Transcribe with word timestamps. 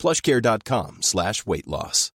plushcare.com 0.00 1.02
slash 1.02 1.44
weight 1.46 1.66
loss. 1.66 2.10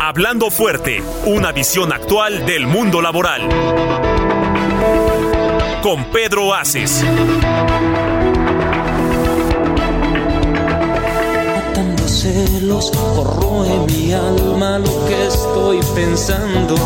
Hablando 0.00 0.50
fuerte, 0.50 1.02
una 1.26 1.52
visión 1.52 1.92
actual 1.92 2.46
del 2.46 2.66
mundo 2.66 3.02
laboral. 3.02 3.42
Con 5.82 6.04
Pedro 6.10 6.54
Aces. 6.54 7.04
Matando 11.54 12.08
celos, 12.08 12.90
corroe 13.14 13.86
mi 13.88 14.14
alma 14.14 14.78
lo 14.78 15.06
que 15.06 15.26
estoy 15.26 15.80
pensando. 15.94 16.76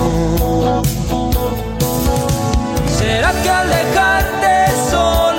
¿Será 2.99 3.33
que 3.43 3.49
alejarte 3.49 4.51
un 4.93 5.30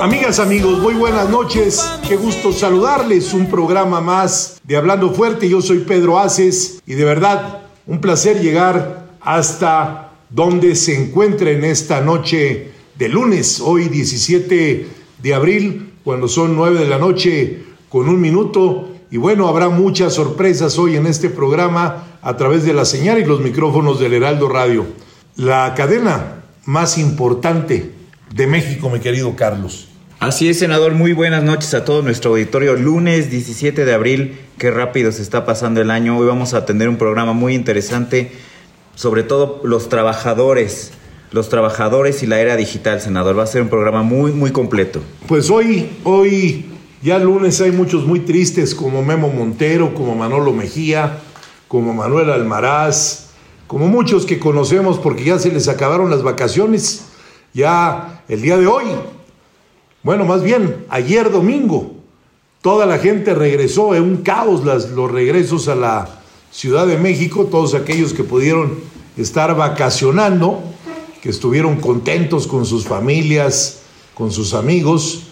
Amigas, 0.00 0.38
amigos, 0.38 0.78
muy 0.78 0.94
buenas 0.94 1.28
noches. 1.28 1.84
Qué 2.08 2.16
gusto 2.16 2.52
saludarles. 2.52 3.34
Un 3.34 3.50
programa 3.50 4.00
más 4.00 4.60
de 4.62 4.76
Hablando 4.76 5.10
Fuerte. 5.10 5.48
Yo 5.48 5.60
soy 5.60 5.80
Pedro 5.80 6.18
Aces 6.18 6.80
y 6.86 6.94
de 6.94 7.04
verdad 7.04 7.62
un 7.86 8.00
placer 8.00 8.40
llegar 8.40 9.08
hasta 9.20 10.12
donde 10.30 10.76
se 10.76 10.94
encuentra 10.94 11.50
en 11.50 11.64
esta 11.64 12.00
noche 12.00 12.70
de 12.94 13.08
lunes, 13.08 13.60
hoy 13.60 13.88
17 13.88 14.86
de 15.20 15.34
abril, 15.34 15.92
cuando 16.04 16.28
son 16.28 16.56
9 16.56 16.78
de 16.78 16.88
la 16.88 16.98
noche 16.98 17.64
con 17.88 18.08
un 18.08 18.20
minuto. 18.20 18.88
Y 19.10 19.16
bueno, 19.16 19.48
habrá 19.48 19.68
muchas 19.68 20.14
sorpresas 20.14 20.78
hoy 20.78 20.96
en 20.96 21.06
este 21.06 21.28
programa 21.28 22.18
a 22.22 22.36
través 22.36 22.64
de 22.64 22.72
la 22.72 22.84
señal 22.84 23.18
y 23.18 23.24
los 23.24 23.40
micrófonos 23.40 23.98
del 23.98 24.14
Heraldo 24.14 24.48
Radio. 24.48 24.86
La 25.36 25.74
cadena 25.74 26.44
más 26.66 26.98
importante 26.98 27.97
de 28.34 28.46
México, 28.46 28.90
mi 28.90 29.00
querido 29.00 29.34
Carlos. 29.36 29.88
Así 30.20 30.48
es, 30.48 30.58
senador. 30.58 30.94
Muy 30.94 31.12
buenas 31.12 31.44
noches 31.44 31.74
a 31.74 31.84
todo 31.84 32.02
nuestro 32.02 32.32
auditorio. 32.32 32.74
Lunes 32.74 33.30
17 33.30 33.84
de 33.84 33.94
abril, 33.94 34.38
qué 34.58 34.70
rápido 34.70 35.12
se 35.12 35.22
está 35.22 35.46
pasando 35.46 35.80
el 35.80 35.90
año. 35.90 36.18
Hoy 36.18 36.26
vamos 36.26 36.54
a 36.54 36.66
tener 36.66 36.88
un 36.88 36.96
programa 36.96 37.32
muy 37.32 37.54
interesante, 37.54 38.32
sobre 38.96 39.22
todo 39.22 39.60
los 39.62 39.88
trabajadores, 39.88 40.90
los 41.30 41.48
trabajadores 41.48 42.22
y 42.24 42.26
la 42.26 42.40
era 42.40 42.56
digital, 42.56 43.00
senador. 43.00 43.38
Va 43.38 43.44
a 43.44 43.46
ser 43.46 43.62
un 43.62 43.68
programa 43.68 44.02
muy, 44.02 44.32
muy 44.32 44.50
completo. 44.50 45.00
Pues 45.28 45.50
hoy, 45.50 45.88
hoy, 46.02 46.66
ya 47.00 47.20
lunes 47.20 47.60
hay 47.60 47.70
muchos 47.70 48.04
muy 48.04 48.20
tristes, 48.20 48.74
como 48.74 49.04
Memo 49.04 49.28
Montero, 49.28 49.94
como 49.94 50.16
Manolo 50.16 50.52
Mejía, 50.52 51.20
como 51.68 51.94
Manuel 51.94 52.30
Almaraz, 52.30 53.28
como 53.68 53.86
muchos 53.86 54.26
que 54.26 54.40
conocemos 54.40 54.98
porque 54.98 55.22
ya 55.22 55.38
se 55.38 55.52
les 55.52 55.68
acabaron 55.68 56.10
las 56.10 56.24
vacaciones. 56.24 57.04
Ya 57.54 58.22
el 58.28 58.42
día 58.42 58.56
de 58.56 58.66
hoy, 58.66 58.86
bueno, 60.02 60.24
más 60.24 60.42
bien 60.42 60.86
ayer 60.88 61.30
domingo, 61.30 61.96
toda 62.62 62.86
la 62.86 62.98
gente 62.98 63.34
regresó 63.34 63.94
en 63.94 64.02
un 64.02 64.16
caos 64.18 64.64
las, 64.64 64.90
los 64.90 65.10
regresos 65.10 65.68
a 65.68 65.74
la 65.74 66.08
Ciudad 66.50 66.86
de 66.86 66.96
México, 66.96 67.46
todos 67.50 67.74
aquellos 67.74 68.12
que 68.12 68.24
pudieron 68.24 68.78
estar 69.16 69.54
vacacionando, 69.56 70.62
que 71.22 71.30
estuvieron 71.30 71.80
contentos 71.80 72.46
con 72.46 72.64
sus 72.64 72.84
familias, 72.84 73.80
con 74.14 74.30
sus 74.32 74.54
amigos. 74.54 75.24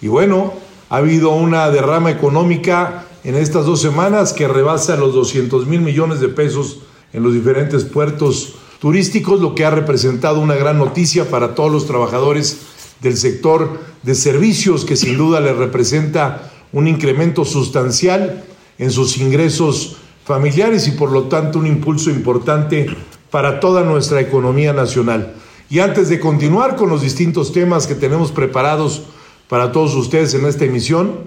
Y 0.00 0.08
bueno, 0.08 0.52
ha 0.90 0.96
habido 0.96 1.30
una 1.30 1.70
derrama 1.70 2.10
económica 2.10 3.06
en 3.24 3.36
estas 3.36 3.66
dos 3.66 3.80
semanas 3.80 4.32
que 4.32 4.48
rebasa 4.48 4.96
los 4.96 5.14
200 5.14 5.66
mil 5.66 5.80
millones 5.80 6.20
de 6.20 6.28
pesos 6.28 6.80
en 7.12 7.22
los 7.22 7.32
diferentes 7.32 7.84
puertos 7.84 8.54
turísticos, 8.84 9.40
lo 9.40 9.54
que 9.54 9.64
ha 9.64 9.70
representado 9.70 10.40
una 10.40 10.56
gran 10.56 10.76
noticia 10.76 11.30
para 11.30 11.54
todos 11.54 11.72
los 11.72 11.86
trabajadores 11.86 12.58
del 13.00 13.16
sector 13.16 13.80
de 14.02 14.14
servicios, 14.14 14.84
que 14.84 14.94
sin 14.94 15.16
duda 15.16 15.40
les 15.40 15.56
representa 15.56 16.52
un 16.70 16.86
incremento 16.86 17.46
sustancial 17.46 18.44
en 18.76 18.90
sus 18.90 19.16
ingresos 19.16 19.96
familiares 20.26 20.86
y 20.86 20.90
por 20.90 21.12
lo 21.12 21.28
tanto 21.28 21.60
un 21.60 21.66
impulso 21.66 22.10
importante 22.10 22.94
para 23.30 23.58
toda 23.58 23.84
nuestra 23.84 24.20
economía 24.20 24.74
nacional. 24.74 25.32
Y 25.70 25.78
antes 25.78 26.10
de 26.10 26.20
continuar 26.20 26.76
con 26.76 26.90
los 26.90 27.00
distintos 27.00 27.54
temas 27.54 27.86
que 27.86 27.94
tenemos 27.94 28.32
preparados 28.32 29.04
para 29.48 29.72
todos 29.72 29.94
ustedes 29.94 30.34
en 30.34 30.44
esta 30.44 30.66
emisión, 30.66 31.20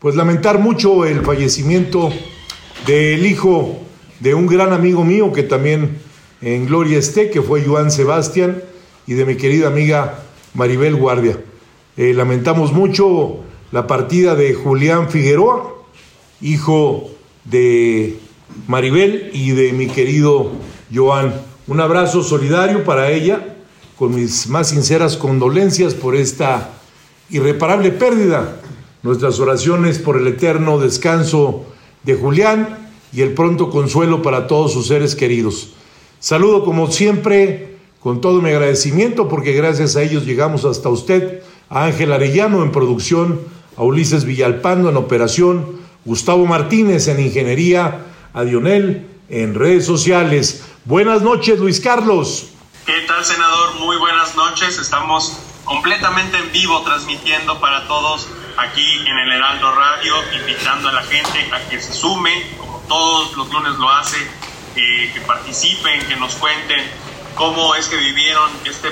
pues 0.00 0.16
lamentar 0.16 0.58
mucho 0.58 1.04
el 1.04 1.20
fallecimiento 1.20 2.10
del 2.88 3.24
hijo 3.24 3.78
de 4.18 4.34
un 4.34 4.48
gran 4.48 4.72
amigo 4.72 5.04
mío 5.04 5.32
que 5.32 5.44
también 5.44 6.02
en 6.44 6.66
gloria 6.66 6.98
esté, 6.98 7.30
que 7.30 7.40
fue 7.40 7.64
Joan 7.64 7.90
Sebastián, 7.90 8.62
y 9.06 9.14
de 9.14 9.24
mi 9.24 9.36
querida 9.36 9.68
amiga 9.68 10.22
Maribel 10.52 10.94
Guardia. 10.94 11.38
Eh, 11.96 12.12
lamentamos 12.12 12.72
mucho 12.72 13.38
la 13.72 13.86
partida 13.86 14.34
de 14.34 14.52
Julián 14.52 15.08
Figueroa, 15.08 15.74
hijo 16.42 17.10
de 17.44 18.18
Maribel 18.66 19.30
y 19.32 19.52
de 19.52 19.72
mi 19.72 19.86
querido 19.86 20.50
Joan. 20.94 21.34
Un 21.66 21.80
abrazo 21.80 22.22
solidario 22.22 22.84
para 22.84 23.10
ella, 23.10 23.56
con 23.96 24.14
mis 24.14 24.46
más 24.48 24.68
sinceras 24.68 25.16
condolencias 25.16 25.94
por 25.94 26.14
esta 26.14 26.72
irreparable 27.30 27.90
pérdida. 27.90 28.60
Nuestras 29.02 29.40
oraciones 29.40 29.98
por 29.98 30.18
el 30.18 30.26
eterno 30.26 30.78
descanso 30.78 31.64
de 32.02 32.14
Julián 32.16 32.90
y 33.14 33.22
el 33.22 33.32
pronto 33.32 33.70
consuelo 33.70 34.20
para 34.20 34.46
todos 34.46 34.74
sus 34.74 34.88
seres 34.88 35.14
queridos. 35.14 35.74
Saludo 36.18 36.64
como 36.64 36.90
siempre 36.90 37.76
con 38.00 38.20
todo 38.20 38.40
mi 38.40 38.50
agradecimiento 38.50 39.28
porque 39.28 39.52
gracias 39.52 39.96
a 39.96 40.02
ellos 40.02 40.24
llegamos 40.26 40.64
hasta 40.64 40.88
usted, 40.88 41.42
a 41.70 41.84
Ángel 41.84 42.12
Arellano 42.12 42.62
en 42.62 42.72
producción, 42.72 43.40
a 43.76 43.82
Ulises 43.82 44.24
Villalpando 44.24 44.90
en 44.90 44.96
operación, 44.96 45.80
Gustavo 46.04 46.46
Martínez 46.46 47.08
en 47.08 47.20
ingeniería, 47.20 48.06
a 48.34 48.44
Dionel 48.44 49.06
en 49.28 49.54
redes 49.54 49.86
sociales. 49.86 50.64
Buenas 50.84 51.22
noches, 51.22 51.58
Luis 51.58 51.80
Carlos. 51.80 52.48
¿Qué 52.84 53.00
tal, 53.06 53.24
senador? 53.24 53.76
Muy 53.80 53.96
buenas 53.96 54.36
noches. 54.36 54.78
Estamos 54.78 55.38
completamente 55.64 56.36
en 56.36 56.52
vivo 56.52 56.82
transmitiendo 56.82 57.58
para 57.58 57.86
todos 57.88 58.28
aquí 58.58 58.98
en 59.06 59.18
el 59.18 59.32
Heraldo 59.32 59.72
Radio, 59.74 60.14
invitando 60.38 60.90
a 60.90 60.92
la 60.92 61.02
gente 61.02 61.38
a 61.52 61.68
que 61.68 61.80
se 61.80 61.92
sumen, 61.92 62.38
como 62.58 62.82
todos 62.86 63.34
los 63.36 63.50
lunes 63.50 63.74
lo 63.76 63.88
hace, 63.88 64.18
que 64.74 65.22
participen, 65.26 66.06
que 66.06 66.16
nos 66.16 66.34
cuenten 66.34 66.84
cómo 67.34 67.74
es 67.74 67.88
que 67.88 67.96
vivieron 67.96 68.50
este 68.64 68.90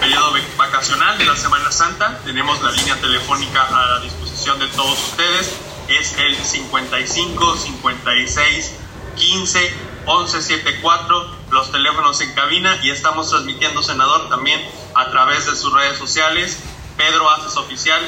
periodo 0.00 0.32
vacacional 0.56 1.18
de 1.18 1.24
la 1.24 1.36
Semana 1.36 1.70
Santa. 1.70 2.20
Tenemos 2.24 2.62
la 2.62 2.72
línea 2.72 2.96
telefónica 3.00 3.62
a 3.62 3.86
la 3.86 4.00
disposición 4.00 4.58
de 4.58 4.66
todos 4.68 4.98
ustedes. 5.10 5.54
Es 5.88 6.16
el 6.18 6.36
55 6.36 7.56
56 7.56 8.72
15 9.16 9.94
11 10.06 10.42
74, 10.42 11.26
los 11.50 11.72
teléfonos 11.72 12.20
en 12.20 12.32
cabina 12.34 12.78
y 12.82 12.90
estamos 12.90 13.30
transmitiendo, 13.30 13.82
senador, 13.82 14.28
también 14.28 14.60
a 14.94 15.10
través 15.10 15.46
de 15.46 15.56
sus 15.56 15.72
redes 15.72 15.98
sociales. 15.98 16.58
Pedro 16.96 17.28
Haces 17.30 17.56
Oficial, 17.56 18.00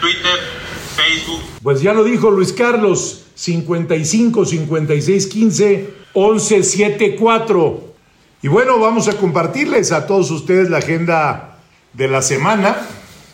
Twitter, 0.00 0.38
Facebook. 0.96 1.42
Pues 1.62 1.80
ya 1.80 1.94
lo 1.94 2.04
dijo 2.04 2.30
Luis 2.30 2.52
Carlos, 2.52 3.23
55 3.34 4.44
56 4.44 5.26
15 5.26 5.90
11 6.14 6.62
74. 6.62 7.94
Y 8.42 8.48
bueno, 8.48 8.78
vamos 8.78 9.08
a 9.08 9.16
compartirles 9.16 9.90
a 9.90 10.06
todos 10.06 10.30
ustedes 10.30 10.70
la 10.70 10.78
agenda 10.78 11.58
de 11.92 12.08
la 12.08 12.22
semana 12.22 12.76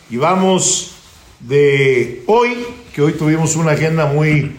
y 0.09 0.17
vamos 0.17 0.95
de 1.41 2.23
hoy, 2.27 2.65
que 2.93 3.01
hoy 3.01 3.13
tuvimos 3.13 3.55
una 3.55 3.71
agenda 3.71 4.05
muy, 4.05 4.55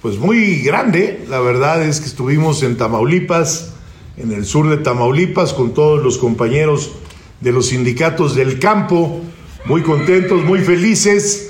pues 0.00 0.16
muy 0.16 0.62
grande. 0.62 1.24
La 1.28 1.40
verdad 1.40 1.82
es 1.82 2.00
que 2.00 2.06
estuvimos 2.06 2.62
en 2.62 2.76
Tamaulipas, 2.76 3.72
en 4.16 4.32
el 4.32 4.46
sur 4.46 4.70
de 4.70 4.78
Tamaulipas, 4.78 5.52
con 5.52 5.74
todos 5.74 6.02
los 6.02 6.18
compañeros 6.18 6.92
de 7.40 7.52
los 7.52 7.66
sindicatos 7.66 8.34
del 8.34 8.58
campo, 8.58 9.20
muy 9.66 9.82
contentos, 9.82 10.44
muy 10.44 10.60
felices 10.60 11.43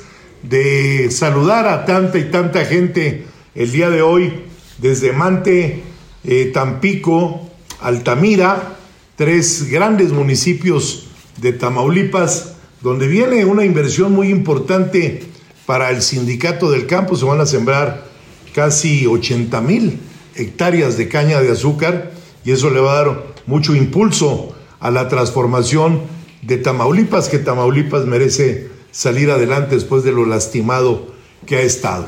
de 0.48 1.10
saludar 1.10 1.66
a 1.66 1.86
tanta 1.86 2.18
y 2.18 2.30
tanta 2.30 2.64
gente 2.64 3.24
el 3.54 3.72
día 3.72 3.90
de 3.90 4.02
hoy 4.02 4.32
desde 4.78 5.12
Mante, 5.12 5.82
eh, 6.24 6.50
Tampico, 6.52 7.50
Altamira, 7.80 8.76
tres 9.16 9.70
grandes 9.70 10.12
municipios 10.12 11.06
de 11.40 11.52
Tamaulipas, 11.52 12.56
donde 12.82 13.06
viene 13.06 13.44
una 13.44 13.64
inversión 13.64 14.12
muy 14.12 14.28
importante 14.28 15.22
para 15.66 15.90
el 15.90 16.02
sindicato 16.02 16.70
del 16.70 16.86
campo. 16.86 17.16
Se 17.16 17.24
van 17.24 17.40
a 17.40 17.46
sembrar 17.46 18.06
casi 18.54 19.06
80 19.06 19.60
mil 19.62 19.98
hectáreas 20.34 20.98
de 20.98 21.08
caña 21.08 21.40
de 21.40 21.52
azúcar 21.52 22.12
y 22.44 22.50
eso 22.50 22.68
le 22.70 22.80
va 22.80 22.92
a 22.92 23.04
dar 23.04 23.34
mucho 23.46 23.74
impulso 23.74 24.54
a 24.80 24.90
la 24.90 25.08
transformación 25.08 26.02
de 26.42 26.58
Tamaulipas, 26.58 27.28
que 27.28 27.38
Tamaulipas 27.38 28.04
merece 28.04 28.73
salir 28.94 29.30
adelante 29.32 29.74
después 29.74 30.04
de 30.04 30.12
lo 30.12 30.24
lastimado 30.24 31.12
que 31.46 31.56
ha 31.56 31.62
estado. 31.62 32.06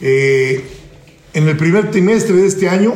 Eh, 0.00 0.64
en 1.34 1.48
el 1.48 1.56
primer 1.56 1.90
trimestre 1.90 2.36
de 2.36 2.46
este 2.46 2.68
año, 2.68 2.94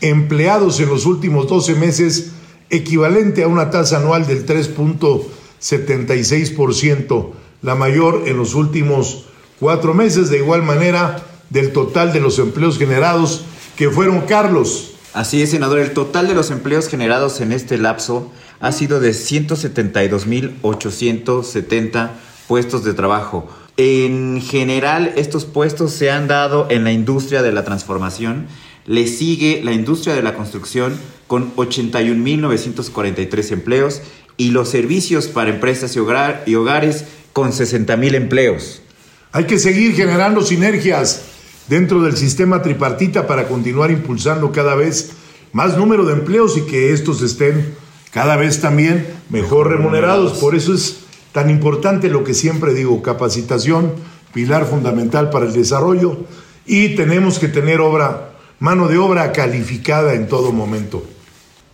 empleados 0.01 0.79
en 0.79 0.89
los 0.89 1.07
últimos 1.07 1.47
12 1.47 1.73
meses, 1.73 2.33
equivalente 2.69 3.41
a 3.41 3.47
una 3.47 3.71
tasa 3.71 3.97
anual 3.97 4.27
del 4.27 4.45
3.76%, 4.45 7.29
la 7.63 7.73
mayor 7.73 8.25
en 8.27 8.37
los 8.37 8.53
últimos 8.53 9.25
cuatro 9.59 9.95
meses, 9.95 10.29
de 10.29 10.37
igual 10.37 10.61
manera 10.61 11.25
del 11.49 11.73
total 11.73 12.13
de 12.13 12.19
los 12.19 12.37
empleos 12.37 12.77
generados, 12.77 13.45
que 13.75 13.89
fueron 13.89 14.27
Carlos. 14.27 14.88
Así 15.13 15.41
es, 15.41 15.51
senador, 15.51 15.79
el 15.79 15.91
total 15.91 16.27
de 16.27 16.33
los 16.35 16.51
empleos 16.51 16.87
generados 16.87 17.41
en 17.41 17.51
este 17.51 17.79
lapso 17.79 18.31
ha 18.59 18.71
sido 18.71 18.99
de 18.99 19.09
172.870 19.11 22.11
puestos 22.47 22.83
de 22.83 22.93
trabajo. 22.93 23.49
En 23.77 24.39
general, 24.41 25.13
estos 25.15 25.45
puestos 25.45 25.93
se 25.93 26.11
han 26.11 26.27
dado 26.27 26.67
en 26.69 26.83
la 26.83 26.91
industria 26.91 27.41
de 27.41 27.51
la 27.51 27.63
transformación. 27.63 28.45
Le 28.85 29.07
sigue 29.07 29.61
la 29.63 29.71
industria 29.71 30.13
de 30.13 30.21
la 30.21 30.35
construcción 30.35 30.95
con 31.27 31.55
81.943 31.55 33.51
empleos 33.51 34.03
y 34.37 34.51
los 34.51 34.69
servicios 34.69 35.25
para 35.27 35.49
empresas 35.49 35.95
y, 35.95 35.99
hogar, 35.99 36.43
y 36.45 36.53
hogares 36.55 37.05
con 37.33 37.51
60.000 37.51 38.13
empleos. 38.13 38.83
Hay 39.31 39.45
que 39.45 39.57
seguir 39.59 39.95
generando 39.95 40.41
sinergias 40.41 41.21
dentro 41.69 42.01
del 42.01 42.17
sistema 42.17 42.61
tripartita 42.61 43.27
para 43.27 43.47
continuar 43.47 43.91
impulsando 43.91 44.51
cada 44.51 44.75
vez 44.75 45.11
más 45.53 45.77
número 45.77 46.03
de 46.05 46.13
empleos 46.13 46.57
y 46.57 46.61
que 46.61 46.91
estos 46.91 47.21
estén 47.21 47.75
cada 48.11 48.35
vez 48.35 48.59
también 48.59 49.05
mejor 49.29 49.69
remunerados. 49.69 50.39
Por 50.39 50.55
eso 50.55 50.73
es 50.73 51.01
tan 51.31 51.49
importante 51.49 52.09
lo 52.09 52.23
que 52.23 52.33
siempre 52.33 52.73
digo, 52.73 53.01
capacitación, 53.03 53.93
pilar 54.33 54.65
fundamental 54.65 55.29
para 55.29 55.45
el 55.45 55.53
desarrollo 55.53 56.17
y 56.65 56.95
tenemos 56.95 57.39
que 57.39 57.47
tener 57.47 57.81
obra, 57.81 58.31
mano 58.59 58.87
de 58.87 58.97
obra 58.97 59.31
calificada 59.31 60.15
en 60.15 60.27
todo 60.27 60.51
momento. 60.51 61.03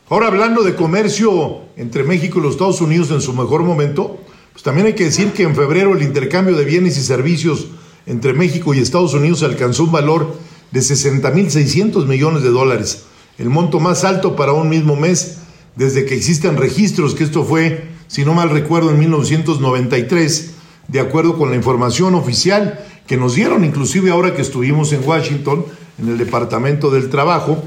Ahora 0.10 0.28
hablando 0.28 0.64
de 0.64 0.76
comercio 0.76 1.62
entre 1.78 2.04
México 2.04 2.40
y 2.40 2.44
los 2.44 2.52
Estados 2.52 2.82
Unidos 2.82 3.12
en 3.12 3.22
su 3.22 3.34
mejor 3.34 3.64
momento, 3.64 4.20
pues 4.52 4.62
también 4.62 4.88
hay 4.88 4.94
que 4.94 5.06
decir 5.06 5.32
que 5.32 5.44
en 5.44 5.56
febrero 5.56 5.94
el 5.94 6.04
intercambio 6.04 6.56
de 6.56 6.66
bienes 6.66 6.98
y 6.98 7.02
servicios 7.02 7.68
entre 8.06 8.34
México 8.34 8.74
y 8.74 8.80
Estados 8.80 9.14
Unidos 9.14 9.44
alcanzó 9.44 9.84
un 9.84 9.92
valor 9.92 10.38
de 10.72 10.80
60.600 10.80 12.06
millones 12.06 12.44
de 12.44 12.50
dólares, 12.50 13.04
el 13.38 13.50
monto 13.50 13.80
más 13.80 14.04
alto 14.04 14.36
para 14.36 14.54
un 14.54 14.70
mismo 14.70 14.96
mes 14.96 15.38
desde 15.76 16.06
que 16.06 16.16
existen 16.16 16.58
registros, 16.58 17.16
que 17.16 17.24
esto 17.24 17.44
fue, 17.44 17.90
si 18.08 18.24
no 18.24 18.34
mal 18.34 18.50
recuerdo, 18.50 18.92
en 18.92 19.00
1993, 19.00 20.52
de 20.88 21.00
acuerdo 21.00 21.38
con 21.38 21.50
la 21.50 21.56
información 21.56 22.16
oficial 22.16 22.86
que 23.08 23.18
nos 23.18 23.36
dieron, 23.36 23.64
inclusive 23.64 24.12
ahora 24.12 24.36
que 24.36 24.42
estuvimos 24.42 24.94
en 24.94 25.08
Washington, 25.08 25.66
en 26.00 26.10
el 26.10 26.18
Departamento 26.18 26.90
del 26.90 27.10
Trabajo, 27.10 27.64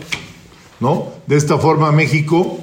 ¿no? 0.81 1.13
De 1.27 1.37
esta 1.37 1.59
forma 1.59 1.93
México 1.93 2.59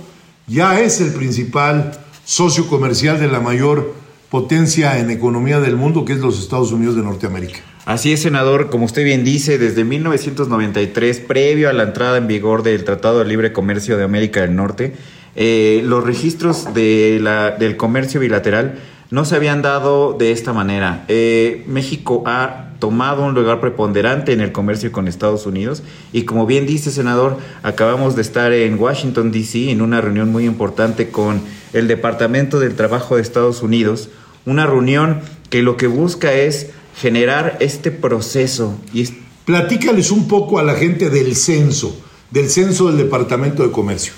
ya 0.47 0.79
es 0.79 1.01
el 1.01 1.11
principal 1.13 1.99
socio 2.23 2.67
comercial 2.67 3.19
de 3.19 3.27
la 3.27 3.39
mayor 3.39 3.93
potencia 4.29 4.99
en 4.99 5.09
economía 5.11 5.59
del 5.59 5.75
mundo, 5.75 6.05
que 6.05 6.13
es 6.13 6.19
los 6.19 6.39
Estados 6.39 6.71
Unidos 6.71 6.95
de 6.95 7.03
Norteamérica. 7.03 7.59
Así 7.85 8.11
es, 8.11 8.21
senador, 8.21 8.71
como 8.71 8.85
usted 8.85 9.03
bien 9.03 9.23
dice, 9.23 9.59
desde 9.59 9.83
1993, 9.83 11.19
previo 11.19 11.69
a 11.69 11.73
la 11.73 11.83
entrada 11.83 12.17
en 12.17 12.27
vigor 12.27 12.63
del 12.63 12.83
Tratado 12.83 13.19
de 13.19 13.25
Libre 13.25 13.53
Comercio 13.53 13.95
de 13.95 14.03
América 14.03 14.41
del 14.41 14.55
Norte, 14.55 14.93
eh, 15.35 15.81
los 15.83 16.03
registros 16.03 16.73
de 16.73 17.19
la, 17.21 17.51
del 17.51 17.77
comercio 17.77 18.19
bilateral 18.19 18.79
no 19.11 19.23
se 19.23 19.35
habían 19.35 19.61
dado 19.61 20.13
de 20.13 20.31
esta 20.31 20.51
manera. 20.51 21.05
Eh, 21.09 21.63
México 21.67 22.23
ha 22.25 22.64
tomado 22.79 23.23
un 23.23 23.33
lugar 23.33 23.59
preponderante 23.59 24.33
en 24.33 24.41
el 24.41 24.51
comercio 24.51 24.91
con 24.91 25.07
Estados 25.07 25.45
Unidos 25.45 25.83
y 26.11 26.23
como 26.23 26.45
bien 26.45 26.65
dice 26.65 26.91
senador, 26.91 27.37
acabamos 27.63 28.15
de 28.15 28.21
estar 28.21 28.53
en 28.53 28.79
Washington, 28.79 29.31
D.C. 29.31 29.71
en 29.71 29.81
una 29.81 30.01
reunión 30.01 30.31
muy 30.31 30.45
importante 30.45 31.09
con 31.09 31.41
el 31.73 31.87
Departamento 31.87 32.59
del 32.59 32.75
Trabajo 32.75 33.15
de 33.15 33.21
Estados 33.21 33.61
Unidos, 33.61 34.09
una 34.45 34.65
reunión 34.65 35.21
que 35.49 35.61
lo 35.61 35.77
que 35.77 35.87
busca 35.87 36.33
es 36.33 36.71
generar 36.95 37.57
este 37.59 37.91
proceso. 37.91 38.77
Y 38.93 39.05
Platícales 39.45 40.09
un 40.09 40.27
poco 40.27 40.57
a 40.57 40.63
la 40.63 40.73
gente 40.73 41.11
del 41.11 41.35
censo, 41.35 41.95
del 42.31 42.49
censo 42.49 42.87
del 42.87 42.97
Departamento 42.97 43.61
de 43.61 43.71
Comercio. 43.71 44.13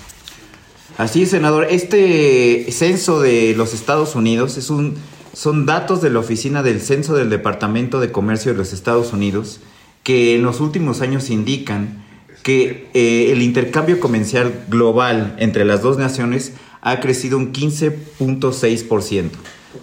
Así 0.98 1.24
es, 1.24 1.31
senador. 1.31 1.68
Este 1.69 2.65
censo 2.71 3.19
de 3.19 3.54
los 3.56 3.74
Estados 3.74 4.15
Unidos 4.15 4.57
es 4.57 4.69
un, 4.69 4.95
son 5.38 5.66
datos 5.68 6.01
de 6.01 6.10
la 6.10 6.18
Oficina 6.18 6.63
del 6.63 6.81
Censo 6.81 7.13
del 7.13 7.30
Departamento 7.30 8.00
de 8.00 8.12
Comercio 8.12 8.51
de 8.51 8.57
los 8.57 8.74
Estados 8.74 9.13
Unidos 9.13 9.60
que 10.01 10.34
en 10.34 10.42
los 10.42 10.60
últimos 10.62 11.01
años 11.01 11.30
indican 11.30 12.04
que 12.42 12.89
eh, 12.95 13.31
el 13.31 13.44
intercambio 13.44 14.00
comercial 14.00 14.66
global 14.68 15.36
entre 15.38 15.63
las 15.63 15.84
dos 15.84 16.00
naciones 16.00 16.54
ha 16.81 17.00
crecido 17.01 17.38
un 17.38 17.54
15.6% 17.54 19.30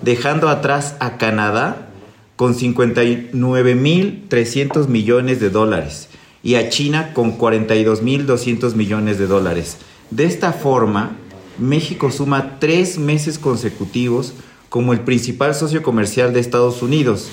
dejando 0.02 0.49
atrás 0.49 0.97
a 0.99 1.19
Canadá 1.19 1.87
con 2.35 2.57
59.300 2.57 4.88
millones 4.88 5.38
de 5.38 5.50
dólares 5.50 6.09
y 6.43 6.57
a 6.57 6.69
China 6.69 7.12
con 7.14 7.38
42.200 7.38 8.75
millones 8.75 9.21
de 9.21 9.29
dólares. 9.29 9.76
De 10.11 10.25
esta 10.25 10.52
forma, 10.52 11.17
México 11.59 12.11
suma 12.11 12.59
tres 12.59 12.99
meses 12.99 13.38
consecutivos 13.38 14.35
como 14.75 14.93
el 14.93 15.02
principal 15.02 15.54
socio 15.54 15.85
comercial 15.85 16.33
de 16.33 16.40
Estados 16.40 16.83
Unidos, 16.83 17.28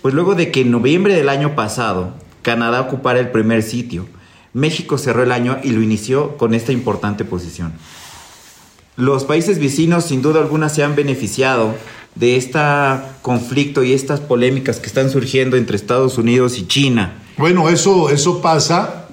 pues 0.00 0.14
luego 0.14 0.36
de 0.36 0.52
que 0.52 0.60
en 0.60 0.70
noviembre 0.70 1.16
del 1.16 1.28
año 1.28 1.56
pasado 1.56 2.14
Canadá 2.42 2.82
ocupara 2.82 3.18
el 3.18 3.32
primer 3.32 3.64
sitio, 3.64 4.06
México 4.52 4.96
cerró 4.96 5.24
el 5.24 5.32
año 5.32 5.58
y 5.64 5.70
lo 5.70 5.82
inició 5.82 6.36
con 6.36 6.54
esta 6.54 6.70
importante 6.70 7.24
posición. 7.24 7.72
Los 8.96 9.24
países 9.24 9.58
vecinos 9.58 10.04
sin 10.04 10.22
duda 10.22 10.38
alguna 10.38 10.68
se 10.68 10.84
han 10.84 10.94
beneficiado 10.94 11.74
de 12.14 12.36
este 12.36 12.60
conflicto 13.22 13.82
y 13.82 13.92
estas 13.92 14.20
polémicas 14.20 14.78
que 14.78 14.86
están 14.86 15.10
surgiendo 15.10 15.56
entre 15.56 15.74
Estados 15.74 16.16
Unidos 16.16 16.60
y 16.60 16.68
China. 16.68 17.24
Bueno, 17.38 17.70
eso, 17.70 18.08
eso 18.08 18.40
pasa 18.40 19.08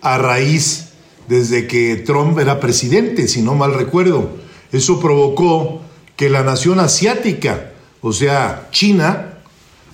a 0.00 0.18
raíz 0.18 0.90
desde 1.26 1.66
que 1.66 1.96
Trump 1.96 2.38
era 2.38 2.60
presidente, 2.60 3.26
si 3.26 3.42
no 3.42 3.56
mal 3.56 3.74
recuerdo. 3.74 4.30
Eso 4.70 5.00
provocó 5.00 5.83
que 6.16 6.30
la 6.30 6.42
nación 6.42 6.80
asiática, 6.80 7.72
o 8.00 8.12
sea, 8.12 8.68
China, 8.70 9.38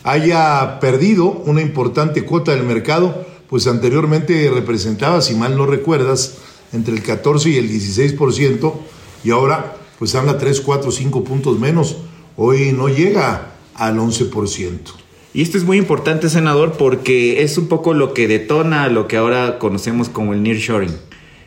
haya 0.04 0.78
perdido 0.80 1.26
una 1.26 1.60
importante 1.60 2.24
cuota 2.24 2.52
del 2.52 2.64
mercado, 2.64 3.26
pues 3.48 3.66
anteriormente 3.66 4.50
representaba, 4.52 5.20
si 5.20 5.34
mal 5.34 5.56
no 5.56 5.66
recuerdas, 5.66 6.38
entre 6.72 6.94
el 6.94 7.02
14 7.02 7.50
y 7.50 7.56
el 7.56 7.68
16%, 7.68 8.74
y 9.24 9.30
ahora 9.30 9.76
pues 9.98 10.14
anda 10.14 10.38
3, 10.38 10.60
4, 10.62 10.90
5 10.90 11.24
puntos 11.24 11.58
menos 11.58 11.96
hoy 12.36 12.72
no 12.72 12.88
llega 12.88 13.52
al 13.74 13.98
11%. 13.98 14.78
Y 15.34 15.42
esto 15.42 15.58
es 15.58 15.64
muy 15.64 15.76
importante, 15.76 16.28
senador, 16.28 16.72
porque 16.72 17.42
es 17.42 17.58
un 17.58 17.68
poco 17.68 17.92
lo 17.92 18.14
que 18.14 18.26
detona 18.26 18.88
lo 18.88 19.06
que 19.06 19.18
ahora 19.18 19.58
conocemos 19.58 20.08
como 20.08 20.32
el 20.32 20.42
nearshoring. 20.42 20.96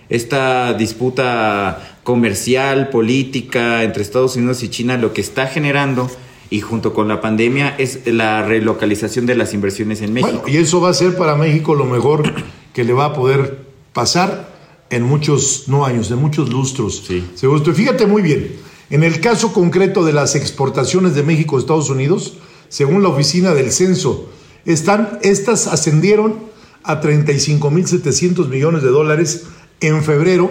Esta 0.10 0.74
disputa 0.74 1.98
comercial, 2.04 2.90
política 2.90 3.84
entre 3.84 4.04
Estados 4.04 4.36
Unidos 4.36 4.64
y 4.64 4.70
China, 4.70 4.98
lo 4.98 5.14
que 5.14 5.22
está 5.22 5.48
generando 5.48 6.10
y 6.50 6.62
junto 6.62 6.94
con 6.94 7.08
la 7.08 7.22
pandemia 7.22 7.76
es 7.78 8.06
la 8.06 8.44
relocalización 8.44 9.26
de 9.26 9.36
las 9.36 9.54
inversiones 9.54 10.02
en 10.02 10.14
México. 10.14 10.44
y 10.48 10.58
eso 10.58 10.82
va 10.82 10.90
a 10.90 10.94
ser 10.94 11.16
para 11.16 11.36
México 11.36 11.74
lo 11.74 11.86
mejor 11.86 12.32
que 12.74 12.84
le 12.84 12.94
va 12.94 13.06
a 13.06 13.14
poder 13.14 13.66
pasar 13.94 14.54
en 14.90 15.04
muchos, 15.04 15.64
no 15.68 15.86
años, 15.86 16.12
en 16.12 16.20
muchos 16.20 16.50
lustros. 16.50 17.04
Sí. 17.08 17.24
Fíjate 17.74 18.06
muy 18.06 18.22
bien, 18.22 18.56
en 18.90 19.04
el 19.04 19.20
caso 19.20 19.54
concreto 19.54 20.06
de 20.06 20.14
las 20.14 20.36
exportaciones 20.36 21.16
de 21.16 21.24
México 21.24 21.56
a 21.56 21.60
Estados 21.60 21.90
Unidos, 21.90 22.34
según 22.70 23.02
la 23.02 23.10
oficina 23.10 23.54
del 23.54 23.72
censo, 23.72 24.30
están, 24.66 25.18
estas 25.24 25.68
ascendieron 25.68 26.36
a 26.84 27.02
35.700 27.02 28.48
millones 28.50 28.84
de 28.84 28.90
dólares 28.90 29.46
en 29.82 30.04
febrero, 30.04 30.50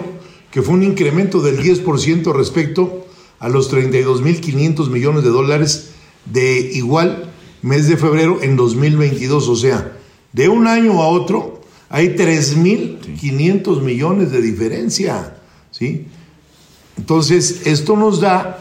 que 0.51 0.61
fue 0.61 0.75
un 0.75 0.83
incremento 0.83 1.41
del 1.41 1.59
10% 1.59 2.33
respecto 2.33 3.05
a 3.39 3.49
los 3.49 3.71
32.500 3.71 4.89
millones 4.89 5.23
de 5.23 5.29
dólares 5.29 5.89
de 6.25 6.59
igual 6.73 7.31
mes 7.61 7.87
de 7.87 7.97
febrero 7.97 8.39
en 8.41 8.55
2022. 8.55 9.47
O 9.47 9.55
sea, 9.55 9.97
de 10.31 10.49
un 10.49 10.67
año 10.67 11.01
a 11.01 11.07
otro 11.07 11.61
hay 11.89 12.09
3.500 12.09 13.81
millones 13.81 14.31
de 14.31 14.41
diferencia. 14.41 15.37
¿sí? 15.71 16.07
Entonces, 16.97 17.65
esto 17.65 17.95
nos 17.97 18.19
da 18.19 18.59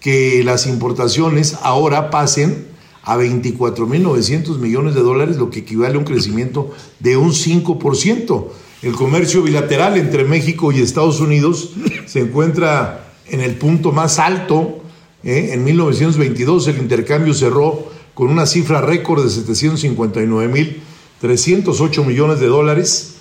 que 0.00 0.42
las 0.44 0.66
importaciones 0.66 1.56
ahora 1.62 2.10
pasen 2.10 2.66
a 3.02 3.16
24.900 3.16 4.58
millones 4.58 4.94
de 4.94 5.00
dólares, 5.00 5.36
lo 5.36 5.50
que 5.50 5.60
equivale 5.60 5.96
a 5.96 5.98
un 5.98 6.04
crecimiento 6.04 6.70
de 6.98 7.16
un 7.16 7.30
5%. 7.30 8.46
El 8.82 8.94
comercio 8.94 9.42
bilateral 9.42 9.98
entre 9.98 10.24
México 10.24 10.72
y 10.72 10.80
Estados 10.80 11.20
Unidos 11.20 11.72
se 12.06 12.20
encuentra 12.20 13.12
en 13.28 13.42
el 13.42 13.56
punto 13.56 13.92
más 13.92 14.18
alto. 14.18 14.80
¿eh? 15.22 15.50
En 15.52 15.64
1922 15.64 16.66
el 16.68 16.78
intercambio 16.78 17.34
cerró 17.34 17.90
con 18.14 18.30
una 18.30 18.46
cifra 18.46 18.80
récord 18.80 19.22
de 19.22 19.28
759.308 19.28 22.06
millones 22.06 22.40
de 22.40 22.46
dólares, 22.46 23.16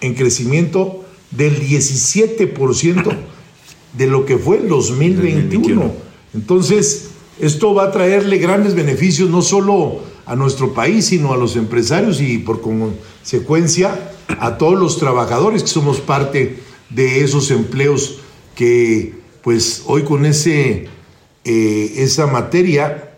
en 0.00 0.14
crecimiento 0.14 1.04
del 1.30 1.60
17% 1.60 3.16
de 3.96 4.06
lo 4.08 4.26
que 4.26 4.36
fue 4.36 4.56
el 4.58 4.68
2021. 4.68 5.92
Entonces, 6.34 7.10
esto 7.40 7.72
va 7.72 7.84
a 7.84 7.92
traerle 7.92 8.38
grandes 8.38 8.74
beneficios 8.74 9.30
no 9.30 9.42
solo 9.42 10.00
a 10.26 10.34
nuestro 10.34 10.74
país, 10.74 11.06
sino 11.06 11.32
a 11.32 11.36
los 11.36 11.54
empresarios 11.54 12.20
y 12.20 12.38
por 12.38 12.60
consecuencia 12.60 14.10
a 14.38 14.58
todos 14.58 14.78
los 14.78 14.98
trabajadores 14.98 15.62
que 15.62 15.68
somos 15.68 16.00
parte 16.00 16.58
de 16.90 17.24
esos 17.24 17.50
empleos 17.50 18.20
que 18.54 19.14
pues 19.42 19.82
hoy 19.86 20.04
con 20.04 20.24
ese, 20.24 20.88
eh, 21.44 21.92
esa 21.96 22.26
materia, 22.26 23.16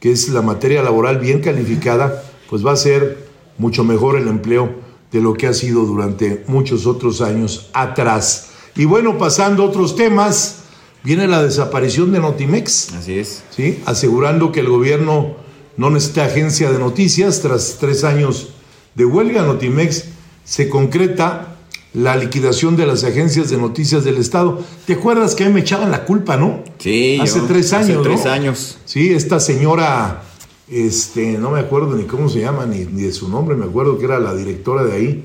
que 0.00 0.12
es 0.12 0.28
la 0.28 0.42
materia 0.42 0.82
laboral 0.82 1.18
bien 1.18 1.40
calificada, 1.40 2.22
pues 2.48 2.64
va 2.64 2.72
a 2.72 2.76
ser 2.76 3.26
mucho 3.58 3.82
mejor 3.82 4.16
el 4.16 4.28
empleo 4.28 4.72
de 5.10 5.20
lo 5.20 5.34
que 5.34 5.46
ha 5.46 5.54
sido 5.54 5.84
durante 5.84 6.44
muchos 6.46 6.86
otros 6.86 7.20
años 7.20 7.70
atrás. 7.72 8.50
Y 8.76 8.84
bueno, 8.84 9.18
pasando 9.18 9.64
a 9.64 9.66
otros 9.66 9.96
temas, 9.96 10.60
viene 11.02 11.26
la 11.26 11.42
desaparición 11.42 12.12
de 12.12 12.20
Notimex. 12.20 12.92
Así 12.94 13.18
es. 13.18 13.42
¿sí? 13.50 13.82
asegurando 13.86 14.52
que 14.52 14.60
el 14.60 14.68
gobierno 14.68 15.36
no 15.76 15.90
necesita 15.90 16.24
agencia 16.26 16.70
de 16.70 16.78
noticias. 16.78 17.40
Tras 17.40 17.78
tres 17.80 18.04
años 18.04 18.50
de 18.94 19.04
huelga, 19.04 19.42
Notimex 19.42 20.04
se 20.44 20.68
concreta 20.68 21.56
la 21.92 22.16
liquidación 22.16 22.76
de 22.76 22.86
las 22.86 23.04
agencias 23.04 23.50
de 23.50 23.56
noticias 23.56 24.04
del 24.04 24.16
Estado. 24.16 24.60
¿Te 24.86 24.94
acuerdas 24.94 25.34
que 25.34 25.44
a 25.44 25.48
mí 25.48 25.54
me 25.54 25.60
echaban 25.60 25.90
la 25.90 26.04
culpa, 26.04 26.36
no? 26.36 26.64
Sí. 26.78 27.18
Hace 27.20 27.38
yo- 27.38 27.46
tres 27.46 27.72
años, 27.72 27.90
Hace 28.00 28.08
tres 28.08 28.24
¿no? 28.24 28.30
años. 28.32 28.78
Sí, 28.84 29.12
esta 29.12 29.38
señora, 29.40 30.22
este, 30.68 31.38
no 31.38 31.50
me 31.50 31.60
acuerdo 31.60 31.94
ni 31.94 32.04
cómo 32.04 32.28
se 32.28 32.40
llama, 32.40 32.66
ni, 32.66 32.84
ni 32.84 33.02
de 33.02 33.12
su 33.12 33.28
nombre, 33.28 33.54
me 33.56 33.64
acuerdo 33.66 33.98
que 33.98 34.06
era 34.06 34.18
la 34.18 34.34
directora 34.34 34.82
de 34.84 34.92
ahí, 34.92 35.24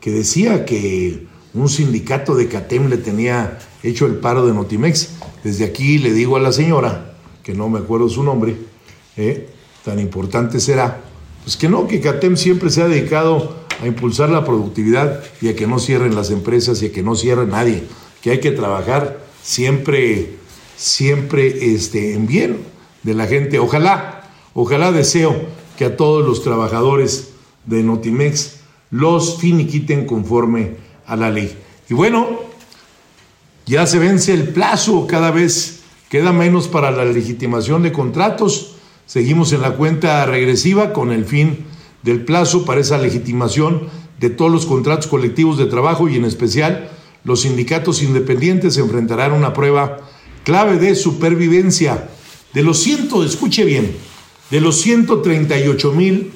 que 0.00 0.10
decía 0.10 0.64
que 0.66 1.26
un 1.54 1.68
sindicato 1.68 2.34
de 2.34 2.48
CATEM 2.48 2.88
le 2.88 2.98
tenía 2.98 3.58
hecho 3.82 4.06
el 4.06 4.16
paro 4.16 4.46
de 4.46 4.52
Notimex. 4.52 5.10
Desde 5.44 5.64
aquí 5.64 5.98
le 5.98 6.12
digo 6.12 6.36
a 6.36 6.40
la 6.40 6.52
señora, 6.52 7.14
que 7.42 7.54
no 7.54 7.68
me 7.68 7.78
acuerdo 7.78 8.08
su 8.08 8.22
nombre, 8.22 8.56
¿eh? 9.16 9.48
tan 9.84 9.98
importante 9.98 10.60
será, 10.60 11.00
pues 11.44 11.56
que 11.56 11.68
no, 11.68 11.86
que 11.88 12.00
CATEM 12.00 12.36
siempre 12.36 12.70
se 12.70 12.82
ha 12.82 12.88
dedicado 12.88 13.61
a 13.80 13.86
impulsar 13.86 14.28
la 14.28 14.44
productividad 14.44 15.22
y 15.40 15.48
a 15.48 15.56
que 15.56 15.66
no 15.66 15.78
cierren 15.78 16.14
las 16.14 16.30
empresas 16.30 16.82
y 16.82 16.86
a 16.86 16.92
que 16.92 17.02
no 17.02 17.14
cierre 17.14 17.46
nadie, 17.46 17.84
que 18.20 18.30
hay 18.30 18.40
que 18.40 18.50
trabajar 18.50 19.24
siempre, 19.42 20.36
siempre 20.76 21.74
este, 21.74 22.14
en 22.14 22.26
bien 22.26 22.58
de 23.02 23.14
la 23.14 23.26
gente. 23.26 23.58
Ojalá, 23.58 24.30
ojalá 24.54 24.92
deseo 24.92 25.34
que 25.76 25.84
a 25.84 25.96
todos 25.96 26.26
los 26.26 26.42
trabajadores 26.42 27.30
de 27.66 27.82
Notimex 27.82 28.60
los 28.90 29.38
finiquiten 29.38 30.06
conforme 30.06 30.76
a 31.06 31.16
la 31.16 31.30
ley. 31.30 31.56
Y 31.88 31.94
bueno, 31.94 32.40
ya 33.66 33.86
se 33.86 33.98
vence 33.98 34.34
el 34.34 34.48
plazo, 34.48 35.06
cada 35.06 35.30
vez 35.30 35.80
queda 36.08 36.32
menos 36.32 36.68
para 36.68 36.90
la 36.90 37.04
legitimación 37.04 37.82
de 37.82 37.92
contratos. 37.92 38.76
Seguimos 39.06 39.52
en 39.52 39.62
la 39.62 39.72
cuenta 39.72 40.24
regresiva 40.26 40.92
con 40.92 41.10
el 41.10 41.24
fin 41.24 41.64
del 42.02 42.24
plazo 42.24 42.64
para 42.64 42.80
esa 42.80 42.98
legitimación 42.98 43.88
de 44.18 44.30
todos 44.30 44.50
los 44.50 44.66
contratos 44.66 45.06
colectivos 45.06 45.58
de 45.58 45.66
trabajo 45.66 46.08
y 46.08 46.16
en 46.16 46.24
especial 46.24 46.90
los 47.24 47.42
sindicatos 47.42 48.02
independientes 48.02 48.76
enfrentarán 48.78 49.32
una 49.32 49.52
prueba 49.52 49.98
clave 50.44 50.78
de 50.78 50.94
supervivencia. 50.94 52.08
De 52.52 52.62
los 52.62 52.78
ciento, 52.78 53.24
escuche 53.24 53.64
bien, 53.64 53.94
de 54.50 54.60
los 54.60 54.80
138 54.80 55.92
mil 55.92 56.32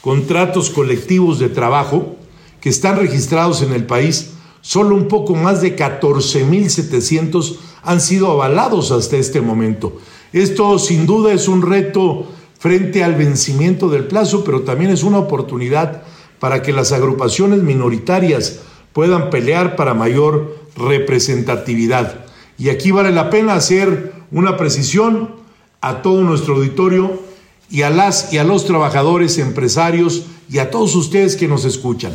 contratos 0.00 0.70
colectivos 0.70 1.38
de 1.38 1.48
trabajo 1.48 2.16
que 2.60 2.68
están 2.68 2.96
registrados 2.96 3.62
en 3.62 3.72
el 3.72 3.84
país, 3.84 4.32
solo 4.60 4.94
un 4.94 5.08
poco 5.08 5.34
más 5.34 5.60
de 5.60 5.76
14.700 5.76 7.56
han 7.82 8.00
sido 8.00 8.30
avalados 8.30 8.90
hasta 8.90 9.16
este 9.16 9.40
momento. 9.40 9.98
Esto 10.32 10.78
sin 10.78 11.06
duda 11.06 11.32
es 11.32 11.48
un 11.48 11.62
reto 11.62 12.26
frente 12.58 13.04
al 13.04 13.14
vencimiento 13.14 13.88
del 13.88 14.04
plazo, 14.04 14.44
pero 14.44 14.62
también 14.62 14.90
es 14.90 15.02
una 15.02 15.18
oportunidad 15.18 16.02
para 16.38 16.62
que 16.62 16.72
las 16.72 16.92
agrupaciones 16.92 17.62
minoritarias 17.62 18.60
puedan 18.92 19.30
pelear 19.30 19.76
para 19.76 19.94
mayor 19.94 20.56
representatividad. 20.76 22.24
Y 22.58 22.70
aquí 22.70 22.90
vale 22.90 23.12
la 23.12 23.30
pena 23.30 23.54
hacer 23.54 24.12
una 24.30 24.56
precisión 24.56 25.36
a 25.80 26.02
todo 26.02 26.22
nuestro 26.22 26.56
auditorio 26.56 27.22
y 27.70 27.82
a 27.82 27.90
las 27.90 28.32
y 28.32 28.38
a 28.38 28.44
los 28.44 28.64
trabajadores, 28.64 29.38
empresarios 29.38 30.26
y 30.50 30.58
a 30.58 30.70
todos 30.70 30.94
ustedes 30.96 31.36
que 31.36 31.48
nos 31.48 31.64
escuchan. 31.64 32.12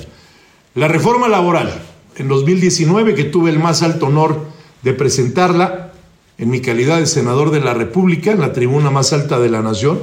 La 0.76 0.88
reforma 0.88 1.28
laboral 1.28 1.72
en 2.18 2.28
2019, 2.28 3.16
que 3.16 3.24
tuve 3.26 3.50
el 3.50 3.60
más 3.60 3.82
alto 3.82 4.08
honor 4.08 4.42
de 4.82 4.94
presentarla 4.94 5.94
en 6.38 6.50
mi 6.50 6.62
calidad 6.62 6.98
de 6.98 7.06
senador 7.06 7.52
de 7.52 7.62
la 7.62 7.74
República, 7.74 8.32
en 8.32 8.42
la 8.42 8.54
tribuna 8.54 8.92
más 8.92 9.14
alta 9.14 9.40
de 9.40 9.50
la 9.50 9.62
nación, 9.62 10.00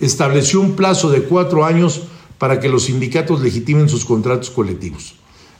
estableció 0.00 0.60
un 0.60 0.76
plazo 0.76 1.10
de 1.10 1.22
cuatro 1.22 1.64
años 1.64 2.02
para 2.38 2.60
que 2.60 2.68
los 2.68 2.84
sindicatos 2.84 3.40
legitimen 3.40 3.88
sus 3.88 4.04
contratos 4.04 4.50
colectivos. 4.50 5.14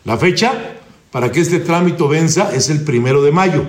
La 0.05 0.17
fecha 0.17 0.79
para 1.11 1.33
que 1.33 1.41
este 1.41 1.59
trámite 1.59 2.07
venza 2.07 2.55
es 2.55 2.69
el 2.69 2.85
primero 2.85 3.23
de 3.23 3.33
mayo, 3.33 3.65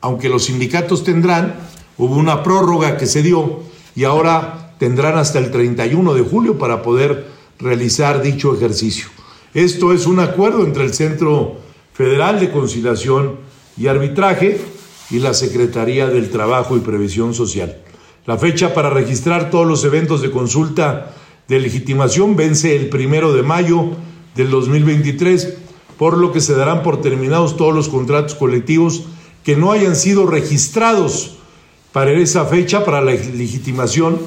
aunque 0.00 0.28
los 0.28 0.44
sindicatos 0.44 1.02
tendrán, 1.02 1.54
hubo 1.96 2.16
una 2.16 2.42
prórroga 2.42 2.96
que 2.96 3.06
se 3.06 3.22
dio 3.22 3.60
y 3.96 4.04
ahora 4.04 4.74
tendrán 4.78 5.16
hasta 5.16 5.38
el 5.38 5.50
31 5.50 6.14
de 6.14 6.22
julio 6.22 6.58
para 6.58 6.82
poder 6.82 7.26
realizar 7.58 8.20
dicho 8.20 8.54
ejercicio. 8.54 9.06
Esto 9.54 9.92
es 9.92 10.06
un 10.06 10.20
acuerdo 10.20 10.64
entre 10.64 10.84
el 10.84 10.92
Centro 10.92 11.56
Federal 11.92 12.40
de 12.40 12.50
Conciliación 12.50 13.36
y 13.76 13.86
Arbitraje 13.86 14.60
y 15.10 15.20
la 15.20 15.32
Secretaría 15.32 16.08
del 16.08 16.30
Trabajo 16.30 16.76
y 16.76 16.80
Previsión 16.80 17.34
Social. 17.34 17.78
La 18.26 18.38
fecha 18.38 18.72
para 18.72 18.88
registrar 18.88 19.50
todos 19.50 19.66
los 19.66 19.84
eventos 19.84 20.22
de 20.22 20.30
consulta 20.30 21.14
de 21.46 21.60
legitimación 21.60 22.36
vence 22.36 22.74
el 22.74 22.88
primero 22.88 23.34
de 23.34 23.42
mayo 23.42 23.90
del 24.34 24.48
2023, 24.48 25.54
por 25.98 26.16
lo 26.16 26.32
que 26.32 26.40
se 26.40 26.54
darán 26.54 26.82
por 26.82 27.02
terminados 27.02 27.58
todos 27.58 27.74
los 27.74 27.90
contratos 27.90 28.34
colectivos 28.34 29.04
que 29.44 29.56
no 29.56 29.72
hayan 29.72 29.94
sido 29.94 30.24
registrados 30.24 31.36
para 31.92 32.12
esa 32.12 32.46
fecha 32.46 32.82
para 32.86 33.02
la 33.02 33.12
legitimación 33.12 34.18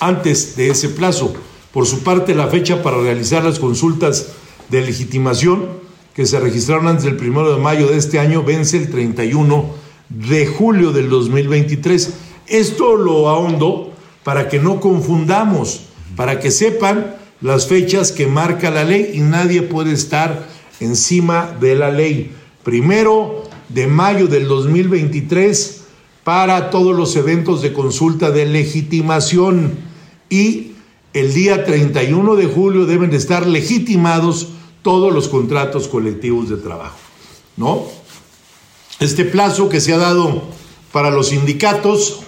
antes 0.00 0.54
de 0.56 0.68
ese 0.68 0.90
plazo. 0.90 1.32
Por 1.72 1.86
su 1.86 2.00
parte, 2.00 2.34
la 2.34 2.48
fecha 2.48 2.82
para 2.82 3.00
realizar 3.00 3.42
las 3.42 3.58
consultas 3.58 4.28
de 4.68 4.82
legitimación 4.82 5.66
que 6.14 6.26
se 6.26 6.38
registraron 6.38 6.86
antes 6.86 7.04
del 7.04 7.16
primero 7.16 7.54
de 7.54 7.62
mayo 7.62 7.86
de 7.86 7.96
este 7.96 8.18
año 8.18 8.42
vence 8.42 8.76
el 8.76 8.90
31 8.90 9.70
de 10.10 10.46
julio 10.46 10.92
del 10.92 11.08
2023. 11.08 12.27
Esto 12.48 12.96
lo 12.96 13.28
ahondo 13.28 13.92
para 14.24 14.48
que 14.48 14.58
no 14.58 14.80
confundamos, 14.80 15.82
para 16.16 16.40
que 16.40 16.50
sepan 16.50 17.16
las 17.40 17.66
fechas 17.66 18.12
que 18.12 18.26
marca 18.26 18.70
la 18.70 18.84
ley 18.84 19.12
y 19.14 19.20
nadie 19.20 19.62
puede 19.62 19.92
estar 19.92 20.46
encima 20.80 21.56
de 21.60 21.74
la 21.76 21.90
ley. 21.90 22.32
Primero 22.64 23.44
de 23.68 23.86
mayo 23.86 24.26
del 24.26 24.48
2023 24.48 25.82
para 26.24 26.70
todos 26.70 26.96
los 26.96 27.16
eventos 27.16 27.62
de 27.62 27.72
consulta 27.72 28.30
de 28.30 28.46
legitimación 28.46 29.78
y 30.28 30.72
el 31.14 31.32
día 31.32 31.64
31 31.64 32.36
de 32.36 32.46
julio 32.46 32.86
deben 32.86 33.10
de 33.10 33.16
estar 33.16 33.46
legitimados 33.46 34.48
todos 34.82 35.12
los 35.12 35.28
contratos 35.28 35.88
colectivos 35.88 36.48
de 36.48 36.56
trabajo. 36.56 36.98
¿no? 37.56 37.84
Este 39.00 39.24
plazo 39.24 39.68
que 39.68 39.80
se 39.80 39.92
ha 39.92 39.98
dado 39.98 40.42
para 40.92 41.10
los 41.10 41.28
sindicatos 41.28 42.20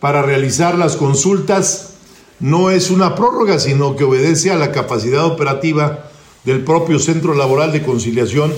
para 0.00 0.22
realizar 0.22 0.76
las 0.78 0.96
consultas 0.96 1.94
no 2.40 2.70
es 2.70 2.90
una 2.90 3.14
prórroga, 3.14 3.58
sino 3.58 3.96
que 3.96 4.04
obedece 4.04 4.50
a 4.50 4.56
la 4.56 4.72
capacidad 4.72 5.26
operativa 5.26 6.10
del 6.44 6.64
propio 6.64 6.98
Centro 6.98 7.34
Laboral 7.34 7.70
de 7.72 7.82
Conciliación 7.82 8.52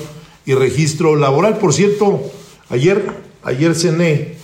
y 0.47 0.55
Registro 0.55 1.17
Laboral. 1.17 1.59
Por 1.59 1.75
cierto, 1.75 2.23
ayer, 2.69 3.05
ayer 3.43 3.75
cené, 3.75 4.37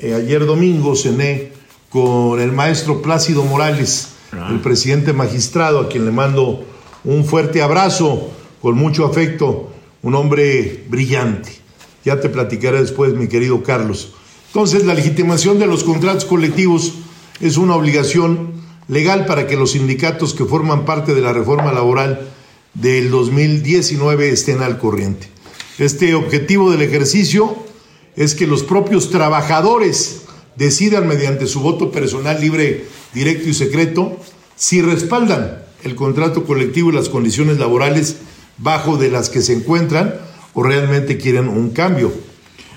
eh, 0.00 0.14
ayer 0.14 0.44
domingo 0.44 0.96
cené 0.96 1.52
con 1.88 2.40
el 2.40 2.50
maestro 2.50 3.00
Plácido 3.00 3.44
Morales, 3.44 4.08
Ah. 4.32 4.48
el 4.50 4.58
presidente 4.60 5.12
magistrado, 5.12 5.78
a 5.78 5.88
quien 5.88 6.04
le 6.04 6.10
mando 6.10 6.64
un 7.04 7.24
fuerte 7.24 7.62
abrazo 7.62 8.30
con 8.60 8.74
mucho 8.74 9.06
afecto, 9.06 9.70
un 10.02 10.16
hombre 10.16 10.84
brillante. 10.88 11.52
Ya 12.04 12.20
te 12.20 12.28
platicaré 12.28 12.80
después, 12.80 13.14
mi 13.14 13.28
querido 13.28 13.62
Carlos. 13.62 14.14
Entonces, 14.54 14.84
la 14.84 14.94
legitimación 14.94 15.58
de 15.58 15.66
los 15.66 15.82
contratos 15.82 16.24
colectivos 16.24 16.92
es 17.40 17.56
una 17.56 17.74
obligación 17.74 18.52
legal 18.86 19.26
para 19.26 19.48
que 19.48 19.56
los 19.56 19.72
sindicatos 19.72 20.32
que 20.32 20.44
forman 20.44 20.84
parte 20.84 21.12
de 21.12 21.20
la 21.20 21.32
reforma 21.32 21.72
laboral 21.72 22.28
del 22.72 23.10
2019 23.10 24.28
estén 24.28 24.62
al 24.62 24.78
corriente. 24.78 25.28
Este 25.78 26.14
objetivo 26.14 26.70
del 26.70 26.82
ejercicio 26.82 27.56
es 28.14 28.36
que 28.36 28.46
los 28.46 28.62
propios 28.62 29.10
trabajadores 29.10 30.20
decidan 30.54 31.08
mediante 31.08 31.48
su 31.48 31.58
voto 31.58 31.90
personal 31.90 32.40
libre, 32.40 32.84
directo 33.12 33.48
y 33.48 33.54
secreto 33.54 34.16
si 34.54 34.80
respaldan 34.82 35.64
el 35.82 35.96
contrato 35.96 36.44
colectivo 36.44 36.90
y 36.90 36.94
las 36.94 37.08
condiciones 37.08 37.58
laborales 37.58 38.18
bajo 38.58 38.98
de 38.98 39.10
las 39.10 39.30
que 39.30 39.42
se 39.42 39.54
encuentran 39.54 40.14
o 40.52 40.62
realmente 40.62 41.18
quieren 41.18 41.48
un 41.48 41.70
cambio. 41.70 42.12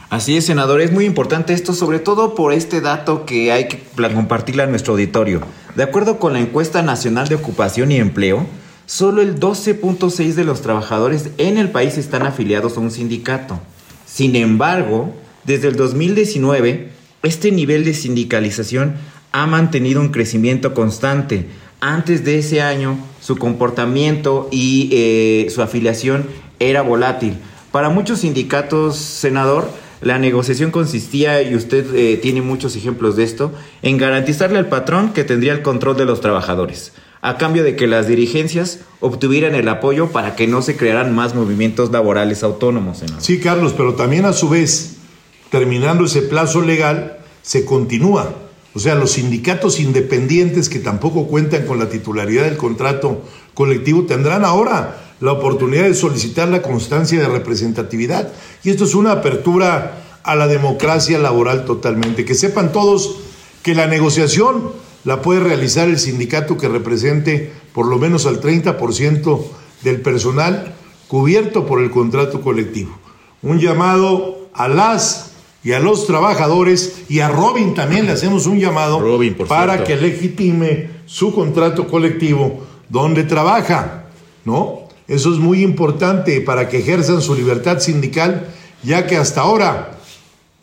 Así 0.09 0.37
es, 0.37 0.45
senador, 0.45 0.79
es 0.79 0.93
muy 0.93 1.03
importante 1.03 1.51
esto, 1.51 1.73
sobre 1.73 1.99
todo 1.99 2.33
por 2.33 2.53
este 2.53 2.79
dato 2.79 3.25
que 3.25 3.51
hay 3.51 3.67
que 3.67 3.81
compartirle 4.13 4.63
a 4.63 4.67
nuestro 4.67 4.93
auditorio. 4.93 5.41
De 5.75 5.83
acuerdo 5.83 6.17
con 6.17 6.31
la 6.31 6.39
encuesta 6.39 6.81
nacional 6.81 7.27
de 7.27 7.35
ocupación 7.35 7.91
y 7.91 7.97
empleo, 7.97 8.45
solo 8.85 9.21
el 9.21 9.37
12.6 9.37 10.33
de 10.35 10.45
los 10.45 10.61
trabajadores 10.61 11.31
en 11.37 11.57
el 11.57 11.71
país 11.71 11.97
están 11.97 12.25
afiliados 12.25 12.77
a 12.77 12.79
un 12.79 12.91
sindicato. 12.91 13.59
Sin 14.05 14.37
embargo, 14.37 15.13
desde 15.43 15.67
el 15.67 15.75
2019, 15.75 16.89
este 17.23 17.51
nivel 17.51 17.83
de 17.83 17.93
sindicalización 17.93 18.95
ha 19.33 19.45
mantenido 19.45 19.99
un 19.99 20.09
crecimiento 20.09 20.73
constante. 20.73 21.47
Antes 21.81 22.23
de 22.23 22.39
ese 22.39 22.61
año, 22.61 22.97
su 23.19 23.35
comportamiento 23.35 24.47
y 24.53 24.89
eh, 24.93 25.47
su 25.49 25.61
afiliación 25.61 26.27
era 26.59 26.81
volátil. 26.81 27.33
Para 27.73 27.89
muchos 27.89 28.21
sindicatos, 28.21 28.95
senador, 28.95 29.69
la 30.01 30.19
negociación 30.19 30.71
consistía, 30.71 31.41
y 31.41 31.55
usted 31.55 31.93
eh, 31.95 32.17
tiene 32.17 32.41
muchos 32.41 32.75
ejemplos 32.75 33.15
de 33.15 33.23
esto, 33.23 33.51
en 33.81 33.97
garantizarle 33.97 34.57
al 34.57 34.67
patrón 34.67 35.13
que 35.13 35.23
tendría 35.23 35.53
el 35.53 35.61
control 35.61 35.97
de 35.97 36.05
los 36.05 36.21
trabajadores, 36.21 36.93
a 37.21 37.37
cambio 37.37 37.63
de 37.63 37.75
que 37.75 37.87
las 37.87 38.07
dirigencias 38.07 38.79
obtuvieran 38.99 39.55
el 39.55 39.67
apoyo 39.69 40.09
para 40.11 40.35
que 40.35 40.47
no 40.47 40.61
se 40.61 40.77
crearan 40.77 41.15
más 41.15 41.35
movimientos 41.35 41.91
laborales 41.91 42.43
autónomos. 42.43 43.03
Sí, 43.19 43.39
Carlos, 43.39 43.73
pero 43.75 43.95
también 43.95 44.25
a 44.25 44.33
su 44.33 44.49
vez, 44.49 44.97
terminando 45.49 46.05
ese 46.05 46.21
plazo 46.21 46.61
legal, 46.61 47.17
se 47.41 47.65
continúa. 47.65 48.35
O 48.75 48.79
sea, 48.79 48.93
los 48.93 49.13
sindicatos 49.13 49.79
independientes 49.79 50.69
que 50.69 50.77
tampoco 50.77 51.27
cuentan 51.27 51.65
con 51.65 51.79
la 51.79 51.89
titularidad 51.89 52.43
del 52.43 52.57
contrato 52.57 53.23
colectivo 53.55 54.03
tendrán 54.03 54.45
ahora 54.45 55.06
la 55.19 55.31
oportunidad 55.33 55.83
de 55.83 55.93
solicitar 55.93 56.47
la 56.47 56.61
constancia 56.61 57.19
de 57.19 57.27
representatividad. 57.27 58.31
Y 58.63 58.69
esto 58.69 58.83
es 58.83 58.95
una 58.95 59.13
apertura 59.13 60.03
a 60.23 60.35
la 60.35 60.47
democracia 60.47 61.17
laboral 61.17 61.65
totalmente. 61.65 62.25
Que 62.25 62.35
sepan 62.35 62.71
todos 62.71 63.17
que 63.63 63.75
la 63.75 63.87
negociación 63.87 64.71
la 65.03 65.21
puede 65.21 65.39
realizar 65.39 65.87
el 65.87 65.99
sindicato 65.99 66.57
que 66.57 66.67
represente 66.67 67.51
por 67.73 67.87
lo 67.87 67.97
menos 67.97 68.25
al 68.25 68.41
30% 68.41 69.41
del 69.83 70.01
personal 70.01 70.75
cubierto 71.07 71.65
por 71.65 71.81
el 71.81 71.89
contrato 71.89 72.41
colectivo. 72.41 72.97
Un 73.41 73.59
llamado 73.59 74.49
a 74.53 74.67
las 74.67 75.31
y 75.63 75.73
a 75.73 75.79
los 75.79 76.07
trabajadores 76.07 77.03
y 77.09 77.19
a 77.19 77.29
Robin 77.29 77.73
también 77.73 78.05
le 78.05 78.13
hacemos 78.13 78.47
un 78.47 78.59
llamado 78.59 78.99
Robin, 78.99 79.35
para 79.47 79.73
cierto. 79.73 79.83
que 79.85 79.95
legitime 79.95 80.89
su 81.05 81.33
contrato 81.33 81.87
colectivo 81.87 82.65
donde 82.89 83.23
trabaja, 83.23 84.05
¿no? 84.45 84.86
Eso 85.07 85.31
es 85.31 85.39
muy 85.39 85.63
importante 85.63 86.41
para 86.41 86.67
que 86.67 86.79
ejerzan 86.79 87.21
su 87.21 87.33
libertad 87.33 87.79
sindical, 87.79 88.49
ya 88.83 89.07
que 89.07 89.15
hasta 89.15 89.41
ahora 89.41 89.97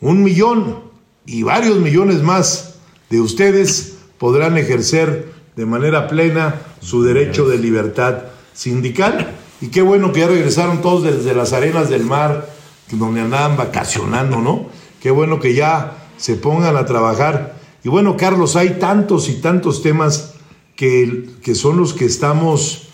un 0.01 0.23
millón 0.23 0.81
y 1.25 1.43
varios 1.43 1.79
millones 1.79 2.21
más 2.21 2.75
de 3.09 3.21
ustedes 3.21 3.97
podrán 4.19 4.57
ejercer 4.57 5.33
de 5.55 5.65
manera 5.65 6.07
plena 6.07 6.61
su 6.79 7.03
derecho 7.03 7.47
de 7.47 7.57
libertad 7.57 8.25
sindical. 8.53 9.35
Y 9.61 9.67
qué 9.67 9.81
bueno 9.81 10.11
que 10.11 10.19
ya 10.19 10.27
regresaron 10.27 10.81
todos 10.81 11.03
desde 11.03 11.33
las 11.33 11.53
arenas 11.53 11.89
del 11.89 12.03
mar, 12.03 12.49
donde 12.91 13.21
andaban 13.21 13.57
vacacionando, 13.57 14.41
¿no? 14.41 14.67
Qué 15.01 15.11
bueno 15.11 15.39
que 15.39 15.53
ya 15.53 16.09
se 16.17 16.35
pongan 16.35 16.77
a 16.77 16.85
trabajar. 16.85 17.55
Y 17.83 17.89
bueno, 17.89 18.17
Carlos, 18.17 18.55
hay 18.55 18.77
tantos 18.79 19.29
y 19.29 19.41
tantos 19.41 19.81
temas 19.81 20.33
que, 20.75 21.29
que 21.41 21.55
son 21.55 21.77
los 21.77 21.93
que 21.93 22.05
estamos 22.05 22.84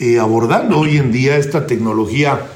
eh, 0.00 0.18
abordando 0.18 0.78
hoy 0.78 0.96
en 0.96 1.12
día, 1.12 1.36
esta 1.36 1.66
tecnología 1.66 2.46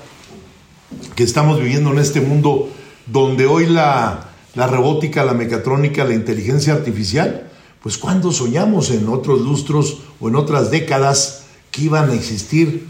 que 1.15 1.23
estamos 1.23 1.61
viviendo 1.61 1.93
en 1.93 1.99
este 1.99 2.23
mundo 2.23 2.71
donde 3.07 3.45
hoy 3.45 3.67
la, 3.67 4.31
la 4.55 4.67
robótica, 4.67 5.27
la 5.27 5.35
mecatrónica, 5.35 6.07
la 6.07 6.15
inteligencia 6.15 6.73
artificial, 6.73 7.51
pues 7.83 7.99
cuando 7.99 8.33
soñamos 8.33 8.91
en 8.91 9.11
otros 9.11 9.43
lustros 9.43 9.99
o 10.21 10.29
en 10.29 10.37
otras 10.37 10.71
décadas 10.71 11.45
que 11.71 11.83
iban 11.83 12.09
a 12.09 12.15
existir 12.15 12.87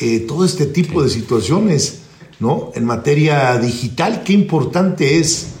eh, 0.00 0.20
todo 0.20 0.44
este 0.44 0.66
tipo 0.66 1.02
de 1.02 1.08
situaciones, 1.08 2.02
¿no? 2.40 2.72
En 2.74 2.84
materia 2.84 3.56
digital, 3.56 4.22
qué 4.22 4.34
importante 4.34 5.18
es 5.18 5.52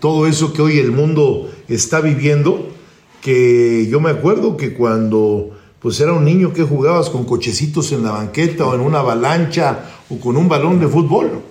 todo 0.00 0.26
eso 0.26 0.52
que 0.52 0.60
hoy 0.60 0.80
el 0.80 0.90
mundo 0.90 1.52
está 1.68 2.00
viviendo, 2.00 2.68
que 3.20 3.86
yo 3.88 4.00
me 4.00 4.10
acuerdo 4.10 4.56
que 4.56 4.74
cuando 4.74 5.50
pues 5.82 5.98
era 6.00 6.12
un 6.12 6.24
niño 6.24 6.52
que 6.52 6.62
jugabas 6.62 7.10
con 7.10 7.24
cochecitos 7.24 7.90
en 7.90 8.04
la 8.04 8.12
banqueta 8.12 8.66
o 8.66 8.74
en 8.74 8.80
una 8.80 9.00
avalancha 9.00 9.80
o 10.08 10.18
con 10.18 10.36
un 10.36 10.48
balón 10.48 10.78
de 10.78 10.86
fútbol. 10.86 11.42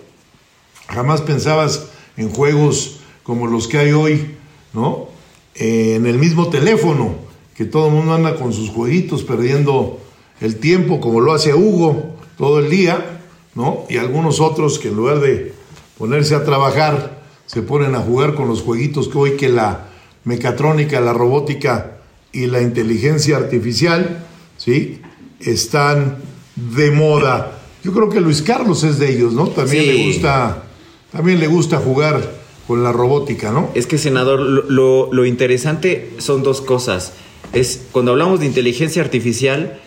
Jamás 0.87 1.21
pensabas 1.21 1.87
en 2.15 2.29
juegos 2.29 3.01
como 3.23 3.47
los 3.47 3.67
que 3.67 3.77
hay 3.77 3.91
hoy, 3.91 4.35
¿no? 4.73 5.07
Eh, 5.55 5.95
en 5.95 6.05
el 6.05 6.17
mismo 6.17 6.49
teléfono, 6.49 7.15
que 7.55 7.65
todo 7.65 7.87
el 7.87 7.93
mundo 7.93 8.13
anda 8.13 8.35
con 8.37 8.53
sus 8.53 8.69
jueguitos 8.69 9.23
perdiendo 9.23 9.99
el 10.39 10.55
tiempo, 10.57 11.01
como 11.01 11.19
lo 11.19 11.33
hace 11.33 11.53
Hugo 11.53 12.15
todo 12.37 12.59
el 12.59 12.69
día, 12.69 13.19
¿no? 13.53 13.83
Y 13.89 13.97
algunos 13.97 14.39
otros 14.39 14.79
que 14.79 14.87
en 14.87 14.95
lugar 14.95 15.19
de 15.19 15.53
ponerse 15.97 16.35
a 16.35 16.45
trabajar, 16.45 17.21
se 17.45 17.61
ponen 17.61 17.95
a 17.95 17.99
jugar 17.99 18.33
con 18.33 18.47
los 18.47 18.61
jueguitos 18.61 19.09
que 19.09 19.17
hoy 19.17 19.31
que 19.31 19.49
la 19.49 19.87
mecatrónica, 20.23 21.01
la 21.01 21.11
robótica 21.11 21.97
y 22.31 22.45
la 22.47 22.61
inteligencia 22.61 23.37
artificial, 23.37 24.20
¿sí? 24.63 25.01
Están 25.39 26.17
de 26.55 26.91
moda. 26.91 27.59
Yo 27.83 27.93
creo 27.93 28.09
que 28.09 28.21
Luis 28.21 28.41
Carlos 28.41 28.83
es 28.83 28.99
de 28.99 29.11
ellos, 29.11 29.33
¿no? 29.33 29.47
También 29.47 29.83
Sí. 29.85 29.91
le 29.91 30.05
gusta, 30.05 30.63
también 31.11 31.39
le 31.39 31.47
gusta 31.47 31.77
jugar 31.77 32.39
con 32.67 32.83
la 32.83 32.91
robótica, 32.91 33.51
¿no? 33.51 33.69
Es 33.73 33.87
que, 33.87 33.97
senador, 33.97 34.39
lo, 34.39 34.63
lo- 34.69 35.09
lo 35.11 35.25
interesante 35.25 36.11
son 36.19 36.43
dos 36.43 36.61
cosas. 36.61 37.13
Es 37.53 37.81
cuando 37.91 38.11
hablamos 38.11 38.39
de 38.39 38.45
inteligencia 38.45 39.01
artificial, 39.01 39.79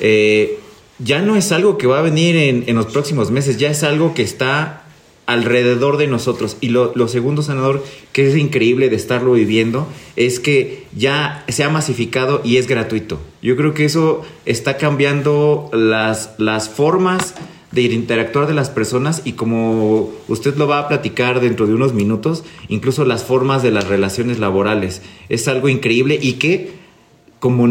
eh, 0.00 0.58
ya 0.98 1.20
no 1.20 1.36
es 1.36 1.52
algo 1.52 1.76
que 1.78 1.86
va 1.86 1.98
a 1.98 2.02
venir 2.02 2.36
en, 2.36 2.64
en 2.66 2.76
los 2.76 2.86
próximos 2.86 3.30
meses, 3.30 3.58
ya 3.58 3.70
es 3.70 3.82
algo 3.82 4.14
que 4.14 4.22
está 4.22 4.81
alrededor 5.32 5.96
de 5.96 6.06
nosotros. 6.06 6.56
Y 6.60 6.68
lo, 6.68 6.92
lo 6.94 7.08
segundo, 7.08 7.42
senador, 7.42 7.84
que 8.12 8.28
es 8.28 8.36
increíble 8.36 8.88
de 8.88 8.96
estarlo 8.96 9.32
viviendo, 9.32 9.86
es 10.16 10.40
que 10.40 10.84
ya 10.94 11.44
se 11.48 11.64
ha 11.64 11.68
masificado 11.68 12.40
y 12.44 12.56
es 12.56 12.66
gratuito. 12.66 13.20
Yo 13.42 13.56
creo 13.56 13.74
que 13.74 13.84
eso 13.84 14.22
está 14.46 14.76
cambiando 14.76 15.70
las, 15.72 16.34
las 16.38 16.68
formas 16.68 17.34
de 17.72 17.82
interactuar 17.82 18.46
de 18.46 18.54
las 18.54 18.68
personas 18.68 19.22
y 19.24 19.32
como 19.32 20.10
usted 20.28 20.56
lo 20.56 20.68
va 20.68 20.78
a 20.78 20.88
platicar 20.88 21.40
dentro 21.40 21.66
de 21.66 21.74
unos 21.74 21.94
minutos, 21.94 22.44
incluso 22.68 23.06
las 23.06 23.24
formas 23.24 23.62
de 23.62 23.70
las 23.70 23.88
relaciones 23.88 24.38
laborales. 24.38 25.00
Es 25.30 25.48
algo 25.48 25.70
increíble 25.70 26.18
y 26.20 26.34
que 26.34 26.82
como 27.42 27.66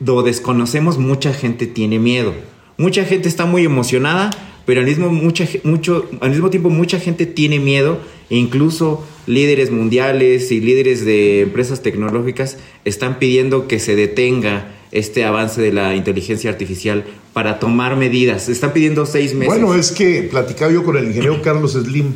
lo 0.00 0.22
desconocemos, 0.22 0.98
mucha 0.98 1.32
gente 1.32 1.66
tiene 1.66 1.98
miedo. 1.98 2.34
Mucha 2.76 3.04
gente 3.04 3.26
está 3.26 3.46
muy 3.46 3.64
emocionada, 3.64 4.28
pero 4.66 4.80
al 4.80 4.86
mismo, 4.86 5.10
mucha, 5.10 5.46
mucho, 5.62 6.08
al 6.20 6.30
mismo 6.30 6.50
tiempo 6.50 6.70
mucha 6.70 6.98
gente 6.98 7.26
tiene 7.26 7.58
miedo 7.58 8.00
e 8.30 8.36
incluso 8.36 9.06
líderes 9.26 9.70
mundiales 9.70 10.50
y 10.50 10.60
líderes 10.60 11.04
de 11.04 11.42
empresas 11.42 11.82
tecnológicas 11.82 12.58
están 12.84 13.18
pidiendo 13.18 13.68
que 13.68 13.78
se 13.78 13.96
detenga 13.96 14.74
este 14.92 15.24
avance 15.24 15.60
de 15.60 15.72
la 15.72 15.96
inteligencia 15.96 16.50
artificial 16.50 17.04
para 17.32 17.58
tomar 17.58 17.96
medidas? 17.96 18.48
Están 18.48 18.72
pidiendo 18.72 19.04
seis 19.06 19.34
meses. 19.34 19.52
Bueno, 19.52 19.74
es 19.74 19.90
que 19.90 20.22
platicaba 20.22 20.72
yo 20.72 20.84
con 20.84 20.96
el 20.96 21.06
ingeniero 21.06 21.42
Carlos 21.42 21.72
Slim. 21.72 22.14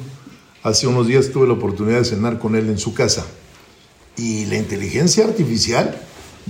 Hace 0.62 0.86
unos 0.86 1.06
días 1.06 1.30
tuve 1.30 1.46
la 1.46 1.54
oportunidad 1.54 1.98
de 1.98 2.04
cenar 2.04 2.38
con 2.38 2.54
él 2.54 2.68
en 2.68 2.78
su 2.78 2.94
casa. 2.94 3.26
Y 4.16 4.46
la 4.46 4.56
inteligencia 4.56 5.24
artificial 5.24 6.00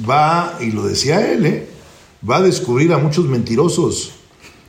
va, 0.09 0.59
y 0.61 0.71
lo 0.71 0.87
decía 0.87 1.33
él, 1.33 1.47
¿eh? 1.47 1.67
va 2.29 2.37
a 2.37 2.43
descubrir 2.43 2.93
a 2.93 2.99
muchos 2.99 3.27
mentirosos, 3.27 4.13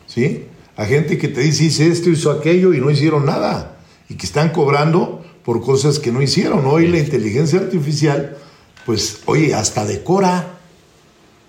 ¿sí? 0.06 0.44
A 0.80 0.86
gente 0.86 1.18
que 1.18 1.28
te 1.28 1.42
dice, 1.42 1.66
hice 1.66 1.88
esto, 1.88 2.10
hizo 2.10 2.32
aquello 2.32 2.74
y 2.74 2.80
no 2.80 2.90
hicieron 2.90 3.26
nada. 3.26 3.78
Y 4.08 4.14
que 4.16 4.26
están 4.26 4.50
cobrando 4.52 5.26
por 5.44 5.60
cosas 5.62 6.00
que 6.00 6.10
no 6.12 6.22
hicieron. 6.22 6.66
Hoy 6.66 6.88
la 6.88 7.00
inteligencia 7.00 7.60
artificial, 7.60 8.38
pues, 8.86 9.20
oye, 9.26 9.54
hasta 9.54 9.84
decora. 9.86 10.54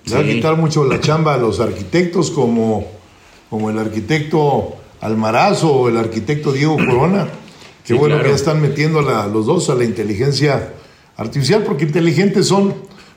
Le 0.06 0.14
va 0.14 0.20
a 0.20 0.24
quitar 0.24 0.56
mucho 0.56 0.84
la 0.84 0.98
chamba 1.00 1.34
a 1.34 1.36
los 1.38 1.60
arquitectos 1.60 2.30
como, 2.32 2.86
como 3.48 3.70
el 3.70 3.78
arquitecto 3.78 4.74
Almarazo 5.00 5.72
o 5.72 5.88
el 5.88 5.96
arquitecto 5.96 6.50
Diego 6.52 6.76
Corona. 6.90 7.28
Qué 7.86 7.92
Sí, 7.92 7.98
bueno 7.98 8.16
claro. 8.16 8.24
que 8.24 8.30
ya 8.30 8.36
están 8.36 8.60
metiendo 8.60 9.00
la- 9.00 9.26
los 9.28 9.46
dos 9.46 9.70
a 9.70 9.74
la 9.76 9.84
inteligencia 9.84 10.72
artificial, 11.16 11.62
porque 11.62 11.84
inteligentes 11.84 12.46
son, 12.48 12.74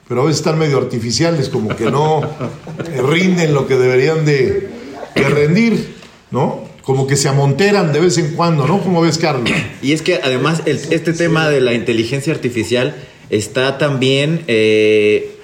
pero 0.08 0.21
a 0.21 0.26
veces 0.26 0.41
están 0.41 0.60
medio 0.60 0.78
artificiales, 0.78 1.49
como 1.49 1.76
que 1.76 1.89
no 1.89 2.21
rinden 3.10 3.54
lo 3.54 3.65
que 3.67 3.76
deberían 3.78 4.26
de, 4.26 4.69
de 5.15 5.30
rendir, 5.30 5.95
¿no? 6.34 6.62
Como 6.82 7.08
que 7.08 7.15
se 7.15 7.30
amonteran 7.30 7.93
de 7.93 8.02
vez 8.02 8.17
en 8.17 8.34
cuando, 8.36 8.67
¿no? 8.67 8.82
Como 8.82 9.02
ves, 9.02 9.17
Carlos? 9.17 9.50
Y 9.82 9.93
es 9.93 10.02
que 10.02 10.15
además 10.15 10.63
el- 10.65 10.80
este 10.89 11.13
tema 11.13 11.48
de 11.48 11.62
la 11.62 11.74
inteligencia 11.74 12.34
artificial 12.34 12.96
está 13.30 13.78
también, 13.78 14.41
eh, 14.48 15.36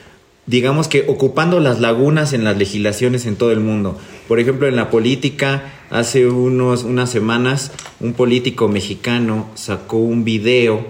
digamos 0.47 0.87
que 0.89 1.05
ocupando 1.07 1.59
las 1.59 1.79
lagunas 1.79 2.33
en 2.33 2.43
las 2.43 2.57
legislaciones 2.57 3.25
en 3.25 3.35
todo 3.35 3.51
el 3.51 3.59
mundo. 3.61 3.97
Por 4.27 4.39
ejemplo, 4.39 4.67
en 4.67 4.75
la 4.75 4.89
política, 4.89 5.71
hace 5.91 6.27
unos, 6.27 6.83
unas 6.83 7.09
semanas, 7.11 7.71
un 7.99 8.13
político 8.13 8.67
mexicano 8.67 9.47
sacó 9.55 9.97
un 9.97 10.23
video, 10.25 10.85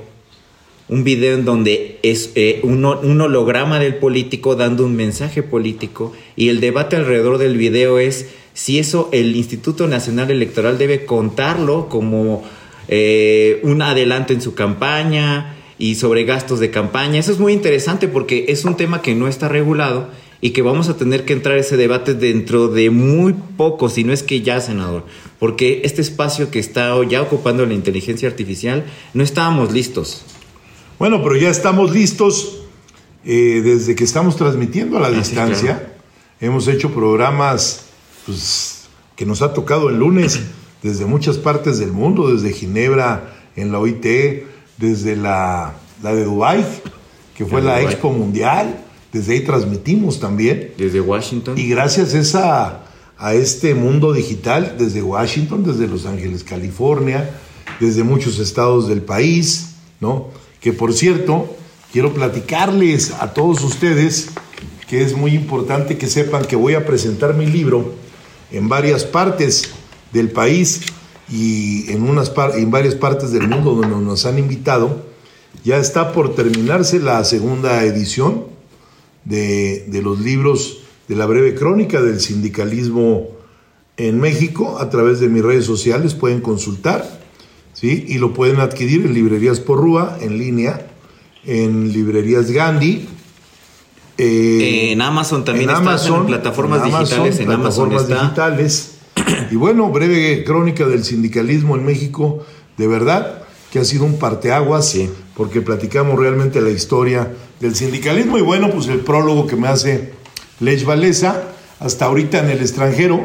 un 0.88 1.04
video 1.04 1.36
en 1.36 1.46
donde 1.46 2.00
es 2.02 2.32
eh, 2.36 2.62
un, 2.64 2.84
un 2.86 3.22
holograma 3.22 3.80
del 3.80 3.96
político 3.96 4.56
dando 4.56 4.84
un 4.86 4.96
mensaje 4.96 5.44
político 5.44 6.14
y 6.36 6.50
el 6.50 6.62
debate 6.62 6.96
alrededor 6.96 7.38
del 7.38 7.58
video 7.58 8.00
es 8.00 8.28
si 8.60 8.78
eso 8.78 9.08
el 9.14 9.38
Instituto 9.38 9.88
Nacional 9.88 10.32
Electoral 10.32 10.78
debe 10.78 11.06
contarlo 11.06 11.88
como 11.88 12.44
eh, 12.90 13.62
un 13.64 13.82
adelanto 13.82 14.34
en 14.34 14.42
su 14.42 14.54
campaña 14.54 15.56
y 15.78 15.96
sobre 15.96 16.26
gastos 16.26 16.60
de 16.60 16.70
campaña. 16.70 17.20
Eso 17.22 17.32
es 17.32 17.40
muy 17.40 17.54
interesante 17.54 18.10
porque 18.10 18.48
es 18.50 18.66
un 18.66 18.76
tema 18.76 19.02
que 19.02 19.16
no 19.16 19.30
está 19.30 19.48
regulado 19.48 20.10
y 20.42 20.50
que 20.50 20.62
vamos 20.62 20.90
a 20.90 20.98
tener 20.98 21.24
que 21.24 21.32
entrar 21.32 21.56
a 21.56 21.62
ese 21.62 21.78
debate 21.78 22.14
dentro 22.16 22.68
de 22.68 22.90
muy 22.90 23.34
poco, 23.56 23.88
si 23.88 24.04
no 24.04 24.12
es 24.12 24.24
que 24.24 24.42
ya, 24.42 24.60
senador, 24.60 25.06
porque 25.40 25.80
este 25.86 26.02
espacio 26.02 26.52
que 26.52 26.60
está 26.60 26.94
ya 27.08 27.22
ocupando 27.22 27.66
la 27.66 27.74
inteligencia 27.74 28.28
artificial, 28.28 28.84
no 29.14 29.24
estábamos 29.24 29.72
listos. 29.72 30.24
Bueno, 30.98 31.24
pero 31.24 31.38
ya 31.38 31.50
estamos 31.50 31.92
listos 31.94 32.58
eh, 33.24 33.62
desde 33.64 33.96
que 33.96 34.04
estamos 34.04 34.36
transmitiendo 34.36 34.98
a 34.98 35.00
la 35.00 35.08
Ah, 35.08 35.12
distancia. 35.12 35.78
claro. 35.78 35.94
Hemos 36.42 36.68
hecho 36.68 36.90
programas 36.94 37.86
pues, 38.30 38.82
que 39.16 39.26
nos 39.26 39.42
ha 39.42 39.54
tocado 39.54 39.90
el 39.90 39.98
lunes 39.98 40.40
desde 40.84 41.06
muchas 41.06 41.40
partes 41.40 41.80
del 41.80 41.92
mundo, 41.92 42.32
desde 42.32 42.54
Ginebra, 42.54 43.34
en 43.56 43.72
la 43.72 43.80
OIT, 43.80 44.06
desde 44.78 45.16
la, 45.16 45.74
la 46.04 46.14
de 46.14 46.26
Dubái, 46.26 46.64
que 47.36 47.44
fue 47.44 47.64
la. 47.64 47.82
Expo 47.82 48.12
Mundial. 48.12 48.86
Desde 49.12 49.34
ahí 49.34 49.40
transmitimos 49.40 50.20
también. 50.20 50.74
Desde 50.78 51.02
Washington. 51.02 51.58
Y 51.58 51.68
gracias 51.70 52.14
esa, 52.14 52.84
a 53.18 53.34
este 53.34 53.74
mundo 53.74 54.14
digital, 54.14 54.76
desde 54.78 55.02
Washington, 55.02 55.64
desde 55.64 55.88
Los 55.88 56.06
Ángeles, 56.06 56.44
California, 56.44 57.32
desde 57.80 58.04
muchos 58.04 58.38
estados 58.38 58.88
del 58.88 59.02
país, 59.02 59.72
¿no? 60.00 60.28
Que 60.62 60.72
por 60.72 60.94
cierto, 60.94 61.56
quiero 61.92 62.14
platicarles 62.14 63.12
a 63.20 63.34
todos 63.34 63.64
ustedes 63.64 64.30
que 64.88 65.02
es 65.02 65.18
muy 65.18 65.34
importante 65.34 65.98
que 65.98 66.06
sepan 66.06 66.46
que 66.46 66.56
voy 66.56 66.76
a 66.76 66.86
presentar 66.86 67.34
mi 67.34 67.48
libro 67.48 68.08
en 68.52 68.70
varias 68.70 69.04
partes 69.06 69.70
del 70.12 70.32
país 70.32 70.82
y 71.32 71.92
en, 71.92 72.72
varias 72.72 72.96
partes 72.96 73.32
del 73.32 73.48
mundo 73.48 73.76
donde 73.76 74.04
nos 74.04 74.26
han 74.26 74.40
invitado. 74.40 75.06
Ya 75.64 75.78
está 75.78 76.12
por 76.14 76.36
terminarse 76.36 77.00
la 77.00 77.24
segunda 77.24 77.84
edición 77.84 78.46
de, 79.26 79.88
los 80.04 80.20
libros 80.20 80.80
de 81.08 81.16
la 81.16 81.26
breve 81.26 81.56
crónica 81.56 82.02
del 82.02 82.20
sindicalismo 82.20 83.28
en 83.98 84.20
México 84.20 84.80
a 84.80 84.90
través 84.90 85.20
de 85.20 85.30
mis 85.30 85.44
redes 85.44 85.66
sociales. 85.66 86.14
Pueden 86.14 86.42
consultar, 86.42 87.20
¿sí? 87.74 88.06
Y 88.08 88.18
lo 88.18 88.34
pueden 88.34 88.60
adquirir 88.60 89.06
en 89.06 89.14
librerías 89.14 89.60
Porrúa, 89.60 90.18
en 90.22 90.38
línea, 90.38 90.88
en 91.46 91.92
librerías 91.92 92.52
Gandhi. 92.52 93.08
Eh, 94.20 94.92
en 94.92 95.02
Amazon 95.02 95.44
también 95.46 95.70
en 95.70 95.76
está, 95.76 95.90
Amazon, 95.90 96.20
en 96.22 96.26
plataformas 96.28 96.80
en 96.82 96.86
Amazon, 96.88 97.24
digitales, 97.24 97.40
en 97.40 97.52
Amazon 97.52 97.90
plataformas 97.90 98.02
está. 98.04 98.22
digitales. 98.50 98.96
Y 99.52 99.56
bueno, 99.56 99.90
breve 99.90 100.44
crónica 100.44 100.86
del 100.86 101.04
sindicalismo 101.04 101.76
en 101.76 101.86
México, 101.86 102.46
de 102.78 102.88
verdad 102.88 103.44
que 103.72 103.80
ha 103.80 103.86
sido 103.86 104.06
un 104.06 104.18
parteaguas, 104.18 104.88
Sí. 104.90 105.10
porque 105.36 105.62
platicamos 105.62 106.18
realmente 106.20 106.60
la 106.62 106.70
historia 106.70 107.32
del 107.60 107.76
sindicalismo 107.76 108.38
y 108.38 108.42
bueno, 108.42 108.70
pues 108.72 108.88
el 108.88 109.00
prólogo 109.00 109.46
que 109.48 109.56
me 109.56 109.68
hace 109.68 110.14
Lech 110.60 110.84
Valesa, 110.86 111.44
hasta 111.80 112.06
ahorita 112.06 112.40
en 112.40 112.50
el 112.50 112.60
extranjero, 112.60 113.22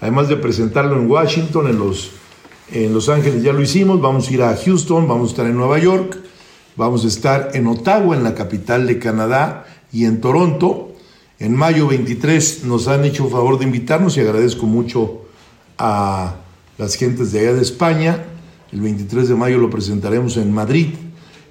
además 0.00 0.28
de 0.28 0.36
presentarlo 0.36 0.96
en 0.96 1.10
Washington, 1.10 1.68
en 1.68 1.78
los, 1.78 2.10
en 2.72 2.92
Los 2.92 3.08
Ángeles 3.08 3.42
ya 3.42 3.52
lo 3.52 3.62
hicimos, 3.62 4.00
vamos 4.00 4.28
a 4.28 4.32
ir 4.32 4.42
a 4.42 4.56
Houston, 4.56 5.08
vamos 5.08 5.28
a 5.28 5.30
estar 5.32 5.46
en 5.46 5.56
Nueva 5.56 5.78
York, 5.78 6.18
vamos 6.76 7.04
a 7.04 7.08
estar 7.08 7.50
en 7.54 7.66
Ottawa, 7.66 8.14
en 8.16 8.24
la 8.24 8.34
capital 8.34 8.86
de 8.86 8.98
Canadá, 8.98 9.66
y 9.92 10.06
en 10.06 10.20
Toronto. 10.20 10.94
En 11.38 11.56
mayo 11.56 11.88
23 11.88 12.64
nos 12.64 12.88
han 12.88 13.04
hecho 13.04 13.28
favor 13.28 13.58
de 13.58 13.64
invitarnos 13.64 14.16
y 14.16 14.20
agradezco 14.20 14.66
mucho 14.66 15.22
a 15.76 16.36
las 16.78 16.94
gentes 16.94 17.32
de 17.32 17.40
allá 17.40 17.54
de 17.54 17.62
España. 17.62 18.24
El 18.72 18.80
23 18.80 19.28
de 19.28 19.34
mayo 19.34 19.58
lo 19.58 19.68
presentaremos 19.68 20.36
en 20.36 20.52
Madrid. 20.52 20.88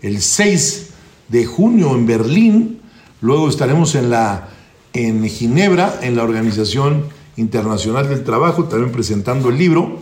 El 0.02 0.22
6 0.22 0.90
de 1.28 1.46
junio 1.46 1.94
en 1.94 2.06
Berlín. 2.06 2.80
Luego 3.22 3.50
estaremos 3.50 3.96
en, 3.96 4.10
la, 4.10 4.50
en 4.94 5.28
Ginebra, 5.28 6.00
en 6.02 6.16
la 6.16 6.24
Organización 6.24 7.06
Internacional 7.38 8.10
del 8.10 8.24
Trabajo, 8.24 8.66
también 8.66 8.92
presentando 8.92 9.50
el 9.50 9.58
libro. 9.58 10.00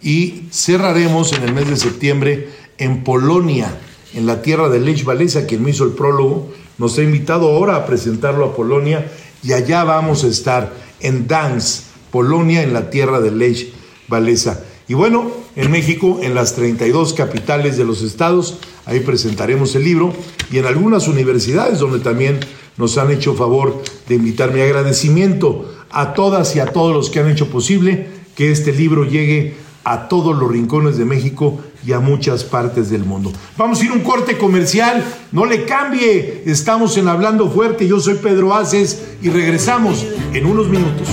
Y 0.00 0.46
cerraremos 0.50 1.32
en 1.32 1.42
el 1.42 1.52
mes 1.52 1.68
de 1.68 1.76
septiembre 1.76 2.48
en 2.78 3.04
Polonia, 3.04 3.78
en 4.14 4.26
la 4.26 4.42
tierra 4.42 4.68
de 4.68 4.80
Lech 4.80 5.06
Walesa, 5.06 5.46
quien 5.46 5.62
me 5.62 5.70
hizo 5.70 5.84
el 5.84 5.92
prólogo. 5.92 6.52
Nos 6.82 6.98
ha 6.98 7.02
invitado 7.04 7.48
ahora 7.48 7.76
a 7.76 7.86
presentarlo 7.86 8.44
a 8.44 8.56
Polonia 8.56 9.08
y 9.40 9.52
allá 9.52 9.84
vamos 9.84 10.24
a 10.24 10.26
estar 10.26 10.74
en 10.98 11.28
Danz, 11.28 11.84
Polonia, 12.10 12.64
en 12.64 12.72
la 12.72 12.90
tierra 12.90 13.20
de 13.20 13.30
Lech 13.30 13.72
Walesa. 14.08 14.64
Y 14.88 14.94
bueno, 14.94 15.30
en 15.54 15.70
México, 15.70 16.18
en 16.24 16.34
las 16.34 16.56
32 16.56 17.14
capitales 17.14 17.76
de 17.76 17.84
los 17.84 18.02
estados, 18.02 18.58
ahí 18.84 18.98
presentaremos 18.98 19.76
el 19.76 19.84
libro 19.84 20.12
y 20.50 20.58
en 20.58 20.66
algunas 20.66 21.06
universidades 21.06 21.78
donde 21.78 22.00
también 22.00 22.40
nos 22.76 22.98
han 22.98 23.12
hecho 23.12 23.34
favor 23.34 23.80
de 24.08 24.16
invitar 24.16 24.52
mi 24.52 24.60
agradecimiento 24.60 25.72
a 25.88 26.14
todas 26.14 26.56
y 26.56 26.58
a 26.58 26.66
todos 26.66 26.92
los 26.92 27.10
que 27.10 27.20
han 27.20 27.30
hecho 27.30 27.48
posible 27.48 28.08
que 28.34 28.50
este 28.50 28.72
libro 28.72 29.04
llegue 29.04 29.54
a 29.84 30.08
todos 30.08 30.36
los 30.36 30.50
rincones 30.50 30.96
de 30.96 31.04
México 31.04 31.60
y 31.84 31.92
a 31.92 32.00
muchas 32.00 32.44
partes 32.44 32.90
del 32.90 33.04
mundo. 33.04 33.32
Vamos 33.56 33.80
a 33.80 33.84
ir 33.84 33.90
a 33.90 33.94
un 33.94 34.00
corte 34.00 34.38
comercial, 34.38 35.04
no 35.32 35.44
le 35.46 35.64
cambie, 35.64 36.42
estamos 36.46 36.96
en 36.96 37.08
Hablando 37.08 37.50
Fuerte, 37.50 37.86
yo 37.86 38.00
soy 38.00 38.14
Pedro 38.14 38.54
Aces 38.54 39.02
y 39.22 39.30
regresamos 39.30 40.06
en 40.32 40.46
unos 40.46 40.68
minutos. 40.68 41.08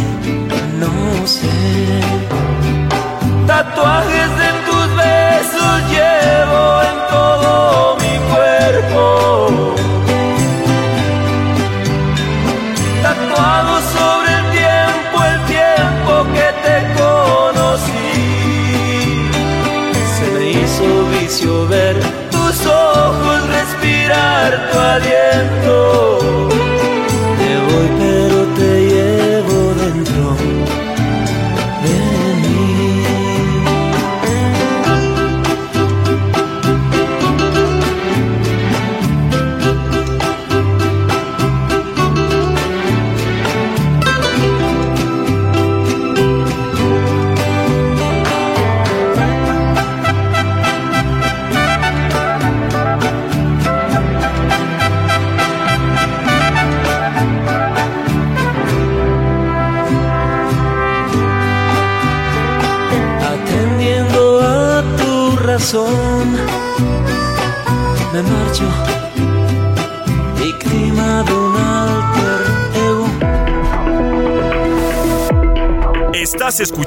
No 0.80 1.28
sé. 1.28 1.48
Tatuajes 3.48 4.39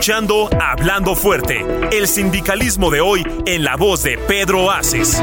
escuchando 0.03 0.51
Hablando 0.61 1.15
Fuerte, 1.15 1.65
el 1.93 2.09
sindicalismo 2.09 2.91
de 2.91 3.01
hoy 3.01 3.25
en 3.47 3.63
la 3.63 3.77
voz 3.77 4.03
de 4.03 4.19
Pedro 4.19 4.69
Aces. 4.69 5.23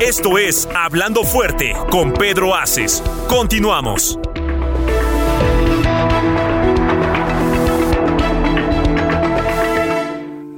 Esto 0.00 0.36
es 0.36 0.68
Hablando 0.74 1.24
Fuerte 1.24 1.72
con 1.90 2.12
Pedro 2.12 2.54
Aces. 2.54 3.02
Continuamos. 3.28 4.18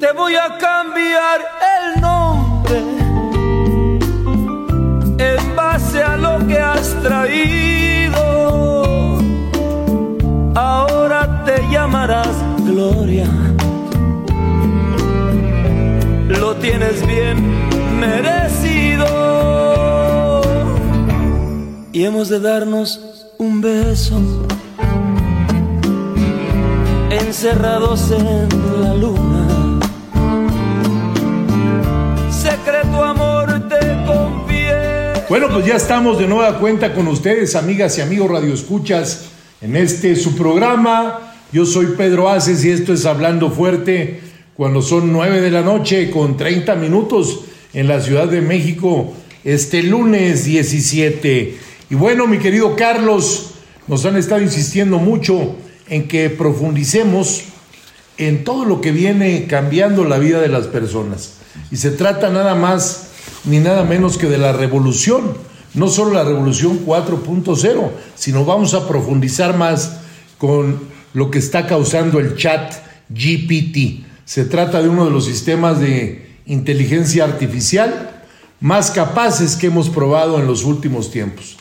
Te 0.01 0.13
voy 0.13 0.35
a 0.35 0.59
cambiar 0.59 1.41
el 1.79 2.01
nombre 2.01 2.79
en 5.19 5.57
base 5.57 6.03
a 6.03 6.17
lo 6.17 6.45
que 6.47 6.59
has 6.59 7.01
traído. 7.03 8.23
Ahora 10.57 11.45
te 11.45 11.63
llamarás 11.71 12.35
Gloria. 12.65 13.54
Lo 16.45 16.55
tienes 16.57 17.07
bien 17.07 17.37
merecido. 17.99 19.07
Y 21.91 22.05
hemos 22.05 22.29
de 22.29 22.39
darnos 22.39 23.01
un 23.39 23.63
beso. 23.63 24.21
Encerrados 27.09 28.11
en 28.11 28.49
la 28.83 28.93
luna. 28.95 29.81
Secreto 32.31 33.03
amor 33.03 33.67
te 33.71 33.81
confié. 34.05 35.25
Bueno, 35.31 35.49
pues 35.51 35.65
ya 35.65 35.77
estamos 35.77 36.19
de 36.19 36.27
nueva 36.27 36.59
cuenta 36.59 36.93
con 36.93 37.09
ustedes, 37.09 37.57
amigas 37.57 37.97
y 37.97 38.03
amigos 38.03 38.31
radioescuchas, 38.31 39.31
en 39.63 39.77
este 39.77 40.15
su 40.15 40.37
programa. 40.37 41.21
Yo 41.53 41.65
soy 41.65 41.95
Pedro 41.97 42.29
Aces 42.29 42.63
y 42.67 42.71
esto 42.71 42.93
es 42.93 43.07
Hablando 43.07 43.51
Fuerte 43.51 44.34
cuando 44.57 44.83
son 44.83 45.13
9 45.13 45.41
de 45.41 45.51
la 45.51 45.63
noche 45.63 46.11
con 46.11 46.37
30 46.37 46.75
minutos 46.77 47.41
en 47.73 47.89
la 47.89 48.01
Ciudad 48.01 48.29
de 48.29 48.41
México 48.41 49.13
este 49.45 49.83
lunes 49.83 50.45
17. 50.45 51.59
Y 51.91 51.95
bueno, 51.95 52.27
mi 52.27 52.39
querido 52.39 52.77
Carlos, 52.77 53.51
nos 53.87 54.05
han 54.07 54.17
estado 54.17 54.41
insistiendo 54.41 54.99
mucho 54.99 55.57
en 55.89 56.09
que 56.09 56.31
profundicemos 56.31 57.43
en 58.17 58.45
todo 58.45 58.65
lo 58.65 58.81
que 58.81 58.93
viene 58.93 59.47
cambiando 59.47 60.05
la 60.05 60.19
vida 60.19 60.41
de 60.41 60.49
las 60.49 60.67
personas. 60.67 61.35
Y 61.71 61.77
se 61.77 61.91
trata 61.91 62.31
nada 62.31 62.55
más 62.55 63.09
ni 63.45 63.59
nada 63.59 63.85
menos 63.85 64.17
que 64.17 64.27
de 64.27 64.39
la 64.39 64.53
revolución, 64.53 65.37
no 65.75 65.89
solo 65.89 66.15
la 66.15 66.25
revolución 66.25 66.87
4.0, 66.87 67.91
sino 68.15 68.45
vamos 68.45 68.73
a 68.73 68.89
profundizar 68.89 69.57
más 69.57 69.99
con 70.39 70.81
lo 71.13 71.31
que 71.31 71.39
está 71.39 71.67
causando 71.67 72.19
el 72.19 72.37
chat 72.37 72.73
GPT. 73.11 74.04
Se 74.25 74.45
trata 74.45 74.83
de 74.83 74.89
uno 74.89 75.05
de 75.05 75.11
los 75.11 75.27
sistemas 75.27 75.81
de 75.81 76.27
inteligencia 76.47 77.25
artificial 77.25 78.23
más 78.61 78.91
capaces 78.91 79.57
que 79.57 79.67
hemos 79.67 79.91
probado 79.91 80.39
en 80.39 80.47
los 80.47 80.65
últimos 80.65 81.11
tiempos. 81.11 81.57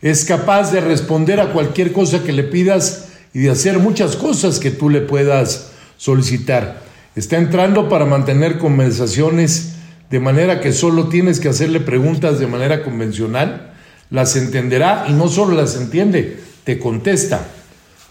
Es 0.00 0.24
capaz 0.24 0.72
de 0.72 0.80
responder 0.80 1.40
a 1.40 1.52
cualquier 1.52 1.92
cosa 1.92 2.22
que 2.22 2.32
le 2.32 2.44
pidas 2.44 3.08
y 3.34 3.40
de 3.40 3.50
hacer 3.50 3.78
muchas 3.78 4.16
cosas 4.16 4.58
que 4.58 4.70
tú 4.70 4.88
le 4.88 5.00
puedas 5.02 5.72
solicitar. 5.96 6.82
Está 7.14 7.36
entrando 7.36 7.88
para 7.88 8.04
mantener 8.04 8.58
conversaciones 8.58 9.74
de 10.10 10.20
manera 10.20 10.60
que 10.60 10.72
solo 10.72 11.08
tienes 11.08 11.40
que 11.40 11.48
hacerle 11.48 11.80
preguntas 11.80 12.38
de 12.38 12.46
manera 12.46 12.82
convencional, 12.82 13.74
las 14.10 14.36
entenderá 14.36 15.06
y 15.08 15.12
no 15.12 15.28
solo 15.28 15.56
las 15.56 15.76
entiende, 15.76 16.38
te 16.64 16.78
contesta, 16.78 17.46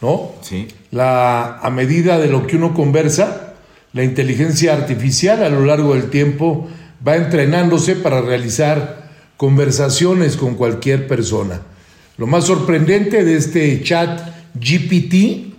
¿no? 0.01 0.33
Sí. 0.41 0.67
La, 0.91 1.57
a 1.59 1.69
medida 1.69 2.19
de 2.19 2.27
lo 2.27 2.45
que 2.45 2.57
uno 2.57 2.73
conversa, 2.73 3.44
la 3.95 4.03
inteligencia 4.03 4.73
artificial 4.73 5.41
a 5.41 5.49
lo 5.49 5.65
largo 5.65 5.95
del 5.95 6.09
tiempo 6.09 6.67
va 7.07 7.15
entrenándose 7.15 7.95
para 7.95 8.19
realizar 8.19 9.09
conversaciones 9.37 10.35
con 10.35 10.55
cualquier 10.55 11.07
persona. 11.07 11.61
Lo 12.17 12.27
más 12.27 12.43
sorprendente 12.43 13.23
de 13.23 13.37
este 13.37 13.81
chat 13.83 14.19
GPT, 14.53 15.53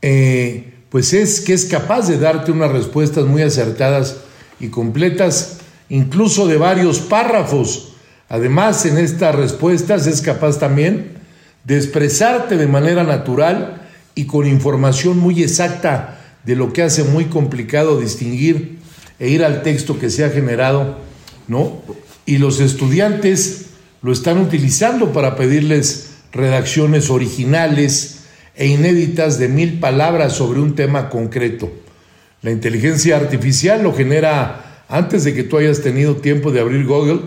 eh, 0.00 0.72
pues 0.88 1.12
es 1.12 1.42
que 1.42 1.52
es 1.52 1.66
capaz 1.66 2.08
de 2.08 2.18
darte 2.18 2.50
unas 2.50 2.72
respuestas 2.72 3.26
muy 3.26 3.42
acertadas 3.42 4.20
y 4.58 4.68
completas, 4.68 5.58
incluso 5.90 6.46
de 6.46 6.56
varios 6.56 7.00
párrafos. 7.00 7.92
Además, 8.30 8.86
en 8.86 8.96
estas 8.96 9.34
respuestas 9.34 10.06
es 10.06 10.22
capaz 10.22 10.58
también 10.58 11.18
de 11.64 11.76
expresarte 11.76 12.56
de 12.56 12.66
manera 12.68 13.04
natural 13.04 13.82
y 14.14 14.24
con 14.24 14.46
información 14.46 15.18
muy 15.18 15.42
exacta 15.42 16.13
de 16.44 16.56
lo 16.56 16.72
que 16.72 16.82
hace 16.82 17.04
muy 17.04 17.26
complicado 17.26 18.00
distinguir 18.00 18.78
e 19.18 19.28
ir 19.28 19.44
al 19.44 19.62
texto 19.62 19.98
que 19.98 20.10
se 20.10 20.24
ha 20.24 20.30
generado, 20.30 20.98
¿no? 21.48 21.82
Y 22.26 22.38
los 22.38 22.60
estudiantes 22.60 23.66
lo 24.02 24.12
están 24.12 24.38
utilizando 24.38 25.12
para 25.12 25.36
pedirles 25.36 26.10
redacciones 26.32 27.10
originales 27.10 28.20
e 28.56 28.66
inéditas 28.66 29.38
de 29.38 29.48
mil 29.48 29.80
palabras 29.80 30.34
sobre 30.34 30.60
un 30.60 30.74
tema 30.74 31.08
concreto. 31.08 31.72
La 32.42 32.50
inteligencia 32.50 33.16
artificial 33.16 33.82
lo 33.82 33.94
genera 33.94 34.84
antes 34.88 35.24
de 35.24 35.34
que 35.34 35.44
tú 35.44 35.56
hayas 35.56 35.80
tenido 35.80 36.16
tiempo 36.16 36.52
de 36.52 36.60
abrir 36.60 36.84
Google 36.84 37.20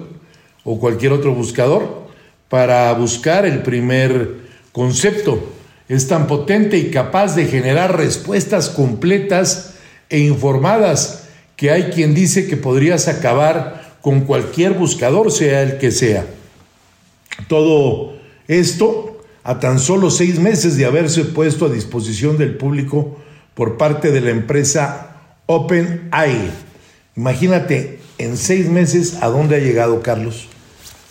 o 0.63 0.79
cualquier 0.79 1.11
otro 1.13 1.33
buscador 1.33 2.07
para 2.49 2.93
buscar 2.93 3.45
el 3.45 3.63
primer 3.63 4.35
concepto. 4.71 5.56
Es 5.89 6.07
tan 6.07 6.27
potente 6.27 6.77
y 6.77 6.91
capaz 6.91 7.35
de 7.35 7.45
generar 7.45 7.97
respuestas 7.97 8.69
completas 8.69 9.75
e 10.09 10.19
informadas 10.19 11.23
que 11.55 11.71
hay 11.71 11.83
quien 11.85 12.13
dice 12.13 12.47
que 12.47 12.57
podrías 12.57 13.07
acabar 13.07 13.97
con 14.01 14.21
cualquier 14.21 14.73
buscador, 14.73 15.31
sea 15.31 15.63
el 15.63 15.77
que 15.77 15.91
sea. 15.91 16.25
Todo 17.47 18.13
esto 18.47 19.23
a 19.43 19.59
tan 19.59 19.79
solo 19.79 20.11
seis 20.11 20.39
meses 20.39 20.75
de 20.75 20.85
haberse 20.85 21.23
puesto 21.23 21.65
a 21.65 21.69
disposición 21.69 22.37
del 22.37 22.57
público 22.57 23.17
por 23.53 23.77
parte 23.77 24.11
de 24.11 24.21
la 24.21 24.31
empresa 24.31 25.15
OpenAI. 25.45 26.51
Imagínate, 27.15 27.99
en 28.17 28.35
seis 28.35 28.69
meses, 28.69 29.17
¿a 29.21 29.27
dónde 29.27 29.55
ha 29.55 29.59
llegado 29.59 30.01
Carlos? 30.01 30.49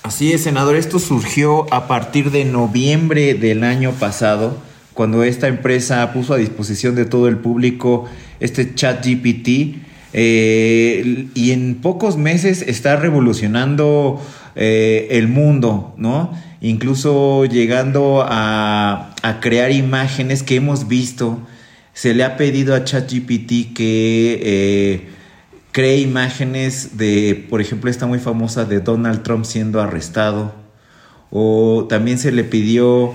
Así 0.06 0.32
es, 0.32 0.44
senador. 0.44 0.76
Esto 0.76 1.00
surgió 1.00 1.66
a 1.74 1.88
partir 1.88 2.30
de 2.30 2.44
noviembre 2.44 3.34
del 3.34 3.64
año 3.64 3.90
pasado, 3.90 4.56
cuando 4.94 5.24
esta 5.24 5.48
empresa 5.48 6.12
puso 6.12 6.32
a 6.32 6.36
disposición 6.36 6.94
de 6.94 7.06
todo 7.06 7.26
el 7.26 7.38
público 7.38 8.04
este 8.38 8.72
chat 8.72 9.04
GPT. 9.04 9.78
eh, 10.12 11.26
y 11.34 11.50
en 11.50 11.74
pocos 11.82 12.16
meses 12.16 12.62
está 12.62 12.94
revolucionando 12.94 14.22
eh, 14.54 15.08
el 15.10 15.26
mundo, 15.26 15.92
¿no? 15.96 16.30
Incluso 16.60 17.44
llegando 17.44 18.24
a, 18.24 19.12
crear 19.40 19.72
imágenes 19.72 20.44
que 20.44 20.54
hemos 20.54 20.86
visto. 20.86 21.40
Se 21.94 22.14
le 22.14 22.22
ha 22.22 22.36
pedido 22.36 22.76
a 22.76 22.84
ChatGPT 22.84 23.74
que 23.74 24.40
eh, 24.40 25.15
cree 25.76 25.98
imágenes 26.00 26.96
de, 26.96 27.46
por 27.50 27.60
ejemplo, 27.60 27.90
esta 27.90 28.06
muy 28.06 28.18
famosa 28.18 28.64
de 28.64 28.80
Donald 28.80 29.22
Trump 29.22 29.44
siendo 29.44 29.82
arrestado. 29.82 30.54
O 31.30 31.84
también 31.86 32.18
se 32.18 32.32
le 32.32 32.44
pidió 32.44 33.12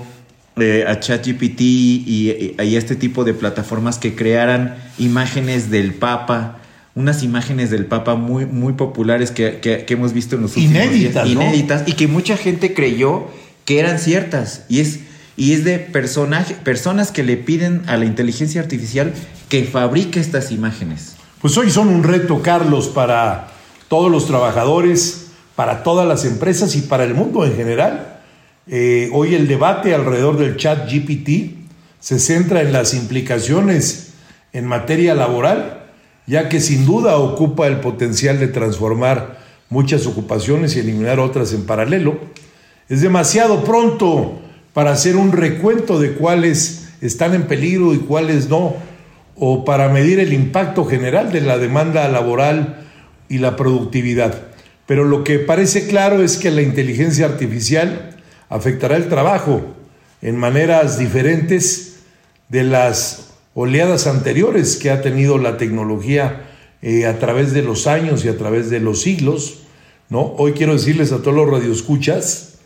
eh, 0.56 0.84
a 0.86 1.00
ChatGPT 1.00 1.60
y, 1.60 2.54
y, 2.56 2.76
a 2.76 2.78
este 2.78 2.94
tipo 2.94 3.24
de 3.24 3.34
plataformas 3.34 3.98
que 3.98 4.14
crearan 4.14 4.76
imágenes 4.96 5.70
del 5.72 5.92
Papa 5.92 6.58
unas 6.94 7.22
imágenes 7.24 7.70
del 7.70 7.86
Papa 7.86 8.14
muy, 8.14 8.44
muy 8.46 8.74
populares 8.74 9.30
que, 9.32 9.58
que- 9.60 9.84
que 9.86 9.94
hemos 9.94 10.12
visto 10.12 10.36
en 10.36 10.42
los 10.42 10.56
últimos 10.56 10.76
Inéditas, 10.76 11.24
días. 11.24 11.36
¿no? 11.36 11.42
Inéditas, 11.42 11.82
y 11.86 11.94
que 11.94 12.06
mucha 12.06 12.36
gente 12.36 12.74
creyó 12.74 13.26
que 13.64 13.80
eran 13.80 13.98
ciertas. 13.98 14.66
Y 14.68 14.78
es, 14.80 15.00
y 15.38 15.52
es 15.54 15.64
de 15.64 15.78
personaje, 15.80 16.54
personas 16.62 17.10
que 17.10 17.22
le 17.24 17.36
piden 17.38 17.82
a 17.88 17.96
la 17.96 18.04
inteligencia 18.04 18.60
artificial 18.60 19.12
que 19.48 19.64
fabrique 19.64 20.20
estas 20.20 20.52
imágenes. 20.52 21.14
Pues 21.42 21.58
hoy 21.58 21.72
son 21.72 21.88
un 21.88 22.04
reto, 22.04 22.40
Carlos, 22.40 22.86
para 22.86 23.48
todos 23.88 24.12
los 24.12 24.28
trabajadores, 24.28 25.26
para 25.56 25.82
todas 25.82 26.06
las 26.06 26.24
empresas 26.24 26.76
y 26.76 26.82
para 26.82 27.02
el 27.02 27.14
mundo 27.14 27.44
en 27.44 27.56
general. 27.56 28.20
Eh, 28.68 29.10
hoy 29.12 29.34
el 29.34 29.48
debate 29.48 29.92
alrededor 29.92 30.38
del 30.38 30.56
chat 30.56 30.88
GPT 30.88 31.56
se 31.98 32.20
centra 32.20 32.62
en 32.62 32.72
las 32.72 32.94
implicaciones 32.94 34.12
en 34.52 34.66
materia 34.66 35.16
laboral, 35.16 35.86
ya 36.28 36.48
que 36.48 36.60
sin 36.60 36.86
duda 36.86 37.16
ocupa 37.16 37.66
el 37.66 37.80
potencial 37.80 38.38
de 38.38 38.46
transformar 38.46 39.40
muchas 39.68 40.06
ocupaciones 40.06 40.76
y 40.76 40.78
eliminar 40.78 41.18
otras 41.18 41.52
en 41.52 41.66
paralelo. 41.66 42.20
Es 42.88 43.00
demasiado 43.00 43.64
pronto 43.64 44.38
para 44.72 44.92
hacer 44.92 45.16
un 45.16 45.32
recuento 45.32 45.98
de 45.98 46.12
cuáles 46.12 46.90
están 47.00 47.34
en 47.34 47.48
peligro 47.48 47.94
y 47.94 47.98
cuáles 47.98 48.48
no, 48.48 48.76
o 49.44 49.64
para 49.64 49.88
medir 49.88 50.20
el 50.20 50.32
impacto 50.32 50.84
general 50.84 51.32
de 51.32 51.40
la 51.40 51.58
demanda 51.58 52.06
laboral 52.06 52.76
y 53.28 53.38
la 53.38 53.56
productividad. 53.56 54.40
Pero 54.86 55.02
lo 55.02 55.24
que 55.24 55.40
parece 55.40 55.88
claro 55.88 56.22
es 56.22 56.36
que 56.36 56.52
la 56.52 56.62
inteligencia 56.62 57.26
artificial 57.26 58.14
afectará 58.48 58.94
el 58.94 59.08
trabajo 59.08 59.74
en 60.20 60.36
maneras 60.36 60.96
diferentes 60.96 62.04
de 62.50 62.62
las 62.62 63.32
oleadas 63.54 64.06
anteriores 64.06 64.76
que 64.76 64.92
ha 64.92 65.02
tenido 65.02 65.38
la 65.38 65.56
tecnología 65.56 66.44
eh, 66.80 67.06
a 67.06 67.18
través 67.18 67.52
de 67.52 67.62
los 67.62 67.88
años 67.88 68.24
y 68.24 68.28
a 68.28 68.38
través 68.38 68.70
de 68.70 68.78
los 68.78 69.02
siglos. 69.02 69.64
¿no? 70.08 70.34
Hoy 70.38 70.52
quiero 70.52 70.74
decirles 70.74 71.10
a 71.10 71.18
todos 71.18 71.34
los 71.34 71.50
radioescuchas 71.50 72.58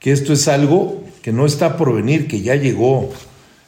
que 0.00 0.10
esto 0.10 0.32
es 0.32 0.48
algo 0.48 1.04
que 1.22 1.32
no 1.32 1.46
está 1.46 1.76
por 1.76 1.94
venir, 1.94 2.26
que 2.26 2.40
ya 2.40 2.56
llegó. 2.56 3.12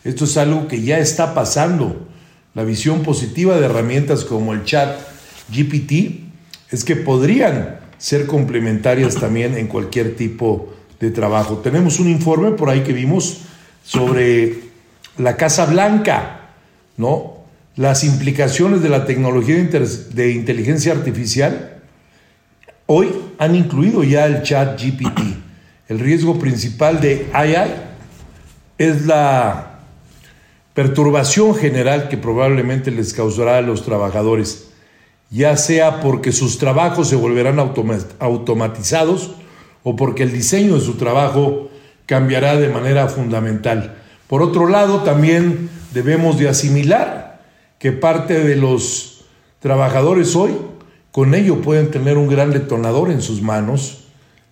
Esto 0.02 0.24
es 0.24 0.36
algo 0.36 0.66
que 0.66 0.82
ya 0.82 0.98
está 0.98 1.32
pasando. 1.32 2.08
La 2.56 2.64
visión 2.64 3.02
positiva 3.02 3.60
de 3.60 3.66
herramientas 3.66 4.24
como 4.24 4.54
el 4.54 4.64
chat 4.64 4.98
GPT 5.54 6.22
es 6.70 6.84
que 6.84 6.96
podrían 6.96 7.80
ser 7.98 8.24
complementarias 8.24 9.16
también 9.16 9.58
en 9.58 9.66
cualquier 9.66 10.16
tipo 10.16 10.72
de 10.98 11.10
trabajo. 11.10 11.58
Tenemos 11.58 12.00
un 12.00 12.08
informe 12.08 12.52
por 12.52 12.70
ahí 12.70 12.80
que 12.80 12.94
vimos 12.94 13.42
sobre 13.84 14.54
la 15.18 15.36
Casa 15.36 15.66
Blanca, 15.66 16.52
¿no? 16.96 17.44
Las 17.76 18.04
implicaciones 18.04 18.80
de 18.80 18.88
la 18.88 19.04
tecnología 19.04 19.56
de, 19.56 20.30
inteligencia 20.30 20.92
artificial 20.92 21.82
hoy 22.86 23.10
han 23.36 23.54
incluido 23.54 24.02
ya 24.02 24.24
el 24.24 24.42
chat 24.42 24.80
GPT. 24.82 25.20
El 25.88 25.98
riesgo 25.98 26.38
principal 26.38 27.02
de 27.02 27.28
AI 27.34 27.74
es 28.78 29.04
la 29.04 29.75
perturbación 30.76 31.54
general 31.54 32.10
que 32.10 32.18
probablemente 32.18 32.90
les 32.90 33.14
causará 33.14 33.56
a 33.56 33.62
los 33.62 33.82
trabajadores, 33.82 34.68
ya 35.30 35.56
sea 35.56 36.02
porque 36.02 36.32
sus 36.32 36.58
trabajos 36.58 37.08
se 37.08 37.16
volverán 37.16 37.58
automa- 37.58 38.04
automatizados 38.18 39.30
o 39.82 39.96
porque 39.96 40.22
el 40.22 40.32
diseño 40.32 40.74
de 40.74 40.82
su 40.82 40.96
trabajo 40.96 41.70
cambiará 42.04 42.56
de 42.56 42.68
manera 42.68 43.08
fundamental. 43.08 43.96
Por 44.28 44.42
otro 44.42 44.68
lado, 44.68 45.02
también 45.02 45.70
debemos 45.94 46.38
de 46.38 46.50
asimilar 46.50 47.40
que 47.78 47.92
parte 47.92 48.44
de 48.44 48.56
los 48.56 49.24
trabajadores 49.60 50.36
hoy 50.36 50.50
con 51.10 51.34
ello 51.34 51.62
pueden 51.62 51.90
tener 51.90 52.18
un 52.18 52.28
gran 52.28 52.50
detonador 52.50 53.10
en 53.10 53.22
sus 53.22 53.40
manos, 53.40 54.04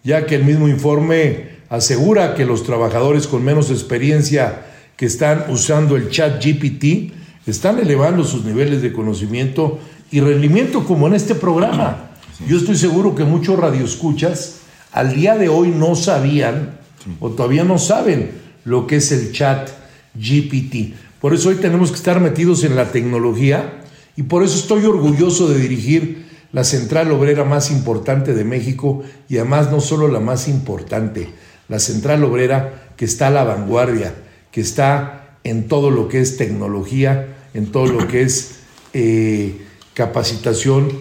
ya 0.03 0.25
que 0.25 0.37
el 0.37 0.45
mismo 0.45 0.69
informe 0.69 1.51
asegura 1.69 2.35
que 2.35 2.47
los 2.47 2.63
trabajadores 2.63 3.27
con 3.27 3.45
menos 3.45 3.71
experiencia 3.71 4.71
que 4.97 5.07
están 5.07 5.47
usando 5.49 5.97
el 5.97 6.11
chat 6.11 6.45
GPT 6.45 7.13
están 7.47 7.79
elevando 7.79 8.25
sus 8.25 8.45
niveles 8.45 8.83
de 8.83 8.93
conocimiento 8.93 9.79
y 10.11 10.21
rendimiento 10.21 10.85
como 10.85 11.07
en 11.07 11.15
este 11.15 11.35
programa. 11.35 12.11
Yo 12.49 12.57
estoy 12.57 12.77
seguro 12.77 13.15
que 13.15 13.25
muchos 13.25 13.59
radioescuchas 13.59 14.61
al 14.93 15.15
día 15.15 15.37
de 15.37 15.49
hoy 15.49 15.69
no 15.69 15.95
sabían 15.95 16.79
o 17.21 17.31
todavía 17.31 17.65
no 17.65 17.79
saben 17.79 18.31
lo 18.65 18.87
que 18.87 18.97
es 18.97 19.13
el 19.13 19.33
chat 19.33 19.71
GPT. 20.15 20.95
Por 21.21 21.35
eso 21.35 21.49
hoy 21.49 21.57
tenemos 21.57 21.91
que 21.91 21.97
estar 21.97 22.21
metidos 22.21 22.65
en 22.65 22.77
la 22.77 22.91
tecnología 22.93 23.81
y 24.17 24.23
por 24.23 24.43
eso 24.43 24.57
estoy 24.57 24.85
orgulloso 24.85 25.49
de 25.49 25.59
dirigir 25.59 26.25
la 26.53 26.65
central 26.65 27.11
obrera 27.11 27.45
más 27.45 27.71
importante 27.71 28.33
de 28.33 28.45
México 28.45 29.03
y 29.29 29.39
además 29.39 29.71
no 29.71 29.81
solo 29.81 30.07
la 30.09 30.21
más 30.21 30.47
importante, 30.47 31.29
la 31.69 31.81
central 31.81 32.23
obrera 32.23 32.93
que 32.97 33.05
está 33.05 33.27
a 33.27 33.31
la 33.31 33.43
vanguardia, 33.43 34.15
que 34.55 34.61
está 34.61 35.37
en 35.43 35.67
todo 35.67 35.91
lo 35.91 36.07
que 36.07 36.21
es 36.21 36.37
tecnología, 36.37 37.27
en 37.55 37.73
todo 37.73 37.87
lo 37.87 38.07
que 38.07 38.23
es 38.23 38.61
eh, 38.93 39.63
capacitación 39.95 40.93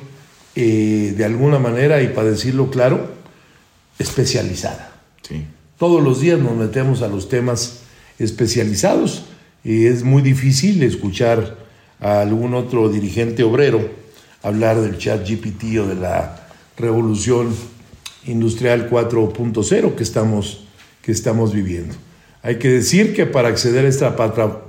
eh, 0.56 1.14
de 1.16 1.24
alguna 1.24 1.60
manera 1.60 2.02
y 2.02 2.08
para 2.08 2.32
decirlo 2.32 2.72
claro, 2.72 3.12
especializada. 4.00 5.00
Sí. 5.22 5.46
Todos 5.78 6.04
los 6.04 6.20
días 6.20 6.40
nos 6.40 6.56
metemos 6.56 7.04
a 7.04 7.08
los 7.08 7.30
temas 7.30 7.82
especializados 8.18 9.26
y 9.64 9.86
es 9.86 10.04
muy 10.04 10.24
difícil 10.24 10.82
escuchar 10.82 11.56
a 12.00 12.22
algún 12.22 12.56
otro 12.56 12.90
dirigente 12.90 13.44
obrero 13.44 13.88
hablar 14.42 14.82
del 14.82 14.98
chat 14.98 15.30
GPT 15.30 15.78
o 15.78 15.86
de 15.86 15.94
la 15.94 16.48
revolución 16.76 17.54
industrial 18.26 18.90
4.0 18.90 19.94
que 19.94 20.02
estamos, 20.02 20.66
que 21.04 21.12
estamos 21.12 21.54
viviendo. 21.54 21.94
Hay 22.44 22.60
que 22.60 22.70
decir 22.70 23.16
que 23.16 23.26
para 23.26 23.48
acceder 23.48 23.86
a 23.86 23.90
esta 23.90 24.16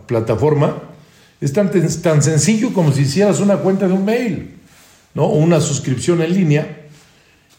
plataforma 0.07 0.79
es 1.41 1.53
tan, 1.53 1.71
tan 2.03 2.23
sencillo 2.23 2.73
como 2.73 2.93
si 2.93 3.03
hicieras 3.03 3.41
una 3.41 3.57
cuenta 3.57 3.89
de 3.89 3.93
un 3.93 4.05
mail, 4.05 4.55
¿no? 5.13 5.25
O 5.25 5.39
una 5.39 5.61
suscripción 5.61 6.23
en 6.23 6.33
línea, 6.33 6.87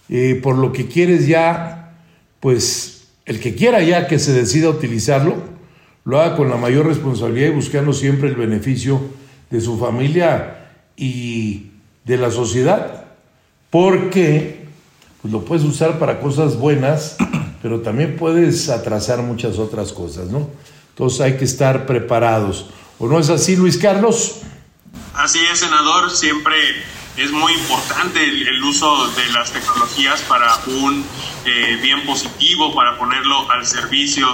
eh, 0.08 0.40
por 0.42 0.58
lo 0.58 0.72
que 0.72 0.88
quieres 0.88 1.28
ya, 1.28 1.98
pues 2.40 3.10
el 3.26 3.42
que 3.42 3.56
quiera 3.56 3.84
ya 3.84 4.08
que 4.08 4.18
se 4.18 4.32
decida 4.32 4.70
utilizarlo, 4.70 5.36
lo 6.06 6.22
haga 6.22 6.38
con 6.38 6.50
la 6.50 6.56
mayor 6.56 6.88
responsabilidad 6.88 7.50
y 7.50 7.56
buscando 7.56 7.92
siempre 7.92 8.30
el 8.30 8.36
beneficio 8.36 9.02
de 9.50 9.60
su 9.60 9.78
familia 9.78 10.70
y 10.96 11.72
de 12.06 12.18
la 12.18 12.32
sociedad, 12.32 13.04
porque 13.70 14.66
pues, 15.22 15.34
lo 15.34 15.44
puedes 15.44 15.66
usar 15.66 16.00
para 16.00 16.22
cosas 16.22 16.58
buenas, 16.58 17.18
pero 17.66 17.82
también 17.82 18.16
puedes 18.16 18.70
atrasar 18.70 19.24
muchas 19.24 19.58
otras 19.58 19.92
cosas, 19.92 20.28
¿no? 20.28 20.48
Entonces 20.90 21.20
hay 21.22 21.36
que 21.36 21.46
estar 21.46 21.88
preparados. 21.88 22.68
¿O 23.00 23.08
no 23.08 23.18
es 23.18 23.32
así, 23.32 23.56
Luis 23.56 23.80
Carlos? 23.80 24.42
Así 25.16 25.40
es, 25.52 25.62
senador, 25.62 26.12
siempre 26.12 26.56
es 27.18 27.32
muy 27.32 27.54
importante 27.54 28.24
el, 28.24 28.48
el 28.48 28.64
uso 28.64 29.08
de 29.14 29.34
las 29.34 29.52
tecnologías 29.52 30.22
para 30.30 30.56
un 30.68 31.04
eh, 31.46 31.80
bien 31.82 32.06
positivo, 32.06 32.76
para 32.76 33.00
ponerlo 33.00 33.50
al 33.50 33.66
servicio 33.66 34.28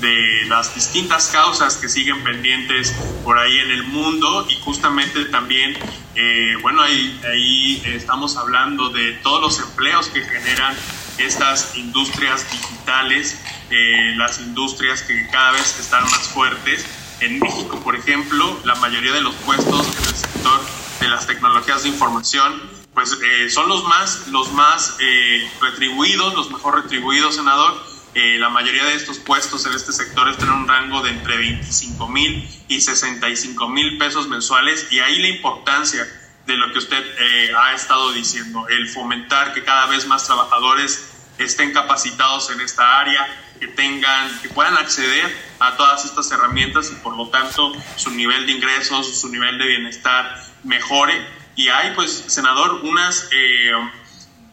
de 0.00 0.46
las 0.48 0.74
distintas 0.74 1.28
causas 1.28 1.76
que 1.76 1.90
siguen 1.90 2.24
pendientes 2.24 2.94
por 3.22 3.38
ahí 3.38 3.58
en 3.58 3.70
el 3.70 3.84
mundo 3.84 4.46
y 4.48 4.54
justamente 4.62 5.26
también, 5.26 5.76
eh, 6.14 6.54
bueno, 6.62 6.80
ahí, 6.80 7.20
ahí 7.30 7.82
estamos 7.84 8.38
hablando 8.38 8.88
de 8.88 9.12
todos 9.22 9.42
los 9.42 9.60
empleos 9.60 10.08
que 10.08 10.22
generan 10.22 10.74
estas 11.18 11.76
industrias 11.76 12.50
digitales, 12.50 13.40
eh, 13.70 14.14
las 14.16 14.40
industrias 14.40 15.02
que 15.02 15.28
cada 15.30 15.52
vez 15.52 15.78
están 15.78 16.04
más 16.04 16.28
fuertes. 16.28 16.86
En 17.20 17.38
México, 17.40 17.80
por 17.80 17.96
ejemplo, 17.96 18.58
la 18.64 18.76
mayoría 18.76 19.12
de 19.12 19.20
los 19.20 19.34
puestos 19.36 19.86
en 19.86 20.04
el 20.04 20.14
sector 20.14 20.60
de 21.00 21.08
las 21.08 21.26
tecnologías 21.26 21.82
de 21.82 21.88
información, 21.88 22.60
pues 22.94 23.16
eh, 23.22 23.50
son 23.50 23.68
los 23.68 23.84
más, 23.84 24.28
los 24.28 24.52
más 24.52 24.96
eh, 25.00 25.48
retribuidos, 25.60 26.34
los 26.34 26.50
mejor 26.50 26.82
retribuidos, 26.82 27.36
senador. 27.36 27.74
Eh, 28.14 28.38
la 28.38 28.48
mayoría 28.48 28.84
de 28.84 28.94
estos 28.94 29.18
puestos 29.18 29.66
en 29.66 29.74
este 29.74 29.92
sector 29.92 30.28
están 30.28 30.48
en 30.48 30.54
un 30.54 30.68
rango 30.68 31.02
de 31.02 31.10
entre 31.10 31.36
25 31.36 32.08
mil 32.08 32.48
y 32.66 32.80
65 32.80 33.68
mil 33.68 33.98
pesos 33.98 34.28
mensuales 34.28 34.88
y 34.90 34.98
ahí 34.98 35.18
la 35.20 35.28
importancia 35.28 36.06
de 36.48 36.56
lo 36.56 36.72
que 36.72 36.78
usted 36.78 37.04
eh, 37.18 37.52
ha 37.54 37.74
estado 37.74 38.10
diciendo, 38.12 38.66
el 38.68 38.88
fomentar 38.88 39.52
que 39.52 39.62
cada 39.62 39.84
vez 39.86 40.06
más 40.06 40.26
trabajadores 40.26 41.10
estén 41.36 41.74
capacitados 41.74 42.50
en 42.50 42.62
esta 42.62 42.98
área, 42.98 43.28
que 43.60 43.68
tengan, 43.68 44.40
que 44.40 44.48
puedan 44.48 44.74
acceder 44.78 45.30
a 45.60 45.76
todas 45.76 46.06
estas 46.06 46.30
herramientas 46.32 46.90
y 46.90 46.94
por 46.96 47.14
lo 47.16 47.28
tanto 47.28 47.72
su 47.96 48.10
nivel 48.12 48.46
de 48.46 48.52
ingresos, 48.52 49.20
su 49.20 49.28
nivel 49.28 49.58
de 49.58 49.66
bienestar 49.66 50.42
mejore. 50.64 51.14
Y 51.54 51.68
hay, 51.68 51.92
pues, 51.94 52.24
senador, 52.28 52.80
unas 52.82 53.28
eh, 53.30 53.72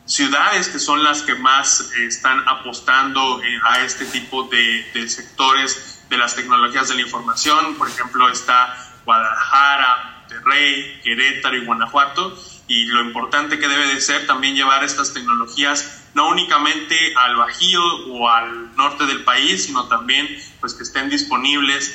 ciudades 0.05 0.67
que 0.67 0.79
son 0.79 1.01
las 1.01 1.21
que 1.21 1.35
más 1.35 1.91
eh, 1.97 2.07
están 2.07 2.43
apostando 2.45 3.41
eh, 3.41 3.59
a 3.63 3.79
este 3.81 4.03
tipo 4.05 4.43
de, 4.43 4.85
de 4.93 5.07
sectores 5.07 6.01
de 6.09 6.17
las 6.17 6.35
tecnologías 6.35 6.89
de 6.89 6.95
la 6.95 7.01
información. 7.01 7.75
Por 7.75 7.87
ejemplo, 7.87 8.27
está 8.27 8.75
Guadalajara, 9.05 10.14
Monterrey, 10.35 10.99
Querétaro 11.03 11.57
y 11.57 11.65
Guanajuato. 11.65 12.37
y 12.67 12.87
lo 12.87 13.01
importante 13.01 13.59
que 13.59 13.67
debe 13.67 13.93
de 13.93 14.01
ser 14.01 14.25
también 14.25 14.55
llevar 14.55 14.83
estas 14.83 15.13
tecnologías 15.13 16.01
no 16.15 16.29
únicamente 16.29 16.95
al 17.15 17.35
Bajío 17.35 17.81
o 18.09 18.27
al 18.27 18.75
norte 18.75 19.05
del 19.05 19.23
país, 19.23 19.65
sino 19.65 19.87
también 19.87 20.27
pues 20.59 20.73
que 20.73 20.81
estén 20.81 21.07
disponibles 21.09 21.93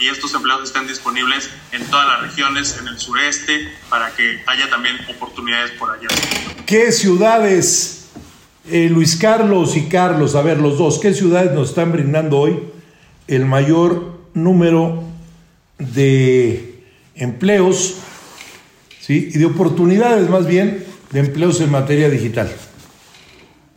y 0.00 0.08
estos 0.08 0.34
empleos 0.34 0.64
estén 0.64 0.88
disponibles 0.88 1.48
en 1.70 1.86
todas 1.86 2.08
las 2.08 2.22
regiones, 2.22 2.76
en 2.80 2.88
el 2.88 2.98
sureste, 2.98 3.72
para 3.88 4.12
que 4.16 4.42
haya 4.48 4.68
también 4.68 4.96
oportunidades 5.08 5.70
por 5.72 5.90
allá. 5.92 6.08
¿Qué 6.66 6.90
ciudades, 6.90 8.10
eh, 8.68 8.88
Luis 8.90 9.14
Carlos 9.14 9.76
y 9.76 9.88
Carlos, 9.88 10.34
a 10.34 10.42
ver 10.42 10.58
los 10.58 10.76
dos, 10.76 10.98
qué 10.98 11.14
ciudades 11.14 11.52
nos 11.52 11.68
están 11.68 11.92
brindando 11.92 12.38
hoy 12.38 12.58
el 13.28 13.44
mayor 13.44 14.20
número 14.34 15.04
de 15.78 16.71
empleos 17.14 17.96
¿sí? 19.00 19.30
y 19.32 19.38
de 19.38 19.46
oportunidades 19.46 20.28
más 20.30 20.46
bien 20.46 20.84
de 21.10 21.20
empleos 21.20 21.60
en 21.60 21.70
materia 21.70 22.08
digital? 22.08 22.50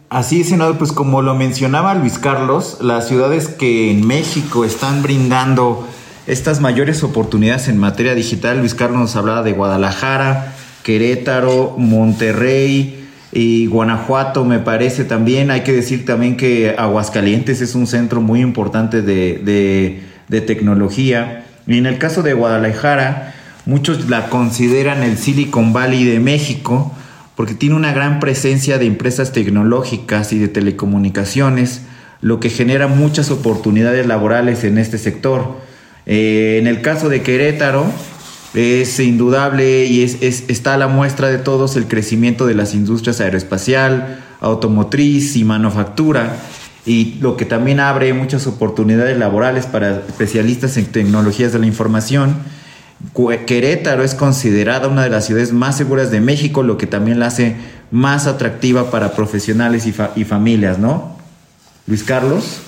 Así 0.09 0.41
es, 0.41 0.49
senador, 0.49 0.77
pues 0.77 0.91
como 0.91 1.21
lo 1.21 1.35
mencionaba 1.35 1.95
Luis 1.95 2.19
Carlos, 2.19 2.77
las 2.81 3.07
ciudades 3.07 3.47
que 3.47 3.91
en 3.91 4.05
México 4.05 4.63
están 4.63 5.01
brindando 5.01 5.87
estas 6.27 6.61
mayores 6.61 7.03
oportunidades 7.03 7.67
en 7.67 7.77
materia 7.77 8.15
digital, 8.15 8.59
Luis 8.59 8.75
Carlos 8.75 8.99
nos 8.99 9.15
hablaba 9.15 9.43
de 9.43 9.51
Guadalajara, 9.53 10.53
Querétaro, 10.83 11.75
Monterrey 11.77 13.09
y 13.31 13.65
Guanajuato, 13.65 14.45
me 14.45 14.59
parece 14.59 15.03
también. 15.03 15.51
Hay 15.51 15.61
que 15.61 15.73
decir 15.73 16.05
también 16.05 16.37
que 16.37 16.75
Aguascalientes 16.77 17.59
es 17.61 17.75
un 17.75 17.87
centro 17.87 18.21
muy 18.21 18.41
importante 18.41 19.01
de, 19.01 20.01
de 20.27 20.41
tecnología. 20.41 21.45
Y 21.67 21.77
en 21.77 21.85
el 21.85 21.97
caso 21.97 22.21
de 22.23 22.33
Guadalajara, 22.33 23.33
muchos 23.65 24.09
la 24.09 24.29
consideran 24.29 25.03
el 25.03 25.17
Silicon 25.17 25.73
Valley 25.73 26.03
de 26.03 26.19
México 26.19 26.93
porque 27.35 27.53
tiene 27.53 27.75
una 27.75 27.93
gran 27.93 28.19
presencia 28.19 28.77
de 28.77 28.85
empresas 28.85 29.33
tecnológicas 29.33 30.31
y 30.31 30.39
de 30.39 30.47
telecomunicaciones, 30.47 31.81
lo 32.21 32.39
que 32.39 32.49
genera 32.49 32.87
muchas 32.87 33.29
oportunidades 33.29 34.07
laborales 34.07 34.63
en 34.63 34.77
este 34.77 34.97
sector. 34.97 35.57
Eh, 36.05 36.57
en 36.61 36.67
el 36.67 36.81
caso 36.81 37.09
de 37.09 37.21
Querétaro, 37.21 37.85
es 38.53 38.99
indudable 39.01 39.85
y 39.85 40.03
es, 40.03 40.21
está 40.21 40.75
a 40.75 40.77
la 40.77 40.87
muestra 40.87 41.27
de 41.27 41.37
todos 41.37 41.75
el 41.75 41.87
crecimiento 41.87 42.45
de 42.45 42.55
las 42.55 42.73
industrias 42.73 43.19
aeroespacial, 43.19 44.23
automotriz 44.39 45.35
y 45.35 45.43
manufactura, 45.43 46.37
y 46.85 47.15
lo 47.15 47.35
que 47.37 47.45
también 47.45 47.79
abre 47.79 48.13
muchas 48.13 48.45
oportunidades 48.47 49.17
laborales 49.17 49.65
para 49.65 49.99
especialistas 50.07 50.77
en 50.77 50.85
tecnologías 50.91 51.51
de 51.51 51.59
la 51.59 51.65
información 51.65 52.43
Querétaro 53.13 54.03
es 54.03 54.15
considerada 54.15 54.87
una 54.87 55.03
de 55.03 55.09
las 55.09 55.25
ciudades 55.25 55.53
más 55.53 55.77
seguras 55.77 56.11
de 56.11 56.21
México, 56.21 56.63
lo 56.63 56.77
que 56.77 56.87
también 56.87 57.19
la 57.19 57.27
hace 57.27 57.55
más 57.91 58.27
atractiva 58.27 58.89
para 58.91 59.13
profesionales 59.15 59.85
y, 59.85 60.25
familias, 60.25 60.79
¿no? 60.79 61.17
Luis 61.87 62.03
Carlos. 62.03 62.61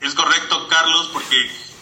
Es 0.00 0.14
correcto, 0.14 0.68
Carlos, 0.68 1.10
porque 1.12 1.36